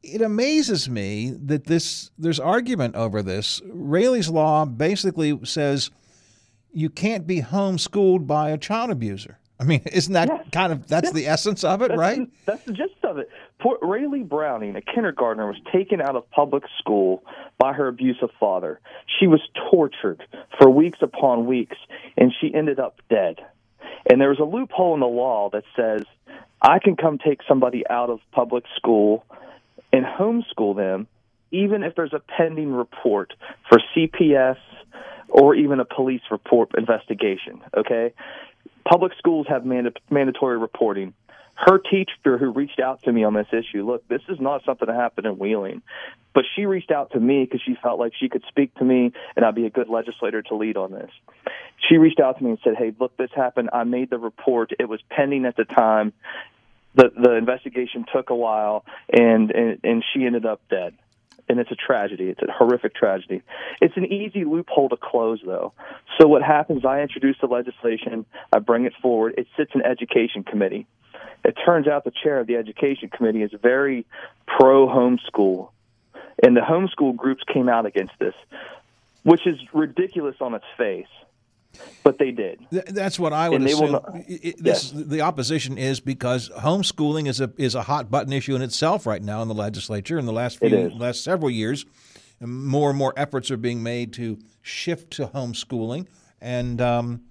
it 0.03 0.21
amazes 0.21 0.89
me 0.89 1.31
that 1.45 1.65
this 1.65 2.11
there's 2.17 2.39
argument 2.39 2.95
over 2.95 3.21
this. 3.21 3.61
Raylee's 3.65 4.29
law 4.29 4.65
basically 4.65 5.37
says 5.43 5.91
you 6.71 6.89
can't 6.89 7.27
be 7.27 7.41
homeschooled 7.41 8.27
by 8.27 8.49
a 8.49 8.57
child 8.57 8.89
abuser. 8.89 9.39
I 9.63 9.65
mean, 9.65 9.81
isn't 9.93 10.13
that 10.13 10.27
Yes. 10.27 10.45
kind 10.51 10.73
of 10.73 10.87
that's 10.87 11.05
Yes. 11.07 11.13
the 11.13 11.27
essence 11.27 11.63
of 11.63 11.81
it, 11.81 11.87
That's 11.89 11.99
right? 11.99 12.17
the- 12.19 12.31
that's 12.45 12.63
the 12.65 12.73
gist 12.73 12.95
of 13.03 13.17
it. 13.17 13.29
Poor 13.59 13.77
Raylee 13.81 14.27
Browning, 14.27 14.75
a 14.75 14.81
kindergartner, 14.81 15.47
was 15.47 15.55
taken 15.71 16.01
out 16.01 16.17
of 16.17 16.29
public 16.31 16.63
school 16.79 17.23
by 17.57 17.71
her 17.71 17.87
abusive 17.87 18.31
father. 18.39 18.81
She 19.19 19.27
was 19.27 19.39
tortured 19.71 20.21
for 20.59 20.69
weeks 20.69 20.99
upon 21.01 21.45
weeks, 21.45 21.77
and 22.17 22.33
she 22.41 22.53
ended 22.53 22.77
up 22.79 23.01
dead. 23.09 23.39
And 24.09 24.19
there 24.19 24.29
was 24.29 24.39
a 24.39 24.43
loophole 24.43 24.93
in 24.95 24.99
the 24.99 25.07
law 25.07 25.49
that 25.51 25.63
says 25.77 26.03
I 26.61 26.79
can 26.79 26.97
come 26.97 27.17
take 27.19 27.41
somebody 27.47 27.87
out 27.89 28.09
of 28.09 28.19
public 28.31 28.65
school 28.75 29.23
and 29.93 30.05
homeschool 30.05 30.75
them, 30.75 31.07
even 31.51 31.83
if 31.83 31.95
there's 31.95 32.13
a 32.13 32.19
pending 32.19 32.73
report 32.73 33.33
for 33.69 33.79
CPS 33.95 34.57
or 35.29 35.55
even 35.55 35.79
a 35.79 35.85
police 35.85 36.21
report 36.31 36.71
investigation. 36.77 37.61
Okay, 37.77 38.13
public 38.85 39.13
schools 39.17 39.47
have 39.49 39.65
manda- 39.65 39.93
mandatory 40.09 40.57
reporting. 40.57 41.13
Her 41.55 41.77
teacher, 41.77 42.37
who 42.37 42.51
reached 42.51 42.79
out 42.79 43.03
to 43.03 43.11
me 43.11 43.23
on 43.23 43.33
this 43.33 43.47
issue, 43.51 43.85
look, 43.85 44.07
this 44.07 44.21
is 44.27 44.39
not 44.39 44.63
something 44.65 44.87
that 44.87 44.95
happened 44.95 45.27
in 45.27 45.37
Wheeling, 45.37 45.83
but 46.33 46.45
she 46.55 46.65
reached 46.65 46.91
out 46.91 47.11
to 47.11 47.19
me 47.19 47.43
because 47.43 47.61
she 47.61 47.75
felt 47.81 47.99
like 47.99 48.13
she 48.19 48.27
could 48.27 48.43
speak 48.49 48.73
to 48.75 48.83
me 48.83 49.13
and 49.35 49.45
I'd 49.45 49.53
be 49.53 49.67
a 49.67 49.69
good 49.69 49.87
legislator 49.87 50.41
to 50.41 50.55
lead 50.55 50.77
on 50.77 50.91
this. 50.91 51.11
She 51.87 51.97
reached 51.97 52.19
out 52.19 52.39
to 52.39 52.43
me 52.43 52.51
and 52.51 52.59
said, 52.63 52.75
"Hey, 52.75 52.93
look, 52.99 53.15
this 53.17 53.29
happened. 53.35 53.69
I 53.71 53.83
made 53.83 54.09
the 54.09 54.17
report. 54.17 54.71
It 54.79 54.89
was 54.89 55.01
pending 55.09 55.45
at 55.45 55.55
the 55.55 55.65
time. 55.65 56.13
The 56.95 57.11
the 57.15 57.33
investigation 57.33 58.05
took 58.11 58.29
a 58.29 58.35
while, 58.35 58.83
and 59.11 59.51
and, 59.51 59.79
and 59.83 60.03
she 60.13 60.25
ended 60.25 60.45
up 60.45 60.61
dead." 60.69 60.95
And 61.49 61.59
it's 61.59 61.71
a 61.71 61.75
tragedy. 61.75 62.25
It's 62.29 62.41
a 62.41 62.51
horrific 62.51 62.95
tragedy. 62.95 63.41
It's 63.81 63.95
an 63.97 64.05
easy 64.05 64.45
loophole 64.45 64.89
to 64.89 64.97
close, 64.97 65.39
though. 65.45 65.73
So 66.19 66.27
what 66.27 66.41
happens? 66.41 66.85
I 66.85 67.01
introduce 67.01 67.37
the 67.41 67.47
legislation. 67.47 68.25
I 68.51 68.59
bring 68.59 68.85
it 68.85 68.93
forward. 69.01 69.35
It 69.37 69.47
sits 69.57 69.71
in 69.75 69.81
education 69.81 70.43
committee. 70.43 70.87
It 71.43 71.57
turns 71.65 71.87
out 71.87 72.05
the 72.05 72.11
chair 72.23 72.39
of 72.39 72.47
the 72.47 72.55
education 72.55 73.09
committee 73.09 73.43
is 73.43 73.51
very 73.61 74.05
pro 74.47 74.87
homeschool, 74.87 75.69
and 76.41 76.55
the 76.55 76.61
homeschool 76.61 77.15
groups 77.15 77.43
came 77.53 77.67
out 77.67 77.85
against 77.85 78.13
this, 78.19 78.33
which 79.23 79.45
is 79.45 79.57
ridiculous 79.73 80.35
on 80.39 80.53
its 80.53 80.65
face. 80.77 81.07
But 82.03 82.17
they 82.17 82.31
did. 82.31 82.59
Th- 82.71 82.85
That's 82.85 83.17
what 83.19 83.33
I 83.33 83.49
would 83.49 83.61
And 83.61 83.67
they 83.69 83.73
will 83.73 83.83
assume. 83.83 83.91
not- 83.93 84.09
I- 84.15 84.39
I- 84.43 84.53
this, 84.59 84.91
The 84.91 85.21
opposition 85.21 85.77
is 85.77 85.99
because 85.99 86.49
homeschooling 86.49 87.27
is 87.27 87.39
a 87.41 87.51
is 87.57 87.75
a 87.75 87.83
hot 87.83 88.11
button 88.11 88.33
issue 88.33 88.55
in 88.55 88.61
itself 88.61 89.05
right 89.05 89.21
now 89.21 89.41
in 89.41 89.47
the 89.47 89.53
legislature. 89.53 90.17
In 90.19 90.25
the 90.25 90.33
last 90.33 90.59
few 90.59 90.89
last 90.89 91.23
several 91.23 91.49
years, 91.49 91.85
more 92.41 92.89
and 92.89 92.97
more 92.97 93.13
efforts 93.17 93.49
are 93.51 93.57
being 93.57 93.81
made 93.83 94.13
to 94.13 94.37
shift 94.61 95.11
to 95.13 95.27
homeschooling, 95.27 96.07
and 96.41 96.81
um, 96.81 97.21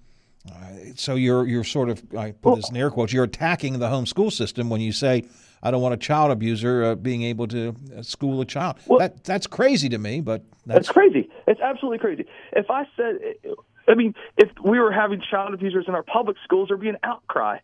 so 0.95 1.15
you're 1.15 1.47
you're 1.47 1.63
sort 1.63 1.89
of 1.89 2.01
I 2.17 2.31
put 2.31 2.55
this 2.57 2.69
in 2.69 2.77
air 2.77 2.89
quotes. 2.91 3.13
You're 3.13 3.23
attacking 3.23 3.79
the 3.79 3.87
homeschool 3.89 4.31
system 4.31 4.69
when 4.69 4.81
you 4.81 4.91
say. 4.91 5.23
I 5.65 5.71
don't 5.71 5.81
want 5.81 5.93
a 5.93 5.97
child 5.97 6.29
abuser 6.29 6.83
uh, 6.83 6.95
being 6.95 7.23
able 7.23 7.47
to 7.47 7.73
uh, 7.97 8.01
school 8.01 8.41
a 8.41 8.45
child. 8.45 8.75
that 8.99 9.23
that's 9.23 9.47
crazy 9.47 9.87
to 9.87 9.97
me, 9.97 10.19
but 10.19 10.43
that's 10.65 10.87
That's 10.87 10.89
crazy. 10.89 11.29
It's 11.47 11.61
absolutely 11.61 11.99
crazy. 11.99 12.25
If 12.51 12.69
I 12.69 12.85
said, 12.97 13.15
I 13.87 13.95
mean, 13.95 14.13
if 14.37 14.49
we 14.63 14.79
were 14.79 14.91
having 14.91 15.21
child 15.29 15.53
abusers 15.53 15.85
in 15.87 15.95
our 15.95 16.03
public 16.03 16.37
schools, 16.43 16.69
there'd 16.69 16.79
be 16.79 16.89
an 16.89 16.97
outcry. 17.03 17.57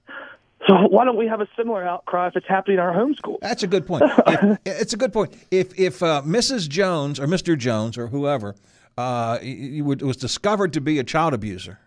So 0.68 0.76
why 0.90 1.06
don't 1.06 1.16
we 1.18 1.28
have 1.28 1.40
a 1.40 1.48
similar 1.58 1.84
outcry 1.88 2.28
if 2.28 2.36
it's 2.36 2.48
happening 2.48 2.76
in 2.78 2.84
our 2.84 2.94
homeschool? 2.94 3.38
That's 3.42 3.64
a 3.64 3.68
good 3.68 3.88
point. 3.88 4.04
If, 4.28 4.58
it's 4.66 4.94
a 4.94 4.98
good 4.98 5.14
point. 5.14 5.34
If 5.52 5.78
if 5.80 6.04
uh, 6.04 6.22
Mrs. 6.26 6.68
Jones 6.68 7.20
or 7.20 7.28
Mr. 7.28 7.58
Jones 7.58 7.98
or 7.98 8.08
whoever 8.08 8.56
uh, 8.98 9.40
y- 9.42 9.72
y- 9.76 9.82
would- 9.82 10.02
was 10.02 10.18
discovered 10.18 10.74
to 10.74 10.82
be 10.82 11.00
a 11.00 11.04
child 11.06 11.34
abuser, 11.34 11.80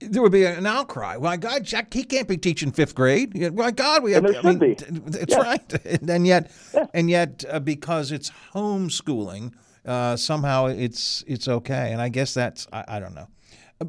there 0.00 0.22
would 0.22 0.32
be 0.32 0.44
an 0.44 0.64
outcry. 0.66 1.16
My 1.18 1.36
God, 1.36 1.64
Jack, 1.64 1.92
he 1.92 2.04
can't 2.04 2.28
be 2.28 2.36
teaching 2.36 2.70
fifth 2.72 2.94
grade. 2.94 3.52
My 3.54 3.72
God, 3.72 4.02
we 4.04 4.12
have. 4.12 4.24
And 4.24 4.34
there 4.34 4.40
I 4.44 4.54
mean, 4.54 4.58
be. 4.58 5.18
It's 5.18 5.36
right, 5.36 5.86
and 6.08 6.24
yet, 6.26 6.50
and 6.94 7.10
yet, 7.10 7.44
uh, 7.50 7.58
because 7.60 8.12
it's 8.12 8.30
homeschooling, 8.54 9.52
uh, 9.86 10.16
somehow 10.16 10.66
it's 10.66 11.24
it's 11.26 11.48
okay. 11.48 11.92
And 11.92 12.00
I 12.00 12.08
guess 12.08 12.34
that's 12.34 12.66
I, 12.72 12.84
I 12.88 13.00
don't 13.00 13.14
know. 13.14 13.28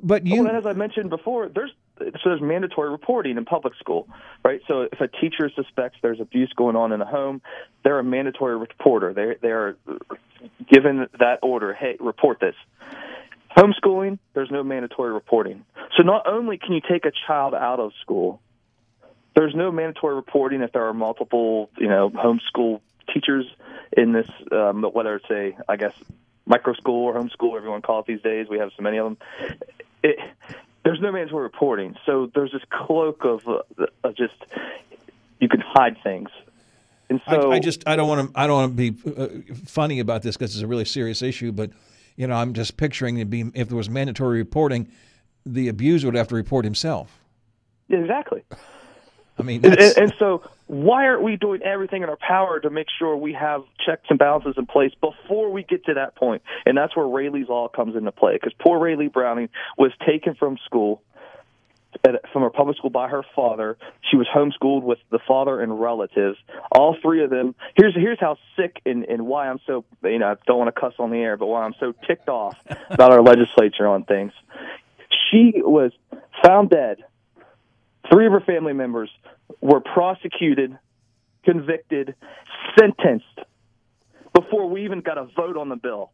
But 0.01 0.25
you, 0.25 0.41
Well, 0.41 0.49
and 0.49 0.57
as 0.57 0.65
I 0.65 0.73
mentioned 0.73 1.09
before, 1.09 1.49
there's 1.49 1.71
so 1.99 2.05
there's 2.25 2.41
mandatory 2.41 2.89
reporting 2.89 3.37
in 3.37 3.45
public 3.45 3.75
school, 3.75 4.07
right? 4.43 4.61
So 4.67 4.81
if 4.91 4.99
a 4.99 5.07
teacher 5.07 5.49
suspects 5.55 5.99
there's 6.01 6.19
abuse 6.19 6.51
going 6.55 6.75
on 6.75 6.91
in 6.91 7.01
a 7.01 7.05
home, 7.05 7.41
they're 7.83 7.99
a 7.99 8.03
mandatory 8.03 8.57
reporter. 8.57 9.13
They 9.13 9.35
they 9.41 9.51
are 9.51 9.77
given 10.71 11.07
that 11.19 11.39
order. 11.43 11.73
Hey, 11.73 11.97
report 11.99 12.39
this. 12.39 12.55
Homeschooling, 13.55 14.17
there's 14.33 14.49
no 14.49 14.63
mandatory 14.63 15.13
reporting. 15.13 15.63
So 15.95 16.01
not 16.01 16.27
only 16.27 16.57
can 16.57 16.73
you 16.73 16.81
take 16.89 17.05
a 17.05 17.11
child 17.27 17.53
out 17.53 17.79
of 17.79 17.91
school, 18.01 18.41
there's 19.35 19.53
no 19.55 19.71
mandatory 19.71 20.15
reporting 20.15 20.61
if 20.61 20.71
there 20.71 20.87
are 20.87 20.93
multiple, 20.93 21.69
you 21.77 21.87
know, 21.87 22.09
homeschool 22.09 22.81
teachers 23.13 23.45
in 23.97 24.13
this, 24.13 24.29
um, 24.51 24.83
whether 24.83 25.15
it's 25.15 25.29
a, 25.29 25.55
I 25.69 25.75
guess, 25.75 25.93
micro 26.45 26.73
school 26.73 27.05
or 27.05 27.13
homeschool, 27.13 27.51
whatever 27.51 27.65
you 27.65 27.71
want 27.71 27.83
to 27.83 27.87
call 27.87 27.99
it 27.99 28.05
these 28.05 28.21
days. 28.21 28.47
We 28.49 28.59
have 28.59 28.71
so 28.75 28.83
many 28.83 28.97
of 28.97 29.05
them. 29.05 29.17
It, 30.03 30.19
there's 30.83 30.99
no 30.99 31.11
mandatory 31.11 31.43
reporting, 31.43 31.95
so 32.05 32.29
there's 32.33 32.51
this 32.51 32.63
cloak 32.69 33.23
of, 33.23 33.47
uh, 33.47 33.85
of 34.03 34.15
just 34.15 34.33
you 35.39 35.47
can 35.47 35.61
hide 35.61 35.97
things. 36.03 36.29
And 37.09 37.21
so 37.29 37.51
I, 37.51 37.55
I 37.55 37.59
just 37.59 37.87
I 37.87 37.95
don't 37.95 38.07
want 38.07 38.33
to 38.33 38.39
I 38.39 38.47
don't 38.47 38.55
want 38.55 38.77
to 38.77 38.91
be 38.91 39.11
uh, 39.11 39.55
funny 39.65 39.99
about 39.99 40.23
this 40.23 40.35
because 40.35 40.55
it's 40.55 40.63
a 40.63 40.67
really 40.67 40.85
serious 40.85 41.21
issue, 41.21 41.51
but 41.51 41.69
you 42.15 42.27
know 42.27 42.35
I'm 42.35 42.53
just 42.53 42.77
picturing 42.77 43.17
it 43.17 43.29
being 43.29 43.51
if 43.55 43.69
there 43.69 43.77
was 43.77 43.89
mandatory 43.89 44.37
reporting, 44.37 44.89
the 45.45 45.67
abuser 45.67 46.07
would 46.07 46.15
have 46.15 46.29
to 46.29 46.35
report 46.35 46.65
himself. 46.65 47.19
exactly. 47.89 48.43
I 49.37 49.43
mean, 49.43 49.65
and, 49.65 49.79
and 49.79 50.13
so, 50.19 50.43
why 50.73 51.05
aren't 51.05 51.21
we 51.21 51.35
doing 51.35 51.61
everything 51.61 52.01
in 52.01 52.09
our 52.09 52.17
power 52.17 52.59
to 52.59 52.69
make 52.71 52.87
sure 52.97 53.15
we 53.15 53.33
have 53.33 53.61
checks 53.85 54.05
and 54.09 54.17
balances 54.17 54.55
in 54.57 54.65
place 54.65 54.91
before 54.99 55.51
we 55.51 55.61
get 55.63 55.85
to 55.85 55.93
that 55.95 56.15
point? 56.15 56.41
And 56.65 56.75
that's 56.75 56.95
where 56.95 57.05
Raylee's 57.05 57.47
law 57.47 57.67
comes 57.67 57.95
into 57.95 58.11
play. 58.11 58.33
Because 58.33 58.53
poor 58.59 58.79
Raylee 58.79 59.13
Browning 59.13 59.49
was 59.77 59.91
taken 60.05 60.33
from 60.33 60.57
school 60.65 61.03
at, 62.03 62.15
from 62.31 62.41
a 62.41 62.49
public 62.49 62.77
school 62.77 62.89
by 62.89 63.07
her 63.07 63.21
father. 63.35 63.77
She 64.09 64.17
was 64.17 64.27
homeschooled 64.33 64.81
with 64.81 64.97
the 65.11 65.19
father 65.27 65.61
and 65.61 65.79
relatives. 65.79 66.39
All 66.71 66.97
three 67.03 67.23
of 67.23 67.29
them. 67.29 67.53
Here's 67.75 67.93
here's 67.93 68.19
how 68.19 68.37
sick 68.57 68.81
and, 68.83 69.05
and 69.05 69.27
why 69.27 69.49
I'm 69.49 69.59
so 69.67 69.85
you 70.03 70.17
know 70.17 70.31
I 70.31 70.35
don't 70.47 70.57
want 70.57 70.73
to 70.73 70.79
cuss 70.79 70.93
on 70.97 71.11
the 71.11 71.17
air, 71.17 71.37
but 71.37 71.45
why 71.45 71.63
I'm 71.63 71.75
so 71.79 71.93
ticked 72.07 72.29
off 72.29 72.57
about 72.89 73.11
our 73.11 73.21
legislature 73.21 73.87
on 73.87 74.05
things. 74.05 74.31
She 75.29 75.53
was 75.57 75.91
found 76.43 76.71
dead. 76.71 76.97
Three 78.11 78.25
of 78.25 78.31
her 78.33 78.41
family 78.41 78.73
members 78.73 79.09
were 79.61 79.81
prosecuted, 79.81 80.77
convicted, 81.43 82.15
sentenced 82.77 83.39
before 84.33 84.67
we 84.67 84.85
even 84.85 85.01
got 85.01 85.17
a 85.17 85.25
vote 85.25 85.57
on 85.57 85.69
the 85.69 85.75
bill. 85.75 86.11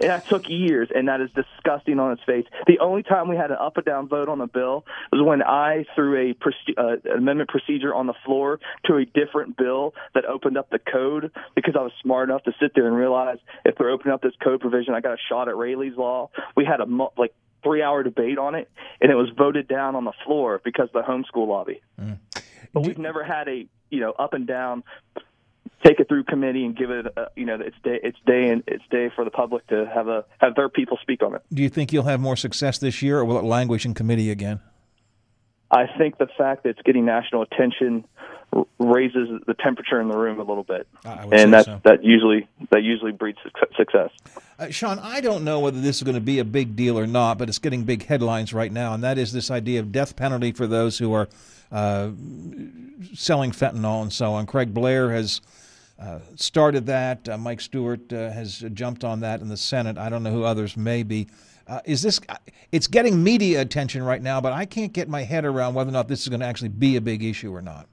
And 0.00 0.10
that 0.10 0.26
took 0.26 0.48
years, 0.48 0.88
and 0.92 1.08
that 1.08 1.20
is 1.20 1.28
disgusting 1.30 2.00
on 2.00 2.12
its 2.12 2.22
face. 2.24 2.46
The 2.66 2.78
only 2.78 3.02
time 3.02 3.28
we 3.28 3.36
had 3.36 3.50
an 3.50 3.58
up 3.60 3.76
or 3.76 3.82
down 3.82 4.08
vote 4.08 4.28
on 4.28 4.40
a 4.40 4.46
bill 4.46 4.86
was 5.12 5.22
when 5.22 5.42
I 5.42 5.84
threw 5.94 6.30
a 6.30 6.80
uh, 6.80 6.96
amendment 7.14 7.50
procedure 7.50 7.94
on 7.94 8.06
the 8.06 8.14
floor 8.24 8.58
to 8.86 8.96
a 8.96 9.04
different 9.04 9.56
bill 9.56 9.94
that 10.14 10.24
opened 10.24 10.56
up 10.56 10.70
the 10.70 10.78
code 10.78 11.30
because 11.54 11.76
I 11.78 11.82
was 11.82 11.92
smart 12.02 12.30
enough 12.30 12.42
to 12.44 12.52
sit 12.60 12.72
there 12.74 12.86
and 12.86 12.96
realize 12.96 13.38
if 13.66 13.76
they're 13.76 13.90
opening 13.90 14.14
up 14.14 14.22
this 14.22 14.32
code 14.42 14.60
provision, 14.60 14.94
I 14.94 15.00
got 15.00 15.12
a 15.12 15.22
shot 15.28 15.48
at 15.48 15.54
Raylee's 15.54 15.96
law. 15.96 16.30
We 16.56 16.64
had 16.64 16.80
a 16.80 16.86
like 17.18 17.34
three 17.62 17.82
hour 17.82 18.02
debate 18.02 18.38
on 18.38 18.54
it, 18.54 18.70
and 19.00 19.10
it 19.10 19.14
was 19.14 19.28
voted 19.36 19.68
down 19.68 19.94
on 19.94 20.04
the 20.04 20.12
floor 20.24 20.60
because 20.64 20.88
of 20.92 20.92
the 20.92 21.02
homeschool 21.02 21.46
lobby. 21.46 21.80
But 22.72 22.86
we've 22.86 22.98
never 22.98 23.22
had 23.22 23.48
a 23.48 23.66
you 23.90 24.00
know 24.00 24.12
up 24.12 24.34
and 24.34 24.46
down 24.46 24.84
take 25.84 26.00
it 26.00 26.08
through 26.08 26.24
committee 26.24 26.64
and 26.64 26.76
give 26.76 26.90
it 26.90 27.06
uh, 27.16 27.26
you 27.36 27.44
know 27.44 27.54
its 27.54 27.76
day 27.82 27.98
its 28.02 28.18
day 28.26 28.48
and 28.50 28.62
its 28.66 28.84
day 28.90 29.10
for 29.14 29.24
the 29.24 29.30
public 29.30 29.66
to 29.68 29.90
have 29.92 30.08
a 30.08 30.24
have 30.38 30.54
their 30.54 30.68
people 30.68 30.98
speak 31.02 31.22
on 31.22 31.34
it. 31.34 31.42
Do 31.52 31.62
you 31.62 31.68
think 31.68 31.92
you'll 31.92 32.04
have 32.04 32.20
more 32.20 32.36
success 32.36 32.78
this 32.78 33.02
year, 33.02 33.18
or 33.18 33.24
will 33.24 33.38
it 33.38 33.44
languish 33.44 33.84
in 33.84 33.94
committee 33.94 34.30
again? 34.30 34.60
I 35.70 35.86
think 35.98 36.18
the 36.18 36.28
fact 36.36 36.64
that 36.64 36.70
it's 36.70 36.82
getting 36.82 37.06
national 37.06 37.42
attention 37.42 38.04
raises 38.78 39.28
the 39.46 39.54
temperature 39.54 40.00
in 40.00 40.08
the 40.08 40.16
room 40.16 40.38
a 40.38 40.42
little 40.42 40.64
bit, 40.64 40.86
I 41.04 41.24
would 41.24 41.38
say 41.38 41.44
and 41.44 41.54
that 41.54 41.64
so. 41.64 41.80
that 41.84 42.04
usually 42.04 42.48
that 42.70 42.82
usually 42.82 43.12
breeds 43.12 43.38
success. 43.76 44.10
Uh, 44.58 44.70
Shawn, 44.70 44.98
I 44.98 45.20
don't 45.20 45.44
know 45.44 45.60
whether 45.60 45.80
this 45.80 45.96
is 45.96 46.02
going 46.02 46.14
to 46.14 46.20
be 46.20 46.38
a 46.38 46.44
big 46.44 46.76
deal 46.76 46.98
or 46.98 47.06
not, 47.06 47.38
but 47.38 47.48
it's 47.48 47.58
getting 47.58 47.84
big 47.84 48.06
headlines 48.06 48.52
right 48.52 48.72
now, 48.72 48.94
and 48.94 49.02
that 49.02 49.18
is 49.18 49.32
this 49.32 49.50
idea 49.50 49.80
of 49.80 49.92
death 49.92 50.16
penalty 50.16 50.52
for 50.52 50.66
those 50.66 50.98
who 50.98 51.12
are 51.12 51.28
uh, 51.70 52.10
selling 53.14 53.52
fentanyl 53.52 54.02
and 54.02 54.12
so 54.12 54.32
on. 54.34 54.46
Craig 54.46 54.74
Blair 54.74 55.10
has 55.10 55.40
uh, 55.98 56.18
started 56.36 56.86
that. 56.86 57.28
Uh, 57.28 57.38
Mike 57.38 57.60
Stuart 57.60 58.12
uh, 58.12 58.30
has 58.30 58.64
jumped 58.74 59.04
on 59.04 59.20
that 59.20 59.40
in 59.40 59.48
the 59.48 59.56
Senate. 59.56 59.96
I 59.96 60.08
don't 60.08 60.22
know 60.22 60.32
who 60.32 60.44
others 60.44 60.76
may 60.76 61.02
be. 61.02 61.28
Uh, 61.66 61.80
is 61.84 62.02
this? 62.02 62.20
It's 62.72 62.88
getting 62.88 63.22
media 63.22 63.60
attention 63.60 64.02
right 64.02 64.20
now, 64.20 64.40
but 64.40 64.52
I 64.52 64.66
can't 64.66 64.92
get 64.92 65.08
my 65.08 65.22
head 65.22 65.44
around 65.44 65.74
whether 65.74 65.88
or 65.88 65.92
not 65.92 66.08
this 66.08 66.22
is 66.22 66.28
going 66.28 66.40
to 66.40 66.46
actually 66.46 66.70
be 66.70 66.96
a 66.96 67.00
big 67.00 67.22
issue 67.22 67.54
or 67.54 67.62
not. 67.62 67.86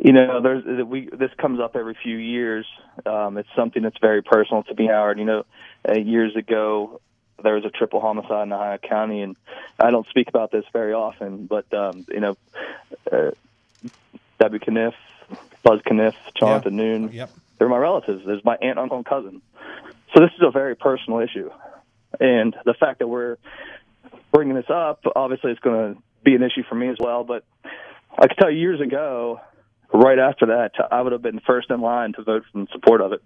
You 0.00 0.12
know, 0.12 0.40
there's 0.40 0.64
we 0.86 1.08
this 1.12 1.32
comes 1.38 1.58
up 1.58 1.74
every 1.74 1.96
few 2.00 2.16
years. 2.16 2.66
Um, 3.04 3.36
it's 3.36 3.48
something 3.56 3.82
that's 3.82 3.98
very 4.00 4.22
personal 4.22 4.62
to 4.62 4.74
me, 4.74 4.86
Howard. 4.86 5.18
You 5.18 5.24
know, 5.24 5.44
uh, 5.88 5.94
years 5.94 6.36
ago 6.36 7.00
there 7.42 7.54
was 7.54 7.64
a 7.64 7.70
triple 7.70 8.00
homicide 8.00 8.46
in 8.46 8.52
Ohio 8.52 8.78
County, 8.78 9.22
and 9.22 9.36
I 9.78 9.90
don't 9.90 10.06
speak 10.08 10.28
about 10.28 10.52
this 10.52 10.64
very 10.72 10.92
often, 10.92 11.46
but 11.46 11.72
um, 11.74 12.06
you 12.08 12.20
know, 12.20 12.36
uh, 13.10 13.30
Debbie 14.38 14.60
Kniff, 14.60 14.94
Buzz 15.64 15.80
Kniff, 15.90 16.14
Jonathan 16.38 16.76
Noon, 16.76 17.12
Yep. 17.12 17.30
they're 17.58 17.68
my 17.68 17.78
relatives. 17.78 18.24
There's 18.24 18.44
my 18.44 18.56
aunt, 18.56 18.78
uncle, 18.78 18.98
and 18.98 19.06
cousin. 19.06 19.42
So 20.14 20.20
this 20.20 20.30
is 20.36 20.42
a 20.42 20.50
very 20.50 20.76
personal 20.76 21.18
issue, 21.20 21.50
and 22.20 22.56
the 22.64 22.74
fact 22.74 23.00
that 23.00 23.08
we're 23.08 23.36
bringing 24.32 24.54
this 24.54 24.70
up, 24.70 25.02
obviously, 25.16 25.50
it's 25.50 25.60
going 25.60 25.94
to 25.94 26.02
be 26.22 26.34
an 26.36 26.42
issue 26.42 26.62
for 26.68 26.76
me 26.76 26.88
as 26.88 26.96
well. 27.00 27.24
But 27.24 27.44
I 28.16 28.26
can 28.28 28.36
tell 28.36 28.50
you, 28.50 28.58
years 28.60 28.80
ago, 28.80 29.40
right 29.92 30.18
after 30.18 30.46
that, 30.46 30.72
I 30.90 31.00
would 31.00 31.12
have 31.12 31.22
been 31.22 31.40
first 31.46 31.70
in 31.70 31.80
line 31.80 32.12
to 32.14 32.22
vote 32.22 32.44
in 32.54 32.68
support 32.72 33.00
of 33.00 33.12
it. 33.12 33.22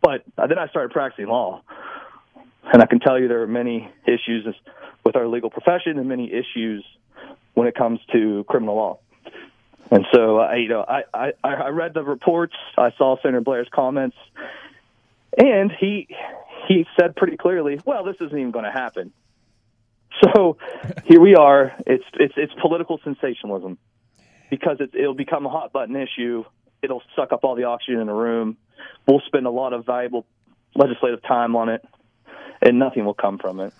But 0.00 0.22
then 0.36 0.58
I 0.58 0.68
started 0.68 0.92
practicing 0.92 1.26
law, 1.26 1.62
and 2.72 2.82
I 2.82 2.86
can 2.86 3.00
tell 3.00 3.18
you 3.18 3.28
there 3.28 3.42
are 3.42 3.46
many 3.46 3.90
issues 4.06 4.46
with 5.04 5.16
our 5.16 5.26
legal 5.26 5.50
profession 5.50 5.98
and 5.98 6.08
many 6.08 6.30
issues 6.30 6.84
when 7.54 7.68
it 7.68 7.74
comes 7.74 8.00
to 8.12 8.44
criminal 8.48 8.76
law. 8.76 8.98
And 9.90 10.04
so, 10.12 10.38
I, 10.38 10.56
you 10.56 10.68
know, 10.68 10.84
I, 10.86 11.02
I, 11.12 11.32
I 11.42 11.68
read 11.68 11.94
the 11.94 12.02
reports. 12.02 12.54
I 12.76 12.90
saw 12.96 13.16
Senator 13.22 13.40
Blair's 13.40 13.68
comments, 13.72 14.16
and 15.36 15.70
he 15.72 16.08
he 16.68 16.86
said 16.98 17.16
pretty 17.16 17.36
clearly, 17.36 17.80
"Well, 17.84 18.04
this 18.04 18.16
isn't 18.20 18.36
even 18.36 18.50
going 18.50 18.64
to 18.64 18.72
happen." 18.72 19.12
So 20.22 20.56
here 21.04 21.20
we 21.20 21.34
are. 21.34 21.72
It's 21.86 22.04
it's 22.14 22.34
it's 22.36 22.52
political 22.60 23.00
sensationalism 23.04 23.78
because 24.50 24.76
it, 24.80 24.90
it'll 24.94 25.14
become 25.14 25.46
a 25.46 25.48
hot 25.48 25.72
button 25.72 25.96
issue. 25.96 26.44
It'll 26.82 27.02
suck 27.16 27.32
up 27.32 27.44
all 27.44 27.54
the 27.54 27.64
oxygen 27.64 28.00
in 28.00 28.06
the 28.06 28.12
room. 28.12 28.56
We'll 29.06 29.22
spend 29.26 29.46
a 29.46 29.50
lot 29.50 29.72
of 29.72 29.86
valuable 29.86 30.26
legislative 30.74 31.22
time 31.22 31.56
on 31.56 31.68
it, 31.68 31.82
and 32.60 32.78
nothing 32.78 33.04
will 33.04 33.14
come 33.14 33.38
from 33.38 33.60
it. 33.60 33.72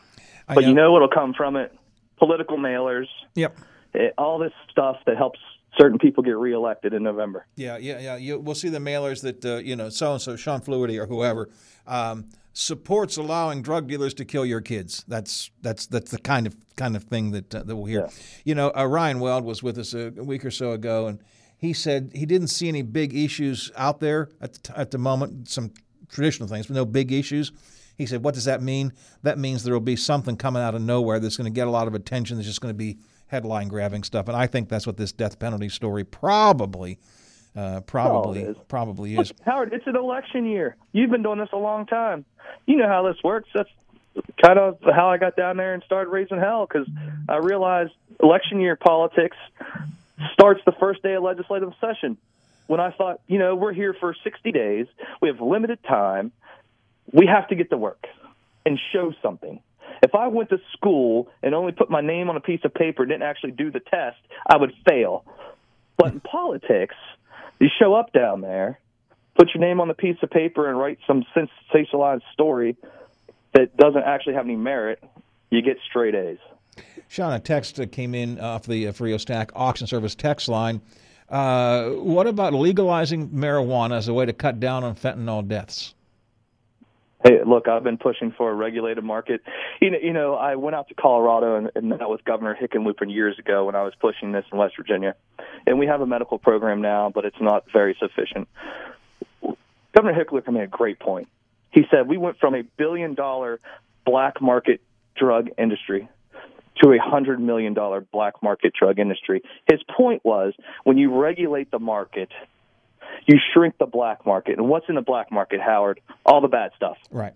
I 0.49 0.55
But 0.55 0.65
you 0.65 0.75
know- 0.75 0.85
know 0.85 0.93
what'll 0.93 1.09
come 1.09 1.35
from 1.35 1.57
it? 1.57 1.73
Political 2.19 2.59
mailers. 2.59 3.07
Yep. 3.35 3.57
eh, 3.95 4.11
all 4.17 4.39
this 4.39 4.53
stuff 4.71 4.97
that 5.07 5.17
helps 5.17 5.39
certain 5.79 5.99
people 5.99 6.23
get 6.23 6.37
reelected 6.37 6.95
in 6.95 7.03
November. 7.03 7.47
Yeah, 7.57 7.77
yeah, 7.79 7.99
yeah. 7.99 8.17
You, 8.17 8.39
we'll 8.39 8.55
see 8.55 8.69
the 8.69 8.79
mailers 8.79 9.23
that 9.23 9.45
uh, 9.45 9.57
you 9.57 9.75
know, 9.75 9.89
so 9.89 10.13
and 10.13 10.23
so, 10.23 10.37
Shawn 10.37 10.61
Fluharty 10.61 10.97
or 11.01 11.07
whoever, 11.07 11.49
um, 11.87 12.29
supports 12.55 13.17
allowing 13.17 13.61
drug 13.61 13.89
dealers 13.89 14.15
to 14.15 14.25
kill 14.25 14.47
your 14.47 14.63
kids. 14.63 15.05
That's 15.07 15.51
that's 15.61 15.87
that's 15.87 16.11
the 16.11 16.19
kind 16.19 16.47
of 16.47 16.57
kind 16.77 16.97
of 16.97 17.05
thing 17.05 17.33
that 17.33 17.55
uh, 17.55 17.65
that 17.65 17.77
we'll 17.77 17.85
hear. 17.85 18.09
You 18.45 18.55
know, 18.55 18.73
uh, 18.75 18.87
Ryan 18.87 19.21
Weld 19.21 19.45
was 19.45 19.63
with 19.63 19.77
us 19.77 19.93
a, 19.93 20.13
a 20.17 20.25
week 20.25 20.45
or 20.45 20.51
so 20.51 20.73
ago, 20.73 21.07
and 21.09 21.19
he 21.59 21.73
said 21.73 22.13
he 22.15 22.25
didn't 22.25 22.49
see 22.49 22.69
any 22.69 22.83
big 22.83 23.15
issues 23.15 23.71
out 23.77 24.01
there 24.01 24.31
at 24.41 24.55
the, 24.55 24.59
t- 24.61 24.73
at 24.75 24.93
the 24.93 24.99
moment. 24.99 25.51
Some 25.51 25.73
traditional 26.09 26.49
things, 26.49 26.69
but 26.69 26.75
no 26.75 26.87
big 26.87 27.13
issues. 27.13 27.53
He 27.99 28.07
said, 28.07 28.25
"What 28.25 28.35
does 28.35 28.45
that 28.45 28.63
mean? 28.63 28.93
That 29.23 29.39
means 29.39 29.65
there 29.65 29.75
will 29.75 29.81
be 29.81 29.97
something 29.97 30.37
coming 30.37 30.63
out 30.63 30.75
of 30.75 30.81
nowhere 30.81 31.19
that's 31.19 31.37
going 31.37 31.53
to 31.53 31.55
get 31.55 31.67
a 31.67 31.73
lot 31.73 31.89
of 31.89 31.95
attention. 31.95 32.37
That's 32.37 32.49
just 32.49 32.61
going 32.61 32.73
to 32.73 32.79
be 32.79 32.99
headline 33.27 33.69
grabbing 33.69 34.05
stuff." 34.05 34.29
And 34.29 34.37
I 34.37 34.47
think 34.47 34.69
that's 34.69 34.87
what 34.87 34.97
this 34.97 35.13
death 35.13 35.41
penalty 35.41 35.69
story 35.69 36.05
probably, 36.05 36.99
uh, 37.57 37.81
probably, 37.81 38.43
is. 38.43 38.57
probably 38.69 39.17
is. 39.17 39.33
Howard, 39.45 39.73
it's 39.73 39.87
an 39.87 39.97
election 39.97 40.47
year. 40.47 40.77
You've 40.93 41.11
been 41.11 41.23
doing 41.23 41.39
this 41.39 41.51
a 41.53 41.59
long 41.59 41.87
time. 41.87 42.25
You 42.67 42.77
know 42.77 42.89
how 42.89 43.07
this 43.07 43.23
works. 43.23 43.49
That's 43.55 43.71
kind 44.43 44.59
of 44.59 44.79
how 44.83 45.09
I 45.09 45.19
got 45.19 45.37
down 45.37 45.57
there 45.57 45.75
and 45.75 45.83
started 45.85 46.11
raising 46.11 46.39
hell 46.39 46.67
because 46.67 46.89
I 47.29 47.37
realized 47.37 47.93
election 48.23 48.61
year 48.61 48.77
politics 48.77 49.37
starts 50.33 50.61
the 50.65 50.73
first 50.73 51.03
day 51.03 51.15
of 51.15 51.23
legislative 51.23 51.73
session. 51.81 52.17
When 52.67 52.81
I 52.81 52.91
thought, 52.93 53.21
you 53.27 53.39
know, 53.39 53.55
we're 53.55 53.73
here 53.73 53.95
for 53.95 54.15
60 54.25 54.53
days, 54.53 54.87
we 55.21 55.29
have 55.29 55.41
limited 55.41 55.83
time, 55.83 56.33
we 57.13 57.27
have 57.27 57.49
to 57.49 57.55
get 57.55 57.71
to 57.71 57.77
work 57.77 58.07
and 58.65 58.79
show 58.93 59.13
something. 59.23 59.61
If 60.03 60.15
I 60.15 60.29
went 60.29 60.51
to 60.51 60.59
school 60.73 61.29
and 61.43 61.55
only 61.55 61.73
put 61.73 61.91
my 61.91 62.01
name 62.01 62.31
on 62.31 62.37
a 62.37 62.41
piece 62.41 62.61
of 62.65 62.73
paper 62.73 63.03
and 63.03 63.11
didn't 63.11 63.23
actually 63.23 63.53
do 63.53 63.71
the 63.71 63.81
test, 63.81 64.19
I 64.47 64.57
would 64.57 64.73
fail. 64.89 65.25
But 65.97 66.13
in 66.13 66.21
politics, 66.21 66.97
you 67.61 67.69
show 67.79 67.95
up 67.95 68.13
down 68.13 68.41
there, 68.41 68.79
put 69.37 69.51
your 69.55 69.61
name 69.61 69.81
on 69.81 69.89
the 69.89 69.95
piece 69.95 70.17
of 70.23 70.31
paper, 70.31 70.69
and 70.69 70.79
write 70.79 70.99
some 71.07 71.25
sensationalized 71.37 72.23
story 72.33 72.77
that 73.53 73.77
doesn't 73.77 74.03
actually 74.03 74.35
have 74.35 74.45
any 74.45 74.57
merit, 74.57 75.03
you 75.51 75.63
get 75.63 75.79
straight 75.89 76.15
A's. 76.15 76.39
Shawn, 77.09 77.33
a 77.33 77.39
text 77.39 77.77
that 77.77 77.93
came 77.93 78.15
in 78.15 78.41
off 78.41 78.65
the 78.65 78.89
uh, 78.89 78.93
Frio 78.93 79.17
Stack 79.17 79.53
auction 79.55 79.87
service 79.87 80.15
text 80.15 80.49
line. 80.49 80.81
Uh, 81.29 81.91
what 81.91 82.27
about 82.27 82.53
legalizing 82.53 83.29
marijuana 83.29 83.97
as 83.97 84.09
a 84.09 84.15
way 84.15 84.27
to 84.27 84.33
cut 84.33 84.61
down 84.61 84.85
on 84.85 84.95
fentanyl 84.95 85.47
deaths? 85.47 85.95
Hey, 87.25 87.39
look, 87.47 87.69
I've 87.69 87.83
been 87.83 87.97
pushing 87.97 88.33
for 88.37 88.51
a 88.51 88.55
regulated 88.55 89.03
market. 89.03 89.41
You 89.81 89.91
know, 89.93 89.99
you 90.03 90.13
know, 90.13 90.35
I 90.35 90.57
went 90.57 90.77
out 90.77 90.89
to 90.89 90.95
Colorado 90.95 91.57
and, 91.57 91.71
and 91.75 91.89
met 91.89 92.07
with 92.07 92.23
Governor 92.23 92.55
Hickenlooper 92.61 93.11
years 93.11 93.39
ago 93.39 93.65
when 93.65 93.75
I 93.75 93.83
was 93.83 93.95
pushing 93.99 94.33
this 94.33 94.45
in 94.53 94.59
West 94.59 94.75
Virginia, 94.77 95.15
and 95.67 95.79
we 95.79 95.87
have 95.87 96.03
a 96.03 96.07
medical 96.07 96.39
program 96.39 96.83
now, 96.83 97.11
but 97.15 97.25
it's 97.25 97.41
not 97.41 97.65
very 97.73 97.97
sufficient. 97.99 98.47
Governor 99.97 100.23
Hickenlooper 100.23 100.53
made 100.53 100.65
a 100.65 100.67
great 100.67 100.99
point. 100.99 101.29
He 101.71 101.85
said 101.91 102.07
we 102.07 102.19
went 102.19 102.39
from 102.39 102.55
a 102.55 102.63
billion 102.77 103.15
dollar 103.15 103.59
black 104.05 104.43
market 104.43 104.83
drug 105.17 105.49
industry 105.57 106.07
to 106.83 106.93
a 106.93 106.99
hundred 106.99 107.41
million 107.41 107.73
dollar 107.73 108.03
black 108.03 108.43
market 108.43 108.75
drug 108.79 108.99
industry. 108.99 109.41
His 109.67 109.81
point 109.97 110.23
was 110.25 110.53
when 110.83 110.99
you 110.99 111.19
regulate 111.19 111.71
the 111.71 111.79
market, 111.79 112.29
you 113.27 113.39
shrink 113.53 113.79
the 113.79 113.87
black 113.87 114.27
market. 114.27 114.59
And 114.59 114.69
what's 114.69 114.89
in 114.89 114.95
the 114.95 115.03
black 115.03 115.31
market, 115.31 115.61
Howard? 115.61 116.01
All 116.25 116.41
the 116.41 116.49
bad 116.49 116.73
stuff. 116.77 116.99
Right. 117.11 117.35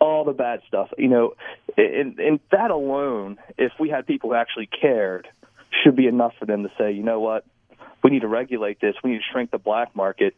All 0.00 0.24
the 0.24 0.32
bad 0.32 0.60
stuff. 0.68 0.90
You 0.98 1.08
know, 1.08 1.34
and, 1.76 2.18
and 2.18 2.40
that 2.50 2.70
alone, 2.70 3.38
if 3.58 3.72
we 3.78 3.88
had 3.88 4.06
people 4.06 4.30
who 4.30 4.36
actually 4.36 4.66
cared, 4.66 5.28
should 5.82 5.96
be 5.96 6.06
enough 6.06 6.34
for 6.38 6.46
them 6.46 6.64
to 6.64 6.70
say, 6.78 6.92
you 6.92 7.02
know 7.02 7.20
what? 7.20 7.44
We 8.02 8.10
need 8.10 8.22
to 8.22 8.28
regulate 8.28 8.80
this. 8.80 8.94
We 9.02 9.12
need 9.12 9.18
to 9.18 9.24
shrink 9.32 9.50
the 9.50 9.58
black 9.58 9.94
market 9.94 10.34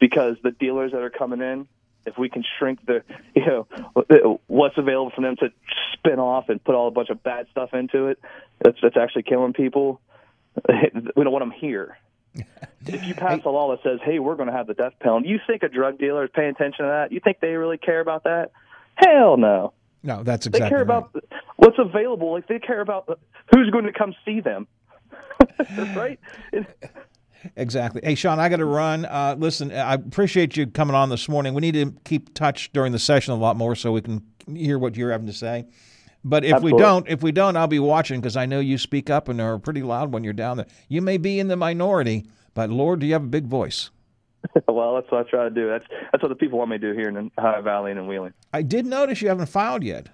because 0.00 0.36
the 0.42 0.50
dealers 0.50 0.92
that 0.92 1.02
are 1.02 1.10
coming 1.10 1.40
in, 1.40 1.68
if 2.06 2.18
we 2.18 2.28
can 2.28 2.44
shrink 2.58 2.84
the, 2.86 3.02
you 3.34 3.46
know, 3.46 4.40
what's 4.46 4.76
available 4.78 5.12
for 5.14 5.20
them 5.20 5.36
to 5.36 5.50
spin 5.92 6.18
off 6.18 6.48
and 6.48 6.62
put 6.62 6.74
all 6.74 6.88
a 6.88 6.90
bunch 6.90 7.10
of 7.10 7.22
bad 7.22 7.46
stuff 7.50 7.72
into 7.72 8.08
it 8.08 8.18
that's 8.64 8.78
that's 8.82 8.96
actually 8.96 9.22
killing 9.22 9.52
people. 9.52 10.00
we 10.68 11.24
don't 11.24 11.32
want 11.32 11.42
them 11.42 11.50
here. 11.50 11.98
If 12.86 13.04
you 13.04 13.14
pass 13.14 13.40
a 13.44 13.48
law 13.48 13.70
that 13.70 13.82
says, 13.82 14.00
"Hey, 14.04 14.18
we're 14.18 14.34
going 14.34 14.48
to 14.48 14.52
have 14.52 14.66
the 14.66 14.74
death 14.74 14.92
penalty," 15.00 15.28
you 15.28 15.40
think 15.46 15.62
a 15.62 15.68
drug 15.68 15.98
dealer 15.98 16.24
is 16.24 16.30
paying 16.34 16.50
attention 16.50 16.84
to 16.84 16.90
that? 16.90 17.12
You 17.12 17.20
think 17.20 17.40
they 17.40 17.54
really 17.54 17.78
care 17.78 18.00
about 18.00 18.24
that? 18.24 18.50
Hell 18.96 19.36
no. 19.36 19.72
No, 20.02 20.22
that's 20.22 20.46
exactly. 20.46 20.66
They 20.66 20.68
care 20.68 20.84
right. 20.84 20.98
about 20.98 21.24
what's 21.56 21.78
available. 21.78 22.32
Like 22.32 22.46
they 22.46 22.58
care 22.58 22.80
about 22.80 23.18
who's 23.54 23.70
going 23.70 23.84
to 23.84 23.92
come 23.92 24.14
see 24.24 24.40
them. 24.40 24.66
right? 25.96 26.18
Exactly. 27.56 28.00
Hey, 28.04 28.14
Shawn, 28.14 28.40
I 28.40 28.48
got 28.48 28.56
to 28.56 28.64
run. 28.64 29.04
Uh, 29.04 29.36
listen, 29.38 29.72
I 29.72 29.94
appreciate 29.94 30.56
you 30.56 30.66
coming 30.66 30.94
on 30.94 31.08
this 31.08 31.28
morning. 31.28 31.54
We 31.54 31.60
need 31.60 31.74
to 31.74 31.94
keep 32.04 32.34
touch 32.34 32.72
during 32.72 32.92
the 32.92 32.98
session 32.98 33.32
a 33.32 33.36
lot 33.36 33.56
more 33.56 33.74
so 33.74 33.92
we 33.92 34.00
can 34.00 34.22
hear 34.54 34.78
what 34.78 34.96
you're 34.96 35.10
having 35.10 35.26
to 35.26 35.32
say. 35.32 35.66
But 36.24 36.44
if 36.44 36.62
we 36.62 36.72
don't, 36.72 37.06
if 37.08 37.22
we 37.22 37.32
don't, 37.32 37.56
I'll 37.56 37.66
be 37.66 37.78
watching 37.78 38.20
because 38.20 38.36
I 38.36 38.46
know 38.46 38.58
you 38.58 38.78
speak 38.78 39.10
up 39.10 39.28
and 39.28 39.40
are 39.40 39.58
pretty 39.58 39.82
loud 39.82 40.12
when 40.12 40.24
you're 40.24 40.32
down 40.32 40.56
there. 40.56 40.66
You 40.88 41.02
may 41.02 41.18
be 41.18 41.38
in 41.38 41.48
the 41.48 41.56
minority, 41.56 42.24
but 42.54 42.70
Lord, 42.70 43.00
do 43.00 43.06
you 43.06 43.12
have 43.12 43.24
a 43.24 43.28
big 43.28 43.46
voice? 43.46 43.90
well, 44.68 44.94
that's 44.94 45.10
what 45.10 45.26
I 45.26 45.30
try 45.30 45.44
to 45.44 45.50
do. 45.50 45.68
That's 45.68 45.84
that's 46.12 46.22
what 46.22 46.28
the 46.30 46.34
people 46.34 46.58
want 46.58 46.70
me 46.70 46.78
to 46.78 46.92
do 46.92 46.98
here 46.98 47.08
in 47.08 47.14
the 47.14 47.30
Ohio 47.38 47.62
Valley 47.62 47.90
and 47.90 48.00
in 48.00 48.06
Wheeling. 48.06 48.32
I 48.52 48.62
did 48.62 48.86
notice 48.86 49.20
you 49.20 49.28
haven't 49.28 49.46
filed 49.46 49.82
yet. 49.84 50.08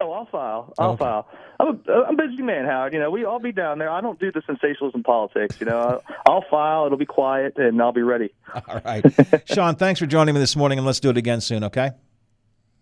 Oh, 0.00 0.12
I'll 0.12 0.26
file. 0.26 0.74
I'll 0.78 0.90
Okay. 0.90 0.98
file. 0.98 1.26
I'm 1.58 1.68
a, 1.88 1.92
I'm 1.92 2.18
a 2.20 2.28
busy 2.28 2.42
man, 2.42 2.66
Howard. 2.66 2.92
You 2.92 3.00
know, 3.00 3.10
we 3.10 3.24
all 3.24 3.38
be 3.38 3.50
down 3.50 3.78
there. 3.78 3.88
I 3.88 4.02
don't 4.02 4.20
do 4.20 4.30
the 4.30 4.42
sensationalism 4.46 5.02
politics. 5.02 5.56
You 5.58 5.66
know, 5.66 5.78
I'll, 5.80 6.02
I'll 6.34 6.44
file. 6.50 6.84
It'll 6.84 6.98
be 6.98 7.06
quiet, 7.06 7.54
and 7.56 7.80
I'll 7.80 7.92
be 7.92 8.02
ready. 8.02 8.34
All 8.68 8.80
right. 8.84 9.02
Shawn, 9.46 9.76
thanks 9.76 9.98
for 9.98 10.04
joining 10.06 10.34
me 10.34 10.40
this 10.40 10.54
morning, 10.54 10.78
and 10.78 10.86
let's 10.86 11.00
do 11.00 11.08
it 11.08 11.16
again 11.16 11.40
soon, 11.40 11.64
okay? 11.64 11.92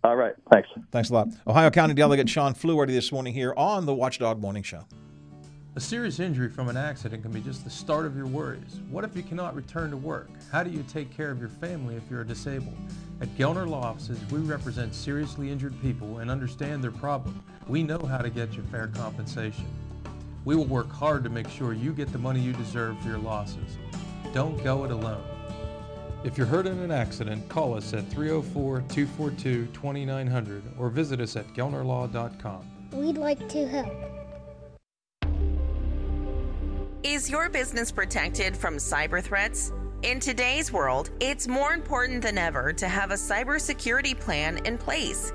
All 0.05 0.17
right. 0.17 0.35
Thanks. 0.53 0.69
Thanks 0.91 1.09
a 1.09 1.15
lot. 1.15 1.29
Ohio 1.47 1.71
County 1.71 1.95
Delegate 1.95 2.29
Shawn 2.29 2.55
Fluharty 2.55 2.89
this 2.89 3.11
morning 3.11 3.33
here 3.33 3.55
on 3.57 3.87
the 3.87 3.95
Watchdog 3.95 4.39
Morning 4.39 4.63
Show. 4.63 4.85
A 5.77 5.81
serious 5.81 6.21
injury 6.21 6.51
from 6.51 6.69
an 6.69 6.77
accident 6.77 7.23
can 7.23 7.33
be 7.33 7.41
just 7.41 7.65
the 7.65 7.71
start 7.71 8.05
of 8.05 8.15
your 8.15 8.27
worries. 8.27 8.81
What 8.91 9.05
if 9.05 9.17
you 9.17 9.23
cannot 9.23 9.57
return 9.57 9.91
to 9.91 9.97
work? 9.97 10.29
How 10.53 10.63
do 10.63 10.71
you 10.71 10.85
take 10.87 11.11
care 11.11 11.31
of 11.31 11.41
your 11.41 11.49
family 11.49 11.97
if 11.97 12.03
you're 12.11 12.23
disabled? 12.23 12.77
At 13.23 13.29
Gelner 13.39 13.67
Law 13.67 13.81
Offices, 13.81 14.21
we 14.31 14.41
represent 14.41 14.95
seriously 14.95 15.51
injured 15.51 15.75
people 15.81 16.19
and 16.19 16.31
understand 16.31 16.85
their 16.85 16.93
problem. 16.93 17.43
We 17.67 17.83
know 17.83 17.99
how 17.99 18.19
to 18.19 18.29
get 18.29 18.53
you 18.53 18.63
fair 18.71 18.89
compensation. 18.89 19.67
We 20.45 20.55
will 20.55 20.67
work 20.67 20.93
hard 20.93 21.25
to 21.25 21.31
make 21.31 21.49
sure 21.49 21.73
you 21.73 21.95
get 21.95 22.13
the 22.13 22.19
money 22.19 22.41
you 22.41 22.53
deserve 22.53 23.01
for 23.01 23.09
your 23.09 23.19
losses. 23.19 23.79
Don't 24.35 24.63
go 24.63 24.85
it 24.85 24.91
alone. 24.91 25.25
If 26.25 26.37
you're 26.39 26.47
hurt 26.47 26.67
in 26.67 26.79
an 26.79 26.91
accident, 26.91 27.47
call 27.51 27.75
us 27.75 27.93
at 27.93 28.05
304-242-2900 28.07 30.63
or 30.79 30.89
visit 30.89 31.21
us 31.21 31.37
at 31.37 31.47
gelnerlaw.com. 31.49 32.65
We'd 32.93 33.19
like 33.19 33.47
to 33.51 33.69
help. 33.69 33.93
Is 37.03 37.29
your 37.29 37.51
business 37.51 37.93
protected 37.93 38.57
from 38.57 38.77
cyber 38.77 39.23
threats? 39.23 39.71
In 40.03 40.19
today's 40.19 40.73
world, 40.73 41.11
it's 41.21 41.47
more 41.47 41.75
important 41.75 42.23
than 42.23 42.39
ever 42.39 42.73
to 42.73 42.89
have 42.89 43.11
a 43.11 43.15
cybersecurity 43.15 44.19
plan 44.19 44.65
in 44.65 44.79
place. 44.79 45.35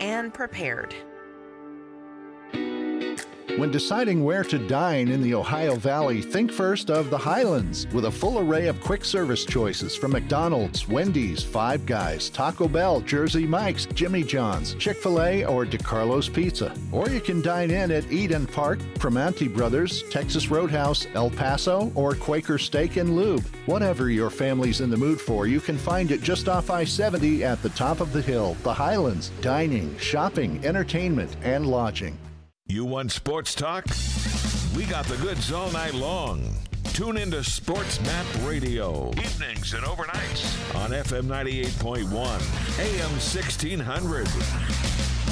and 0.00 0.32
prepared. 0.32 0.94
When 3.56 3.70
deciding 3.70 4.24
where 4.24 4.42
to 4.42 4.58
dine 4.58 5.06
in 5.06 5.22
the 5.22 5.34
Ohio 5.34 5.76
Valley, 5.76 6.20
think 6.20 6.50
first 6.50 6.90
of 6.90 7.08
the 7.08 7.16
Highlands 7.16 7.86
with 7.92 8.06
a 8.06 8.10
full 8.10 8.40
array 8.40 8.66
of 8.66 8.80
quick 8.80 9.04
service 9.04 9.44
choices 9.44 9.94
from 9.94 10.10
McDonald's, 10.10 10.88
Wendy's, 10.88 11.44
Five 11.44 11.86
Guys, 11.86 12.30
Taco 12.30 12.66
Bell, 12.66 13.00
Jersey 13.02 13.46
Mike's, 13.46 13.86
Jimmy 13.86 14.24
John's, 14.24 14.74
Chick 14.74 14.96
fil 14.96 15.22
A, 15.22 15.44
or 15.44 15.64
DiCarlo's 15.64 16.28
Pizza. 16.28 16.74
Or 16.90 17.08
you 17.08 17.20
can 17.20 17.42
dine 17.42 17.70
in 17.70 17.92
at 17.92 18.10
Eat'n 18.10 18.50
Park, 18.50 18.80
Primanti 18.94 19.46
Brothers, 19.46 20.02
Texas 20.10 20.50
Roadhouse, 20.50 21.06
El 21.14 21.30
Paso, 21.30 21.92
or 21.94 22.16
Quaker 22.16 22.58
Steak 22.58 22.96
and 22.96 23.14
Lube. 23.14 23.46
Whatever 23.66 24.10
your 24.10 24.30
family's 24.30 24.80
in 24.80 24.90
the 24.90 24.96
mood 24.96 25.20
for, 25.20 25.46
you 25.46 25.60
can 25.60 25.78
find 25.78 26.10
it 26.10 26.22
just 26.22 26.48
off 26.48 26.70
I 26.70 26.82
70 26.82 27.44
at 27.44 27.62
the 27.62 27.68
top 27.70 28.00
of 28.00 28.12
the 28.12 28.22
hill. 28.22 28.56
The 28.64 28.74
Highlands. 28.74 29.30
Dining, 29.40 29.96
shopping, 29.98 30.60
entertainment, 30.66 31.36
and 31.44 31.68
lodging. 31.68 32.18
You 32.66 32.86
want 32.86 33.12
sports 33.12 33.54
talk? 33.54 33.84
We 34.74 34.86
got 34.86 35.04
the 35.04 35.18
goods 35.18 35.52
all 35.52 35.70
night 35.72 35.92
long. 35.92 36.48
Tune 36.94 37.18
into 37.18 37.44
Sports 37.44 38.00
Map 38.00 38.24
Radio, 38.40 39.10
evenings 39.18 39.74
and 39.74 39.84
overnights 39.84 40.74
on 40.74 40.92
FM 40.92 41.24
98.1, 41.24 42.08
AM 42.80 43.10
1600. 43.10 44.26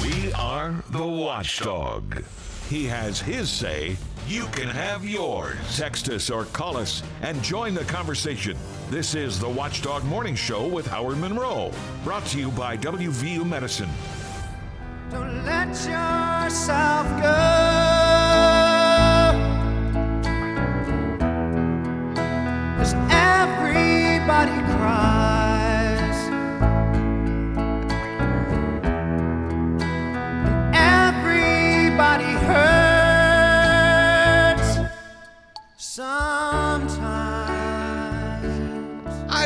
We 0.03 0.31
are 0.33 0.75
the 0.91 1.03
Watchdog. 1.07 2.23
He 2.69 2.85
has 2.85 3.19
his 3.19 3.49
say. 3.49 3.97
You 4.27 4.45
can 4.51 4.67
have 4.67 5.03
yours. 5.03 5.57
Text 5.75 6.09
us 6.09 6.29
or 6.29 6.45
call 6.45 6.77
us 6.77 7.01
and 7.23 7.41
join 7.41 7.73
the 7.73 7.85
conversation. 7.85 8.55
This 8.91 9.15
is 9.15 9.39
the 9.39 9.49
Watchdog 9.49 10.03
Morning 10.05 10.35
Show 10.35 10.67
with 10.67 10.85
Howard 10.85 11.17
Monroe. 11.17 11.71
Brought 12.03 12.27
to 12.27 12.37
you 12.37 12.51
by 12.51 12.77
WVU 12.77 13.43
Medicine. 13.43 13.89
Don't 15.11 15.45
let 15.45 15.69
yourself 15.69 17.07
go. 17.21 17.39
Everybody 23.09 24.57
cries. 24.77 25.32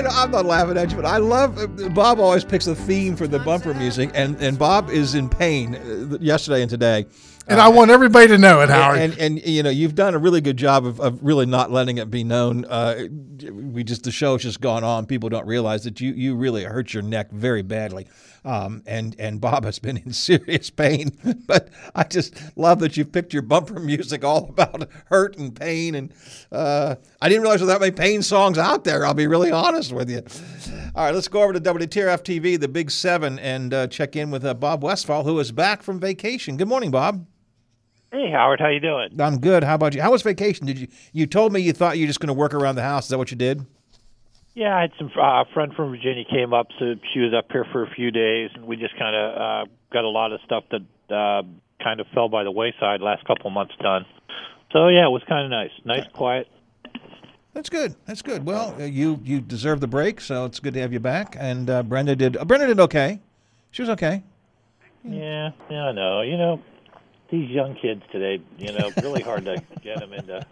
I, 0.07 0.23
I'm 0.23 0.31
not 0.31 0.45
laughing 0.45 0.77
at 0.77 0.89
you, 0.89 0.95
but 0.95 1.05
I 1.05 1.17
love 1.17 1.93
Bob. 1.93 2.19
Always 2.19 2.43
picks 2.43 2.67
a 2.67 2.75
theme 2.75 3.15
for 3.15 3.27
the 3.27 3.39
bumper 3.39 3.73
music, 3.73 4.11
and 4.13 4.35
and 4.41 4.57
Bob 4.57 4.89
is 4.89 5.15
in 5.15 5.29
pain 5.29 5.75
uh, 5.75 6.17
yesterday 6.19 6.61
and 6.61 6.69
today. 6.69 7.05
And 7.49 7.61
I 7.61 7.69
want 7.69 7.91
everybody 7.91 8.27
to 8.27 8.37
know 8.37 8.61
it, 8.61 8.69
Howard. 8.69 8.99
And, 8.99 9.17
and, 9.17 9.45
you 9.45 9.63
know 9.63 9.69
you've 9.69 9.95
done 9.95 10.13
a 10.13 10.17
really 10.17 10.41
good 10.41 10.57
job 10.57 10.85
of, 10.85 10.99
of 10.99 11.23
really 11.23 11.45
not 11.45 11.71
letting 11.71 11.97
it 11.97 12.11
be 12.11 12.23
known. 12.23 12.65
Uh, 12.65 13.07
we 13.51 13.83
just 13.83 14.03
the 14.03 14.11
show's 14.11 14.43
just 14.43 14.59
gone 14.59 14.83
on. 14.83 15.05
People 15.05 15.29
don't 15.29 15.47
realize 15.47 15.83
that 15.85 16.01
you 16.01 16.11
you 16.11 16.35
really 16.35 16.63
hurt 16.63 16.93
your 16.93 17.03
neck 17.03 17.31
very 17.31 17.61
badly. 17.61 18.07
Um, 18.43 18.83
and 18.85 19.15
and 19.19 19.39
Bob 19.39 19.63
has 19.65 19.79
been 19.79 19.97
in 19.97 20.13
serious 20.27 20.69
pain. 20.69 21.11
but 21.47 21.69
I 21.95 22.03
just 22.03 22.35
love 22.57 22.79
that 22.79 22.97
you 22.97 23.05
picked 23.05 23.33
your 23.33 23.43
bumper 23.43 23.79
music 23.79 24.23
all 24.23 24.49
about 24.49 24.89
hurt 25.05 25.37
and 25.37 25.55
pain. 25.55 25.95
And 25.95 26.13
uh, 26.51 26.95
I 27.21 27.29
didn't 27.29 27.43
realize 27.43 27.59
there 27.59 27.67
were 27.67 27.73
that 27.73 27.81
many 27.81 27.91
pain 27.91 28.21
songs 28.21 28.57
out 28.57 28.83
there. 28.83 29.05
I'll 29.05 29.13
be 29.13 29.27
really 29.27 29.51
honest 29.51 29.93
with 29.93 30.09
you. 30.09 30.21
All 30.95 31.05
right, 31.05 31.13
let's 31.13 31.27
go 31.27 31.43
over 31.43 31.53
to 31.53 31.61
WTRF 31.61 32.23
TV, 32.23 32.59
the 32.59 32.67
Big 32.67 32.89
Seven, 32.89 33.37
and 33.39 33.73
uh, 33.73 33.87
check 33.87 34.15
in 34.15 34.31
with 34.31 34.43
uh, 34.43 34.53
Bob 34.53 34.83
Westfall, 34.83 35.23
who 35.23 35.39
is 35.39 35.51
back 35.51 35.83
from 35.83 35.99
vacation. 35.99 36.57
Good 36.57 36.67
morning, 36.67 36.91
Bob. 36.91 37.25
Hey 38.11 38.31
Howard, 38.31 38.61
how 38.61 38.69
you 38.69 38.79
doing? 38.79 39.09
I'm 39.19 39.39
good. 39.39 39.63
How 39.63 39.75
about 39.75 39.93
you? 39.93 40.01
How 40.01 40.11
was 40.11 40.21
vacation? 40.21 40.65
Did 40.65 40.79
you 40.79 40.87
you 41.11 41.25
told 41.25 41.51
me 41.51 41.59
you 41.59 41.73
thought 41.73 41.97
you 41.97 42.03
were 42.03 42.07
just 42.07 42.21
going 42.21 42.27
to 42.27 42.33
work 42.33 42.53
around 42.53 42.75
the 42.75 42.83
house? 42.83 43.05
Is 43.05 43.09
that 43.09 43.17
what 43.17 43.31
you 43.31 43.37
did? 43.37 43.65
Yeah, 44.53 44.75
I 44.75 44.81
had 44.81 44.91
some 44.97 45.11
uh, 45.21 45.43
friend 45.53 45.73
from 45.75 45.91
Virginia 45.91 46.23
came 46.27 46.53
up, 46.53 46.67
so 46.79 46.95
she 47.13 47.19
was 47.19 47.33
up 47.37 47.51
here 47.51 47.65
for 47.71 47.83
a 47.83 47.89
few 47.91 48.09
days, 48.09 48.49
and 48.55 48.65
we 48.65 48.75
just 48.75 48.97
kind 48.97 49.15
of 49.15 49.35
uh, 49.35 49.71
got 49.93 50.03
a 50.03 50.09
lot 50.09 50.31
of 50.31 50.39
stuff 50.45 50.63
that 50.71 50.81
uh, 51.13 51.43
kind 51.83 51.99
of 51.99 52.07
fell 52.13 52.27
by 52.29 52.43
the 52.43 52.49
wayside 52.51 53.01
last 53.01 53.25
couple 53.25 53.47
of 53.47 53.53
months 53.53 53.73
done. 53.81 54.05
So 54.71 54.87
yeah, 54.87 55.05
it 55.05 55.11
was 55.11 55.21
kind 55.27 55.45
of 55.45 55.51
nice, 55.51 55.71
nice, 55.83 56.07
quiet. 56.13 56.47
That's 57.53 57.69
good. 57.69 57.95
That's 58.05 58.21
good. 58.21 58.45
Well, 58.45 58.73
uh, 58.79 58.85
you 58.85 59.19
you 59.23 59.41
deserve 59.41 59.81
the 59.81 59.87
break, 59.87 60.21
so 60.21 60.45
it's 60.45 60.59
good 60.59 60.73
to 60.75 60.79
have 60.79 60.93
you 60.93 60.99
back. 60.99 61.35
And 61.37 61.69
uh, 61.69 61.83
Brenda 61.83 62.15
did. 62.15 62.37
Uh, 62.37 62.45
Brenda 62.45 62.67
did 62.67 62.79
okay. 62.79 63.19
She 63.71 63.81
was 63.81 63.89
okay. 63.89 64.23
Yeah, 65.03 65.51
yeah, 65.69 65.83
I 65.85 65.91
know. 65.91 66.21
You 66.21 66.37
know, 66.37 66.61
these 67.29 67.49
young 67.49 67.75
kids 67.75 68.03
today, 68.11 68.41
you 68.57 68.71
know, 68.71 68.91
really 69.01 69.21
hard 69.21 69.45
to 69.45 69.61
get 69.83 69.99
them 69.99 70.13
into. 70.13 70.45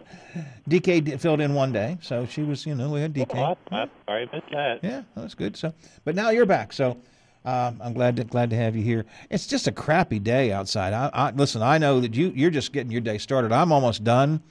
DK 0.70 1.20
filled 1.20 1.42
in 1.42 1.54
one 1.54 1.72
day, 1.72 1.98
so 2.02 2.26
she 2.26 2.44
was. 2.44 2.66
You 2.66 2.76
know, 2.76 2.90
we 2.90 3.02
had 3.02 3.14
DK. 3.14 3.36
Oh, 3.36 3.58
I, 3.72 3.82
I, 3.84 3.90
sorry, 4.06 4.30
I 4.32 4.36
missed 4.36 4.52
that. 4.52 4.80
Yeah, 4.84 5.04
that's 5.16 5.34
good. 5.34 5.56
So, 5.58 5.74
but 6.04 6.16
now 6.16 6.30
you're 6.30 6.46
back. 6.46 6.74
So, 6.74 6.98
Uh, 7.46 7.72
I'm 7.80 7.94
glad 7.94 8.16
to, 8.18 8.24
glad 8.24 8.50
to 8.50 8.56
have 8.56 8.76
you 8.76 8.82
here. 8.82 9.06
It's 9.30 9.46
just 9.46 9.68
a 9.68 9.72
crappy 9.72 10.18
day 10.18 10.52
outside. 10.52 10.94
I, 10.94 11.12
I, 11.14 11.32
listen, 11.32 11.62
I 11.62 11.78
know 11.78 12.00
that 12.00 12.16
you 12.16 12.32
you're 12.36 12.50
just 12.50 12.74
getting 12.74 12.92
your 12.92 13.02
day 13.02 13.20
started. 13.20 13.52
I'm 13.52 13.72
almost 13.72 14.04
done, 14.04 14.42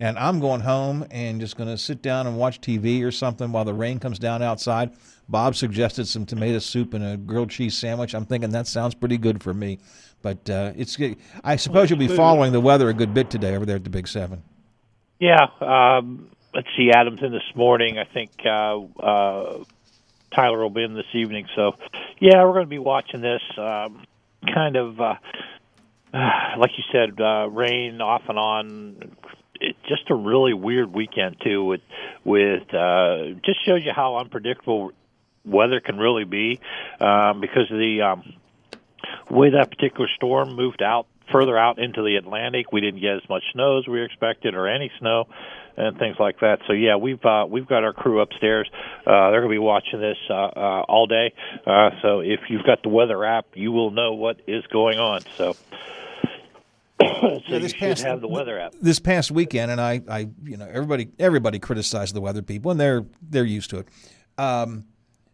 and 0.00 0.18
I'm 0.18 0.40
going 0.40 0.62
home 0.62 1.06
and 1.10 1.40
just 1.40 1.56
going 1.58 1.68
to 1.68 1.76
sit 1.76 2.00
down 2.00 2.26
and 2.26 2.38
watch 2.38 2.62
TV 2.62 3.04
or 3.04 3.10
something 3.12 3.52
while 3.52 3.66
the 3.66 3.74
rain 3.74 3.98
comes 3.98 4.18
down 4.18 4.42
outside. 4.42 4.92
Bob 5.28 5.56
suggested 5.56 6.08
some 6.08 6.24
tomato 6.24 6.58
soup 6.58 6.94
and 6.94 7.04
a 7.04 7.16
grilled 7.16 7.50
cheese 7.50 7.76
sandwich. 7.76 8.14
I'm 8.14 8.24
thinking 8.24 8.50
that 8.50 8.66
sounds 8.66 8.94
pretty 8.94 9.18
good 9.18 9.42
for 9.42 9.52
me. 9.52 9.78
But 10.22 10.48
uh, 10.50 10.72
it's 10.76 10.96
I 11.44 11.56
suppose 11.56 11.90
you'll 11.90 11.98
be 11.98 12.08
following 12.08 12.52
the 12.52 12.60
weather 12.60 12.88
a 12.88 12.94
good 12.94 13.14
bit 13.14 13.30
today 13.30 13.54
over 13.54 13.64
there 13.64 13.76
at 13.76 13.84
the 13.84 13.90
Big 13.90 14.08
Seven. 14.08 14.42
Yeah. 15.20 15.46
Um, 15.60 16.30
let's 16.54 16.68
see. 16.76 16.90
Adams 16.94 17.20
in 17.22 17.32
this 17.32 17.42
morning. 17.54 17.98
I 17.98 18.04
think 18.04 18.30
uh, 18.44 18.80
uh, 18.80 19.64
Tyler 20.34 20.58
will 20.58 20.70
be 20.70 20.82
in 20.82 20.94
this 20.94 21.06
evening. 21.14 21.46
So, 21.54 21.72
yeah, 22.20 22.44
we're 22.44 22.52
going 22.52 22.66
to 22.66 22.70
be 22.70 22.78
watching 22.78 23.20
this. 23.20 23.42
Um, 23.56 24.02
kind 24.52 24.76
of, 24.76 25.00
uh, 25.00 25.14
uh, 26.12 26.30
like 26.58 26.70
you 26.76 26.84
said, 26.90 27.20
uh, 27.20 27.48
rain 27.48 28.00
off 28.00 28.22
and 28.28 28.38
on. 28.38 29.16
It, 29.60 29.76
just 29.88 30.08
a 30.10 30.14
really 30.14 30.54
weird 30.54 30.92
weekend 30.92 31.36
too. 31.44 31.64
With 31.64 31.80
with 32.24 32.72
uh, 32.72 33.34
just 33.44 33.64
shows 33.66 33.82
you 33.84 33.92
how 33.94 34.16
unpredictable 34.16 34.92
weather 35.48 35.80
can 35.80 35.98
really 35.98 36.24
be 36.24 36.60
um, 37.00 37.40
because 37.40 37.70
of 37.70 37.78
the 37.78 38.02
um, 38.02 38.34
way 39.30 39.50
that 39.50 39.70
particular 39.70 40.08
storm 40.16 40.54
moved 40.54 40.82
out 40.82 41.06
further 41.32 41.58
out 41.58 41.78
into 41.78 42.02
the 42.02 42.16
Atlantic. 42.16 42.72
We 42.72 42.80
didn't 42.80 43.00
get 43.00 43.16
as 43.16 43.28
much 43.28 43.42
snow 43.52 43.78
as 43.78 43.86
we 43.86 44.02
expected, 44.02 44.54
or 44.54 44.68
any 44.68 44.90
snow, 44.98 45.26
and 45.76 45.98
things 45.98 46.16
like 46.18 46.40
that. 46.40 46.58
So 46.66 46.72
yeah, 46.72 46.96
we've 46.96 47.24
uh, 47.24 47.46
we've 47.48 47.66
got 47.66 47.84
our 47.84 47.92
crew 47.92 48.20
upstairs. 48.20 48.68
Uh, 49.06 49.30
they're 49.30 49.40
going 49.40 49.50
to 49.50 49.54
be 49.54 49.58
watching 49.58 50.00
this 50.00 50.18
uh, 50.30 50.34
uh, 50.34 50.84
all 50.88 51.06
day. 51.06 51.32
Uh, 51.66 51.90
so 52.02 52.20
if 52.20 52.40
you've 52.48 52.64
got 52.64 52.82
the 52.82 52.88
weather 52.88 53.24
app, 53.24 53.46
you 53.54 53.72
will 53.72 53.90
know 53.90 54.14
what 54.14 54.40
is 54.46 54.64
going 54.72 54.98
on. 54.98 55.22
So. 55.36 55.56
so 57.00 57.40
yeah, 57.46 57.58
this 57.60 57.72
you 57.74 57.78
past, 57.78 58.02
have 58.02 58.20
the 58.20 58.26
weather 58.26 58.58
app. 58.58 58.74
This 58.80 58.98
past 58.98 59.30
weekend, 59.30 59.70
and 59.70 59.80
I, 59.80 60.02
I, 60.10 60.28
you 60.42 60.56
know, 60.56 60.66
everybody, 60.66 61.08
everybody 61.20 61.60
criticized 61.60 62.12
the 62.12 62.20
weather 62.20 62.42
people, 62.42 62.72
and 62.72 62.80
they're 62.80 63.04
they're 63.22 63.44
used 63.44 63.70
to 63.70 63.78
it. 63.78 63.88
Um, 64.36 64.84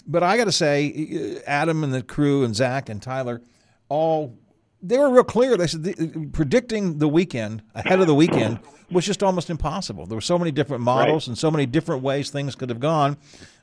but 0.06 0.22
I 0.22 0.36
got 0.36 0.44
to 0.44 0.52
say, 0.52 1.40
Adam 1.46 1.84
and 1.84 1.92
the 1.94 2.02
crew, 2.02 2.44
and 2.44 2.54
Zach 2.54 2.88
and 2.88 3.00
Tyler, 3.02 3.40
all 3.88 4.36
they 4.82 4.98
were 4.98 5.08
real 5.10 5.24
clear. 5.24 5.56
They 5.56 5.66
said 5.66 5.82
the, 5.82 6.28
predicting 6.32 6.98
the 6.98 7.08
weekend 7.08 7.62
ahead 7.74 8.00
of 8.00 8.06
the 8.06 8.14
weekend 8.14 8.58
was 8.90 9.06
just 9.06 9.22
almost 9.22 9.48
impossible. 9.48 10.04
There 10.04 10.14
were 10.16 10.20
so 10.20 10.38
many 10.38 10.50
different 10.50 10.82
models 10.84 11.24
Right. 11.24 11.28
and 11.28 11.38
so 11.38 11.50
many 11.50 11.64
different 11.64 12.02
ways 12.02 12.28
things 12.28 12.54
could 12.54 12.68
have 12.68 12.80
gone. 12.80 13.16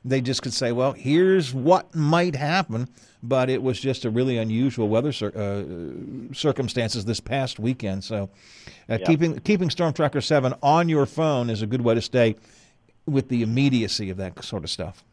They 0.04 0.20
just 0.20 0.42
could 0.42 0.52
say, 0.52 0.72
"Well, 0.72 0.92
here's 0.94 1.54
what 1.54 1.94
might 1.94 2.34
happen," 2.34 2.88
but 3.22 3.48
it 3.48 3.62
was 3.62 3.78
just 3.80 4.04
a 4.04 4.10
really 4.10 4.36
unusual 4.36 4.88
weather 4.88 5.12
cir- 5.12 5.32
uh, 5.36 6.34
circumstances 6.34 7.04
this 7.04 7.20
past 7.20 7.60
weekend. 7.60 8.02
So, 8.02 8.28
uh, 8.90 8.98
Yeah. 8.98 9.06
keeping 9.06 9.38
keeping 9.40 9.70
Storm 9.70 9.92
Tracker 9.92 10.20
Seven 10.20 10.54
on 10.60 10.88
your 10.88 11.06
phone 11.06 11.50
is 11.50 11.62
a 11.62 11.68
good 11.68 11.82
way 11.82 11.94
to 11.94 12.02
stay 12.02 12.34
with 13.06 13.28
the 13.28 13.42
immediacy 13.42 14.10
of 14.10 14.16
that 14.16 14.42
sort 14.44 14.64
of 14.64 14.70
stuff. 14.70 15.04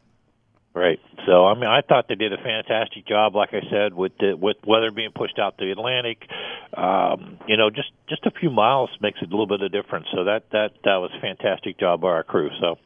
Right. 0.73 0.99
So 1.29 1.45
I 1.45 1.53
mean, 1.53 1.69
I 1.69 1.81
thought 1.81 2.07
they 2.09 2.15
did 2.15 2.33
a 2.33 2.37
fantastic 2.37 3.05
job. 3.05 3.35
Like 3.35 3.49
I 3.53 3.61
said, 3.69 3.93
with 3.93 4.13
the, 4.19 4.33
with 4.33 4.57
weather 4.65 4.89
being 4.89 5.11
pushed 5.13 5.37
out 5.37 5.57
the 5.59 5.69
Atlantic, 5.69 6.27
um, 6.75 7.37
you 7.47 7.55
know, 7.55 7.69
just 7.69 7.91
just 8.09 8.25
a 8.25 8.31
few 8.31 8.49
miles 8.49 8.89
makes 8.99 9.21
a 9.21 9.25
little 9.25 9.45
bit 9.45 9.61
of 9.61 9.71
difference. 9.71 10.07
So 10.11 10.23
that 10.23 10.49
that 10.51 10.71
that 10.85 10.95
was 10.95 11.11
a 11.15 11.21
fantastic 11.21 11.79
job 11.79 12.01
by 12.01 12.07
our 12.07 12.23
crew. 12.23 12.49
So, 12.59 12.79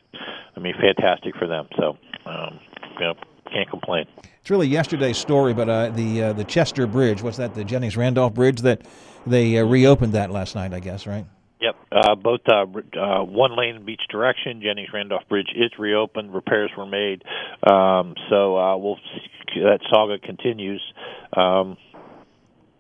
I 0.58 0.60
mean, 0.60 0.74
fantastic 0.78 1.38
for 1.38 1.48
them. 1.48 1.70
So, 1.78 1.98
um, 2.26 2.60
you 3.00 3.06
know, 3.06 3.14
can't 3.50 3.70
complain. 3.70 4.08
It's 4.42 4.52
really 4.52 4.68
yesterday's 4.68 5.18
story, 5.18 5.54
but 5.54 5.70
uh, 5.70 5.90
the 5.92 6.24
uh, 6.24 6.34
the 6.34 6.44
Chester 6.44 6.86
Bridge, 6.86 7.22
what's 7.22 7.38
that? 7.38 7.56
The 7.56 7.64
Jennings 7.64 7.96
Randolph 7.96 8.34
Bridge 8.34 8.60
that 8.64 8.82
they 9.26 9.58
uh, 9.58 9.64
reopened 9.64 10.12
that 10.14 10.32
last 10.32 10.54
night, 10.54 10.74
I 10.74 10.82
guess, 10.82 11.08
right? 11.08 11.26
Yep. 11.64 11.76
Uh, 11.94 12.16
both 12.16 12.42
uh, 12.52 12.66
uh, 13.00 13.24
one 13.24 13.58
lane 13.58 13.78
in 13.78 13.90
each 13.90 14.02
direction. 14.12 14.62
Jennings 14.62 14.90
Randolph 14.94 15.24
Bridge 15.30 15.48
is 15.56 15.72
reopened. 15.80 16.34
Repairs 16.34 16.72
were 16.78 16.86
made. 16.86 17.24
Um, 17.66 18.16
so 18.30 18.58
uh, 18.58 18.76
we'll 18.76 18.98
see, 18.98 19.62
that 19.62 19.80
saga 19.90 20.20
continues. 20.20 20.84
Um, 21.32 21.78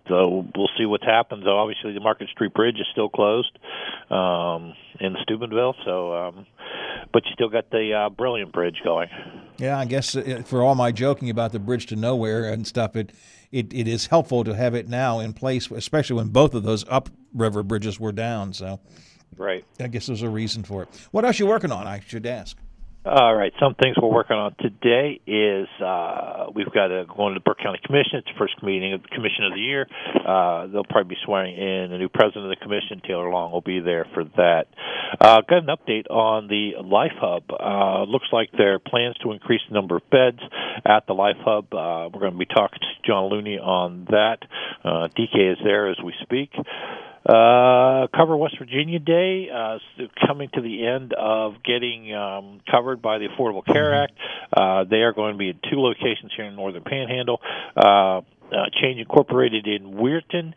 so 0.09 0.45
we'll 0.53 0.69
see 0.77 0.85
what 0.85 1.01
happens. 1.01 1.45
Obviously 1.47 1.93
the 1.93 2.01
Market 2.01 2.27
Street 2.27 2.53
Bridge 2.53 2.75
is 2.75 2.85
still 2.91 3.07
closed 3.07 3.57
um, 4.09 4.73
in 4.99 5.15
Steubenville. 5.23 5.75
So, 5.85 6.13
um, 6.13 6.45
but 7.13 7.23
you 7.25 7.31
still 7.35 7.47
got 7.47 7.69
the 7.69 7.93
uh, 7.93 8.09
Brilliant 8.09 8.51
Bridge 8.51 8.81
going. 8.83 9.07
Yeah, 9.59 9.79
I 9.79 9.85
guess 9.85 10.13
uh, 10.13 10.41
for 10.45 10.61
all 10.61 10.75
my 10.75 10.91
joking 10.91 11.29
about 11.29 11.53
the 11.53 11.59
bridge 11.59 11.85
to 11.85 11.95
nowhere 11.95 12.51
and 12.51 12.67
stuff, 12.67 12.97
it, 12.97 13.11
it 13.53 13.71
it 13.73 13.87
is 13.87 14.07
helpful 14.07 14.43
to 14.43 14.53
have 14.55 14.73
it 14.75 14.89
now 14.89 15.19
in 15.19 15.31
place, 15.33 15.71
especially 15.71 16.17
when 16.17 16.27
both 16.29 16.53
of 16.53 16.63
those 16.63 16.83
upriver 16.89 17.63
bridges 17.63 17.99
were 17.99 18.11
down. 18.11 18.51
So, 18.53 18.79
Right. 19.37 19.63
I 19.79 19.87
guess 19.87 20.07
there's 20.07 20.21
a 20.21 20.29
reason 20.29 20.63
for 20.63 20.83
it. 20.83 20.89
What 21.11 21.23
else 21.25 21.39
you 21.39 21.45
working 21.47 21.71
on? 21.71 21.87
I 21.87 22.01
should 22.05 22.25
ask. 22.25 22.57
All 23.05 23.35
right. 23.35 23.51
Some 23.59 23.75
things 23.75 23.97
we're 24.01 24.07
working 24.07 24.37
on 24.37 24.55
today 24.61 25.19
is 25.27 25.67
uh, 25.83 26.47
we've 26.55 26.71
got 26.71 26.87
to 26.87 27.03
go 27.03 27.27
into 27.27 27.39
the 27.39 27.43
Brooke 27.43 27.57
County 27.61 27.79
Commission. 27.83 28.23
It's 28.23 28.27
the 28.27 28.39
first 28.39 28.63
meeting 28.63 28.93
of 28.93 29.01
the 29.03 29.09
Commission 29.09 29.43
of 29.43 29.51
the 29.51 29.59
year. 29.59 29.87
Uh, 30.25 30.67
they'll 30.67 30.85
probably 30.85 31.15
be 31.15 31.21
swearing 31.25 31.53
in 31.53 31.91
a 31.91 31.97
new 31.97 32.07
president 32.07 32.45
of 32.45 32.49
the 32.51 32.63
commission. 32.63 33.01
Taylor 33.05 33.29
Long 33.29 33.51
will 33.51 33.59
be 33.59 33.81
there 33.81 34.07
for 34.13 34.23
that. 34.23 34.67
Uh, 35.19 35.41
got 35.41 35.67
an 35.67 35.75
update 35.75 36.09
on 36.09 36.47
the 36.47 36.79
Life 36.81 37.11
Hub. 37.19 37.43
Uh, 37.51 38.09
looks 38.09 38.27
like 38.31 38.51
there 38.57 38.75
are 38.75 38.79
plans 38.79 39.17
to 39.21 39.33
increase 39.33 39.61
the 39.67 39.73
number 39.73 39.97
of 39.97 40.09
beds 40.09 40.39
at 40.85 41.05
the 41.05 41.13
Life 41.13 41.43
Hub. 41.43 41.73
Uh, 41.73 42.07
we're 42.07 42.21
going 42.21 42.31
to 42.31 42.39
be 42.39 42.45
talking 42.45 42.79
to 42.79 42.87
John 43.05 43.29
Looney 43.29 43.59
on 43.59 44.05
that. 44.11 44.37
Uh, 44.81 45.09
DK 45.11 45.51
is 45.51 45.57
there 45.61 45.89
as 45.89 45.97
we 46.01 46.13
speak. 46.21 46.51
Uh, 47.25 48.07
cover 48.13 48.35
West 48.35 48.57
Virginia 48.59 48.99
Day 48.99 49.47
uh, 49.49 49.77
coming 50.27 50.49
to 50.53 50.61
the 50.61 50.85
end 50.85 51.13
of 51.13 51.63
getting 51.63 52.13
um, 52.13 52.59
covered 52.69 53.01
by 53.01 53.17
the 53.17 53.27
Affordable 53.27 53.65
Care 53.65 53.93
Act. 54.03 54.13
Uh, 54.51 54.83
they 54.83 54.97
are 54.97 55.13
going 55.13 55.33
to 55.33 55.37
be 55.37 55.49
in 55.49 55.59
two 55.71 55.79
locations 55.79 56.33
here 56.35 56.45
in 56.45 56.55
Northern 56.55 56.83
Panhandle. 56.83 57.39
Uh, 57.77 58.21
uh, 58.53 58.65
Change 58.81 58.99
Incorporated 58.99 59.65
in 59.67 59.93
Weirton, 59.93 60.53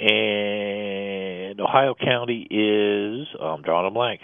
and 0.00 1.60
Ohio 1.60 1.94
County 1.94 2.46
is 2.50 3.28
I'm 3.40 3.62
drawing 3.62 3.86
a 3.86 3.90
blank. 3.90 4.20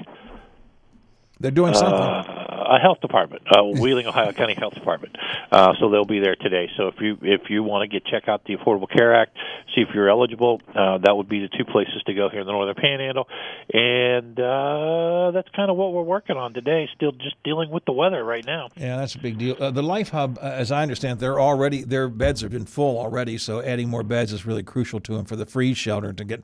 They're 1.45 1.51
doing 1.51 1.75
something. 1.75 2.01
Uh, 2.01 2.45
a 2.49 2.79
health 2.79 3.03
department, 3.03 3.43
uh, 3.55 3.63
Wheeling, 3.81 4.07
Ohio 4.07 4.33
County 4.33 4.55
Health 4.55 4.73
Department. 4.73 5.15
Uh, 5.53 5.75
so 5.79 5.91
they'll 5.91 6.07
be 6.07 6.21
there 6.21 6.37
today. 6.37 6.71
So 6.79 6.89
if 6.89 6.95
you 7.01 7.19
if 7.21 7.51
you 7.51 7.63
want 7.63 7.83
to 7.83 7.87
get 7.87 8.07
check 8.07 8.29
out 8.29 8.45
the 8.47 8.57
Affordable 8.57 8.89
Care 8.91 9.15
Act, 9.15 9.37
see 9.75 9.83
if 9.83 9.89
you're 9.95 10.09
eligible, 10.09 10.63
uh, 10.75 10.97
that 11.05 11.15
would 11.15 11.29
be 11.29 11.41
the 11.41 11.49
two 11.49 11.67
places 11.67 12.03
to 12.07 12.15
go 12.15 12.31
here 12.31 12.41
in 12.41 12.47
the 12.47 12.53
Northern 12.53 12.75
Panhandle. 12.77 13.29
And 13.75 14.41
uh, 14.41 15.33
that's 15.33 15.51
kind 15.55 15.71
of 15.71 15.77
what 15.77 15.93
we're 15.93 16.01
working 16.01 16.39
on 16.39 16.55
today. 16.55 16.89
Still 16.95 17.13
just 17.13 17.37
dealing 17.45 17.71
with 17.71 17.85
the 17.85 17.93
weather 17.93 18.25
right 18.25 18.47
now. 18.47 18.71
Yeah, 18.75 18.97
that's 18.97 19.17
a 19.17 19.19
big 19.19 19.37
deal. 19.37 19.57
Uh, 19.61 19.71
the 19.71 19.83
Life 19.83 20.09
Hub, 20.09 20.39
uh, 20.41 20.47
as 20.47 20.73
I 20.73 20.81
understand, 20.81 21.21
they're 21.21 21.41
already 21.41 21.85
their 21.85 22.09
beds 22.09 22.41
have 22.41 22.53
been 22.53 22.65
full 22.65 22.99
already, 22.99 23.37
so 23.37 23.61
adding 23.61 23.91
more 23.91 24.03
beds 24.03 24.33
is 24.33 24.47
really 24.47 24.63
crucial 24.63 24.99
to 25.01 25.15
them 25.15 25.27
for 25.27 25.37
the 25.37 25.45
freeze 25.45 25.77
shelter 25.77 26.15
to 26.15 26.25
get 26.25 26.43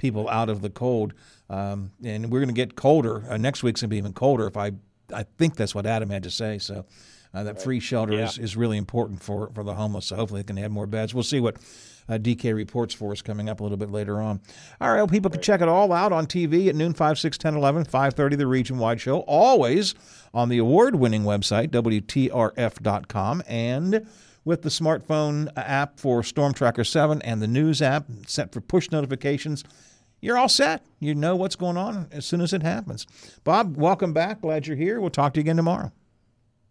people 0.00 0.28
out 0.28 0.48
of 0.48 0.62
the 0.62 0.70
cold. 0.70 1.14
Um, 1.48 1.92
and 2.04 2.30
we're 2.32 2.40
going 2.40 2.48
to 2.48 2.54
get 2.54 2.74
colder. 2.74 3.24
Uh, 3.28 3.36
next 3.36 3.62
week's 3.62 3.80
going 3.82 3.90
to 3.90 3.94
be 3.94 3.98
even 3.98 4.12
colder. 4.12 4.46
If 4.46 4.56
I, 4.56 4.72
I 5.14 5.24
think 5.38 5.54
that's 5.56 5.74
what 5.74 5.86
Adam 5.86 6.10
had 6.10 6.24
to 6.24 6.30
say. 6.30 6.58
So. 6.58 6.84
Uh, 7.32 7.44
that 7.44 7.62
free 7.62 7.78
shelter 7.78 8.14
Yeah. 8.14 8.24
is, 8.24 8.38
is 8.38 8.56
really 8.56 8.76
important 8.76 9.22
for, 9.22 9.50
for 9.54 9.62
the 9.62 9.74
homeless. 9.74 10.06
So 10.06 10.16
hopefully 10.16 10.40
they 10.40 10.46
can 10.46 10.58
add 10.58 10.72
more 10.72 10.88
beds. 10.88 11.14
We'll 11.14 11.22
see 11.22 11.38
what 11.38 11.58
uh, 12.08 12.14
DK 12.18 12.52
reports 12.52 12.92
for 12.92 13.12
us 13.12 13.22
coming 13.22 13.48
up 13.48 13.60
a 13.60 13.62
little 13.62 13.78
bit 13.78 13.88
later 13.92 14.20
on. 14.20 14.40
All 14.80 14.88
right, 14.90 14.96
well, 14.96 15.06
people 15.06 15.30
can 15.30 15.40
check 15.40 15.60
it 15.60 15.68
all 15.68 15.92
out 15.92 16.10
on 16.12 16.26
TV 16.26 16.66
at 16.66 16.74
noon, 16.74 16.92
5, 16.92 17.20
6, 17.20 17.38
10, 17.38 17.54
11, 17.54 17.84
5.30, 17.84 18.36
the 18.36 18.48
region-wide 18.48 19.00
show. 19.00 19.20
Always 19.28 19.94
on 20.34 20.48
the 20.48 20.58
award-winning 20.58 21.22
website, 21.22 21.68
WTRF.com, 21.68 23.42
and 23.46 24.06
with 24.44 24.62
the 24.62 24.68
smartphone 24.68 25.48
app 25.56 26.00
for 26.00 26.24
Storm 26.24 26.52
Tracker 26.52 26.82
7 26.82 27.22
and 27.22 27.40
the 27.40 27.46
news 27.46 27.80
app 27.80 28.06
set 28.26 28.52
for 28.52 28.60
push 28.60 28.90
notifications. 28.90 29.62
You're 30.20 30.36
all 30.36 30.48
set. 30.48 30.82
You 30.98 31.14
know 31.14 31.34
what's 31.34 31.56
going 31.56 31.76
on 31.76 32.08
as 32.12 32.26
soon 32.26 32.40
as 32.40 32.52
it 32.52 32.62
happens. 32.62 33.06
Bob, 33.42 33.76
welcome 33.76 34.12
back. 34.12 34.42
Glad 34.42 34.66
you're 34.66 34.76
here. 34.76 35.00
We'll 35.00 35.10
talk 35.10 35.32
to 35.34 35.40
you 35.40 35.42
again 35.42 35.56
tomorrow. 35.56 35.92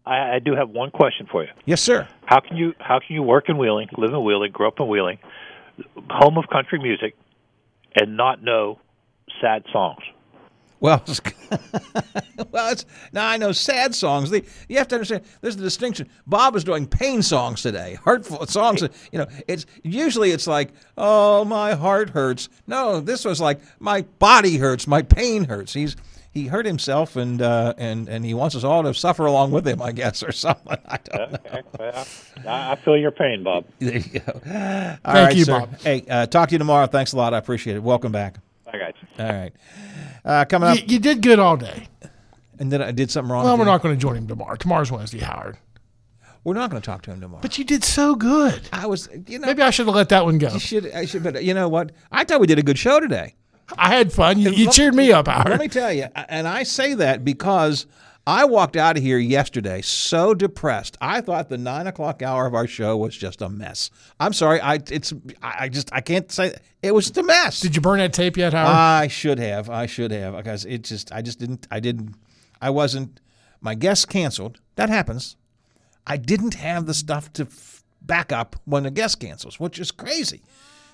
I, 0.06 0.36
I 0.36 0.38
do 0.38 0.54
have 0.54 0.70
one 0.70 0.90
question 0.90 1.26
for 1.30 1.42
you. 1.42 1.50
Yes, 1.64 1.80
sir. 1.80 2.08
How 2.26 2.40
can 2.40 2.56
you 2.56 2.74
how 2.78 3.00
can 3.00 3.14
you 3.14 3.22
work 3.22 3.48
in 3.48 3.58
Wheeling, 3.58 3.88
live 3.98 4.12
in 4.12 4.24
Wheeling, 4.24 4.52
grow 4.52 4.68
up 4.68 4.78
in 4.78 4.88
Wheeling, 4.88 5.18
home 6.08 6.38
of 6.38 6.44
country 6.48 6.78
music, 6.78 7.14
and 7.96 8.16
not 8.16 8.42
know 8.42 8.78
sad 9.40 9.64
songs? 9.72 10.02
Well, 10.80 11.04
well, 12.50 12.72
it's 12.72 12.86
now 13.12 13.28
I 13.28 13.36
know 13.36 13.52
sad 13.52 13.94
songs. 13.94 14.30
The, 14.30 14.42
you 14.68 14.78
have 14.78 14.88
to 14.88 14.94
understand. 14.96 15.24
There's 15.42 15.56
the 15.56 15.62
distinction. 15.62 16.08
Bob 16.26 16.56
is 16.56 16.64
doing 16.64 16.86
pain 16.86 17.20
songs 17.22 17.60
today, 17.60 17.98
hurtful 18.02 18.46
songs. 18.46 18.82
You 19.12 19.18
know, 19.18 19.26
it's 19.46 19.66
usually 19.84 20.30
it's 20.30 20.46
like, 20.46 20.70
oh, 20.96 21.44
my 21.44 21.74
heart 21.74 22.10
hurts. 22.10 22.48
No, 22.66 23.00
this 23.00 23.26
was 23.26 23.40
like 23.42 23.60
my 23.78 24.02
body 24.18 24.56
hurts, 24.56 24.86
my 24.86 25.02
pain 25.02 25.44
hurts. 25.44 25.74
He's 25.74 25.96
he 26.32 26.46
hurt 26.46 26.64
himself, 26.64 27.16
and 27.16 27.42
uh, 27.42 27.74
and 27.76 28.08
and 28.08 28.24
he 28.24 28.32
wants 28.34 28.54
us 28.54 28.64
all 28.64 28.82
to 28.84 28.94
suffer 28.94 29.26
along 29.26 29.50
with 29.50 29.66
him, 29.66 29.82
I 29.82 29.92
guess, 29.92 30.22
or 30.22 30.32
something. 30.32 30.78
I 30.86 30.98
don't 31.04 31.34
Okay, 31.34 31.62
well, 31.78 32.06
I 32.46 32.72
I 32.72 32.76
feel 32.76 32.96
your 32.96 33.10
pain, 33.10 33.42
Bob. 33.42 33.66
There 33.80 33.98
you 33.98 34.20
go. 34.20 34.32
All 34.34 34.40
Thank 34.42 35.04
right, 35.04 35.36
you, 35.36 35.44
sir. 35.44 35.60
Bob. 35.60 35.78
Hey, 35.80 36.04
uh, 36.08 36.26
talk 36.26 36.48
to 36.48 36.54
you 36.54 36.58
tomorrow. 36.58 36.86
Thanks 36.86 37.12
a 37.12 37.16
lot. 37.16 37.34
I 37.34 37.38
appreciate 37.38 37.76
it. 37.76 37.82
Welcome 37.82 38.12
back. 38.12 38.36
Bye, 38.64 38.78
guys. 38.78 38.94
All 39.20 39.32
right. 39.32 39.52
Uh, 40.24 40.44
coming 40.46 40.68
up, 40.70 40.76
You, 40.78 40.84
you 40.86 40.98
did 40.98 41.22
good 41.22 41.38
all 41.38 41.56
day. 41.56 41.88
and 42.58 42.70
then 42.72 42.82
I 42.82 42.90
did 42.92 43.10
something 43.10 43.30
wrong. 43.32 43.44
Well, 43.44 43.56
we're 43.58 43.64
not 43.64 43.82
going 43.82 43.94
to 43.94 44.00
join 44.00 44.16
him 44.16 44.26
tomorrow. 44.26 44.56
Tomorrow's 44.56 44.90
Wednesday, 44.92 45.18
Howard. 45.20 45.56
We're 46.44 46.54
not 46.54 46.70
going 46.70 46.80
to 46.80 46.86
talk 46.86 47.02
to 47.02 47.10
him 47.10 47.20
tomorrow. 47.20 47.42
But 47.42 47.58
you 47.58 47.64
did 47.64 47.84
so 47.84 48.14
good. 48.14 48.68
I 48.72 48.86
was, 48.86 49.08
you 49.26 49.38
know, 49.38 49.46
Maybe 49.46 49.62
I 49.62 49.70
should 49.70 49.86
have 49.86 49.94
let 49.94 50.08
that 50.08 50.24
one 50.24 50.38
go. 50.38 50.50
You 50.52 50.58
should. 50.58 50.90
I 50.90 51.04
should. 51.04 51.22
But 51.22 51.44
you 51.44 51.52
know 51.52 51.68
what? 51.68 51.92
I 52.10 52.24
thought 52.24 52.40
we 52.40 52.46
did 52.46 52.58
a 52.58 52.62
good 52.62 52.78
show 52.78 52.98
today. 52.98 53.34
I 53.76 53.94
had 53.94 54.12
fun. 54.12 54.38
You, 54.38 54.50
you 54.50 54.64
Let- 54.66 54.74
cheered 54.74 54.94
me 54.94 55.12
up, 55.12 55.28
Howard. 55.28 55.50
Let 55.50 55.60
me 55.60 55.68
tell 55.68 55.92
you, 55.92 56.06
and 56.14 56.48
I 56.48 56.62
say 56.64 56.94
that 56.94 57.24
because 57.24 57.86
I 58.26 58.44
walked 58.44 58.76
out 58.76 58.96
of 58.96 59.02
here 59.02 59.18
yesterday 59.18 59.80
so 59.82 60.34
depressed. 60.34 60.96
I 61.00 61.20
thought 61.20 61.48
the 61.48 61.58
nine 61.58 61.86
o'clock 61.86 62.22
hour 62.22 62.46
of 62.46 62.54
our 62.54 62.66
show 62.66 62.96
was 62.96 63.16
just 63.16 63.40
a 63.42 63.48
mess. 63.48 63.90
I'm 64.20 64.32
sorry. 64.32 64.60
I 64.60 64.74
it's 64.90 65.12
I 65.42 65.68
just 65.68 65.90
I 65.92 66.00
can't 66.00 66.30
say 66.30 66.54
it 66.82 66.94
was 66.94 67.06
just 67.06 67.18
a 67.18 67.22
mess. 67.22 67.60
Did 67.60 67.74
you 67.74 67.80
burn 67.80 67.98
that 67.98 68.12
tape 68.12 68.36
yet, 68.36 68.52
Howard? 68.52 68.74
I 68.74 69.08
should 69.08 69.38
have. 69.38 69.70
I 69.70 69.86
should 69.86 70.10
have 70.12 70.36
because 70.36 70.64
it 70.64 70.82
just 70.82 71.12
I 71.12 71.22
just 71.22 71.38
didn't 71.38 71.66
I 71.70 71.80
didn't 71.80 72.14
I 72.60 72.70
wasn't 72.70 73.20
my 73.60 73.74
guest 73.74 74.08
canceled. 74.08 74.60
That 74.76 74.90
happens. 74.90 75.36
I 76.06 76.16
didn't 76.16 76.54
have 76.54 76.86
the 76.86 76.94
stuff 76.94 77.32
to 77.34 77.44
f- 77.44 77.82
back 78.02 78.32
up 78.32 78.56
when 78.64 78.82
the 78.82 78.90
guest 78.90 79.20
cancels, 79.20 79.58
which 79.60 79.78
is 79.78 79.90
crazy. 79.90 80.42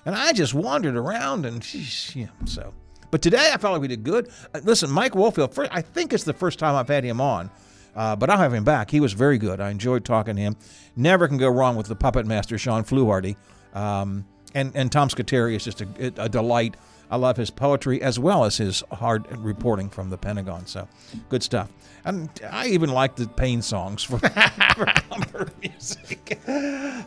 And 0.05 0.15
I 0.15 0.31
just 0.33 0.53
wandered 0.53 0.95
around 0.95 1.45
and 1.45 1.61
sheesh, 1.61 2.15
yeah, 2.15 2.27
so. 2.45 2.73
But 3.11 3.21
today 3.21 3.51
I 3.53 3.57
felt 3.57 3.73
like 3.73 3.81
we 3.81 3.87
did 3.87 4.03
good. 4.03 4.29
Uh, 4.53 4.59
listen, 4.63 4.89
Mike 4.89 5.13
Woelfel, 5.13 5.53
first, 5.53 5.71
I 5.73 5.81
think 5.81 6.13
it's 6.13 6.23
the 6.23 6.33
first 6.33 6.59
time 6.59 6.75
I've 6.75 6.87
had 6.87 7.03
him 7.03 7.21
on, 7.21 7.49
uh, 7.95 8.15
but 8.15 8.29
I'll 8.29 8.37
have 8.37 8.53
him 8.53 8.63
back. 8.63 8.91
He 8.91 8.99
was 8.99 9.13
very 9.13 9.37
good. 9.37 9.59
I 9.59 9.69
enjoyed 9.69 10.05
talking 10.05 10.35
to 10.35 10.41
him. 10.41 10.55
Never 10.95 11.27
can 11.27 11.37
go 11.37 11.49
wrong 11.49 11.75
with 11.75 11.87
the 11.87 11.95
puppet 11.95 12.25
master, 12.25 12.57
Shawn 12.57 12.83
Fluharty. 12.83 13.35
Um, 13.73 14.25
and, 14.53 14.71
and 14.75 14.91
Tom 14.91 15.09
Scuteri 15.09 15.55
is 15.55 15.63
just 15.63 15.81
a, 15.81 15.87
a 16.17 16.29
delight. 16.29 16.75
I 17.09 17.15
love 17.15 17.37
his 17.37 17.49
poetry 17.49 18.01
as 18.01 18.19
well 18.19 18.43
as 18.43 18.57
his 18.57 18.83
hard 18.91 19.25
reporting 19.37 19.89
from 19.89 20.09
the 20.09 20.17
Pentagon. 20.17 20.65
So 20.65 20.87
good 21.29 21.43
stuff. 21.43 21.71
And 22.03 22.29
I 22.49 22.67
even 22.67 22.89
like 22.89 23.15
the 23.15 23.27
pain 23.27 23.61
songs 23.61 24.03
for, 24.03 24.19
for 24.75 24.85
comfort 24.85 25.51
music. 25.61 26.39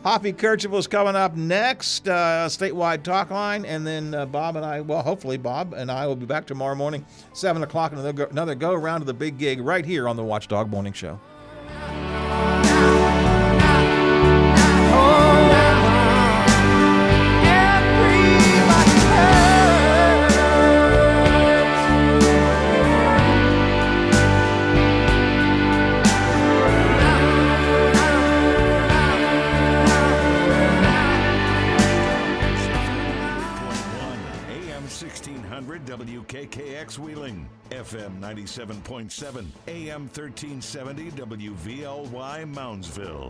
Hoppy 0.03 0.33
Kercheval 0.33 0.77
is 0.77 0.87
coming 0.87 1.15
up 1.15 1.35
next, 1.35 2.07
uh, 2.07 2.47
statewide 2.47 3.03
talk 3.03 3.31
line, 3.31 3.65
and 3.65 3.85
then 3.85 4.13
uh, 4.13 4.25
Bob 4.25 4.55
and 4.55 4.65
I, 4.65 4.81
well, 4.81 5.01
hopefully 5.01 5.37
Bob 5.37 5.73
and 5.73 5.91
I 5.91 6.05
will 6.07 6.15
be 6.15 6.25
back 6.25 6.45
tomorrow 6.45 6.75
morning, 6.75 7.05
seven 7.33 7.63
o'clock, 7.63 7.91
another 7.91 8.13
go, 8.13 8.25
another 8.25 8.55
go 8.55 8.73
around 8.73 8.99
to 9.01 9.05
the 9.05 9.13
big 9.13 9.37
gig 9.37 9.59
right 9.59 9.85
here 9.85 10.07
on 10.07 10.15
the 10.17 10.23
Watchdog 10.23 10.69
Morning 10.69 10.93
Show. 10.93 11.19
WKKX 36.01 36.97
Wheeling, 36.97 37.47
FM 37.69 38.19
97.7, 38.19 39.45
AM 39.67 40.01
1370 40.07 41.11
WVLY 41.11 42.43
Moundsville. 42.55 43.29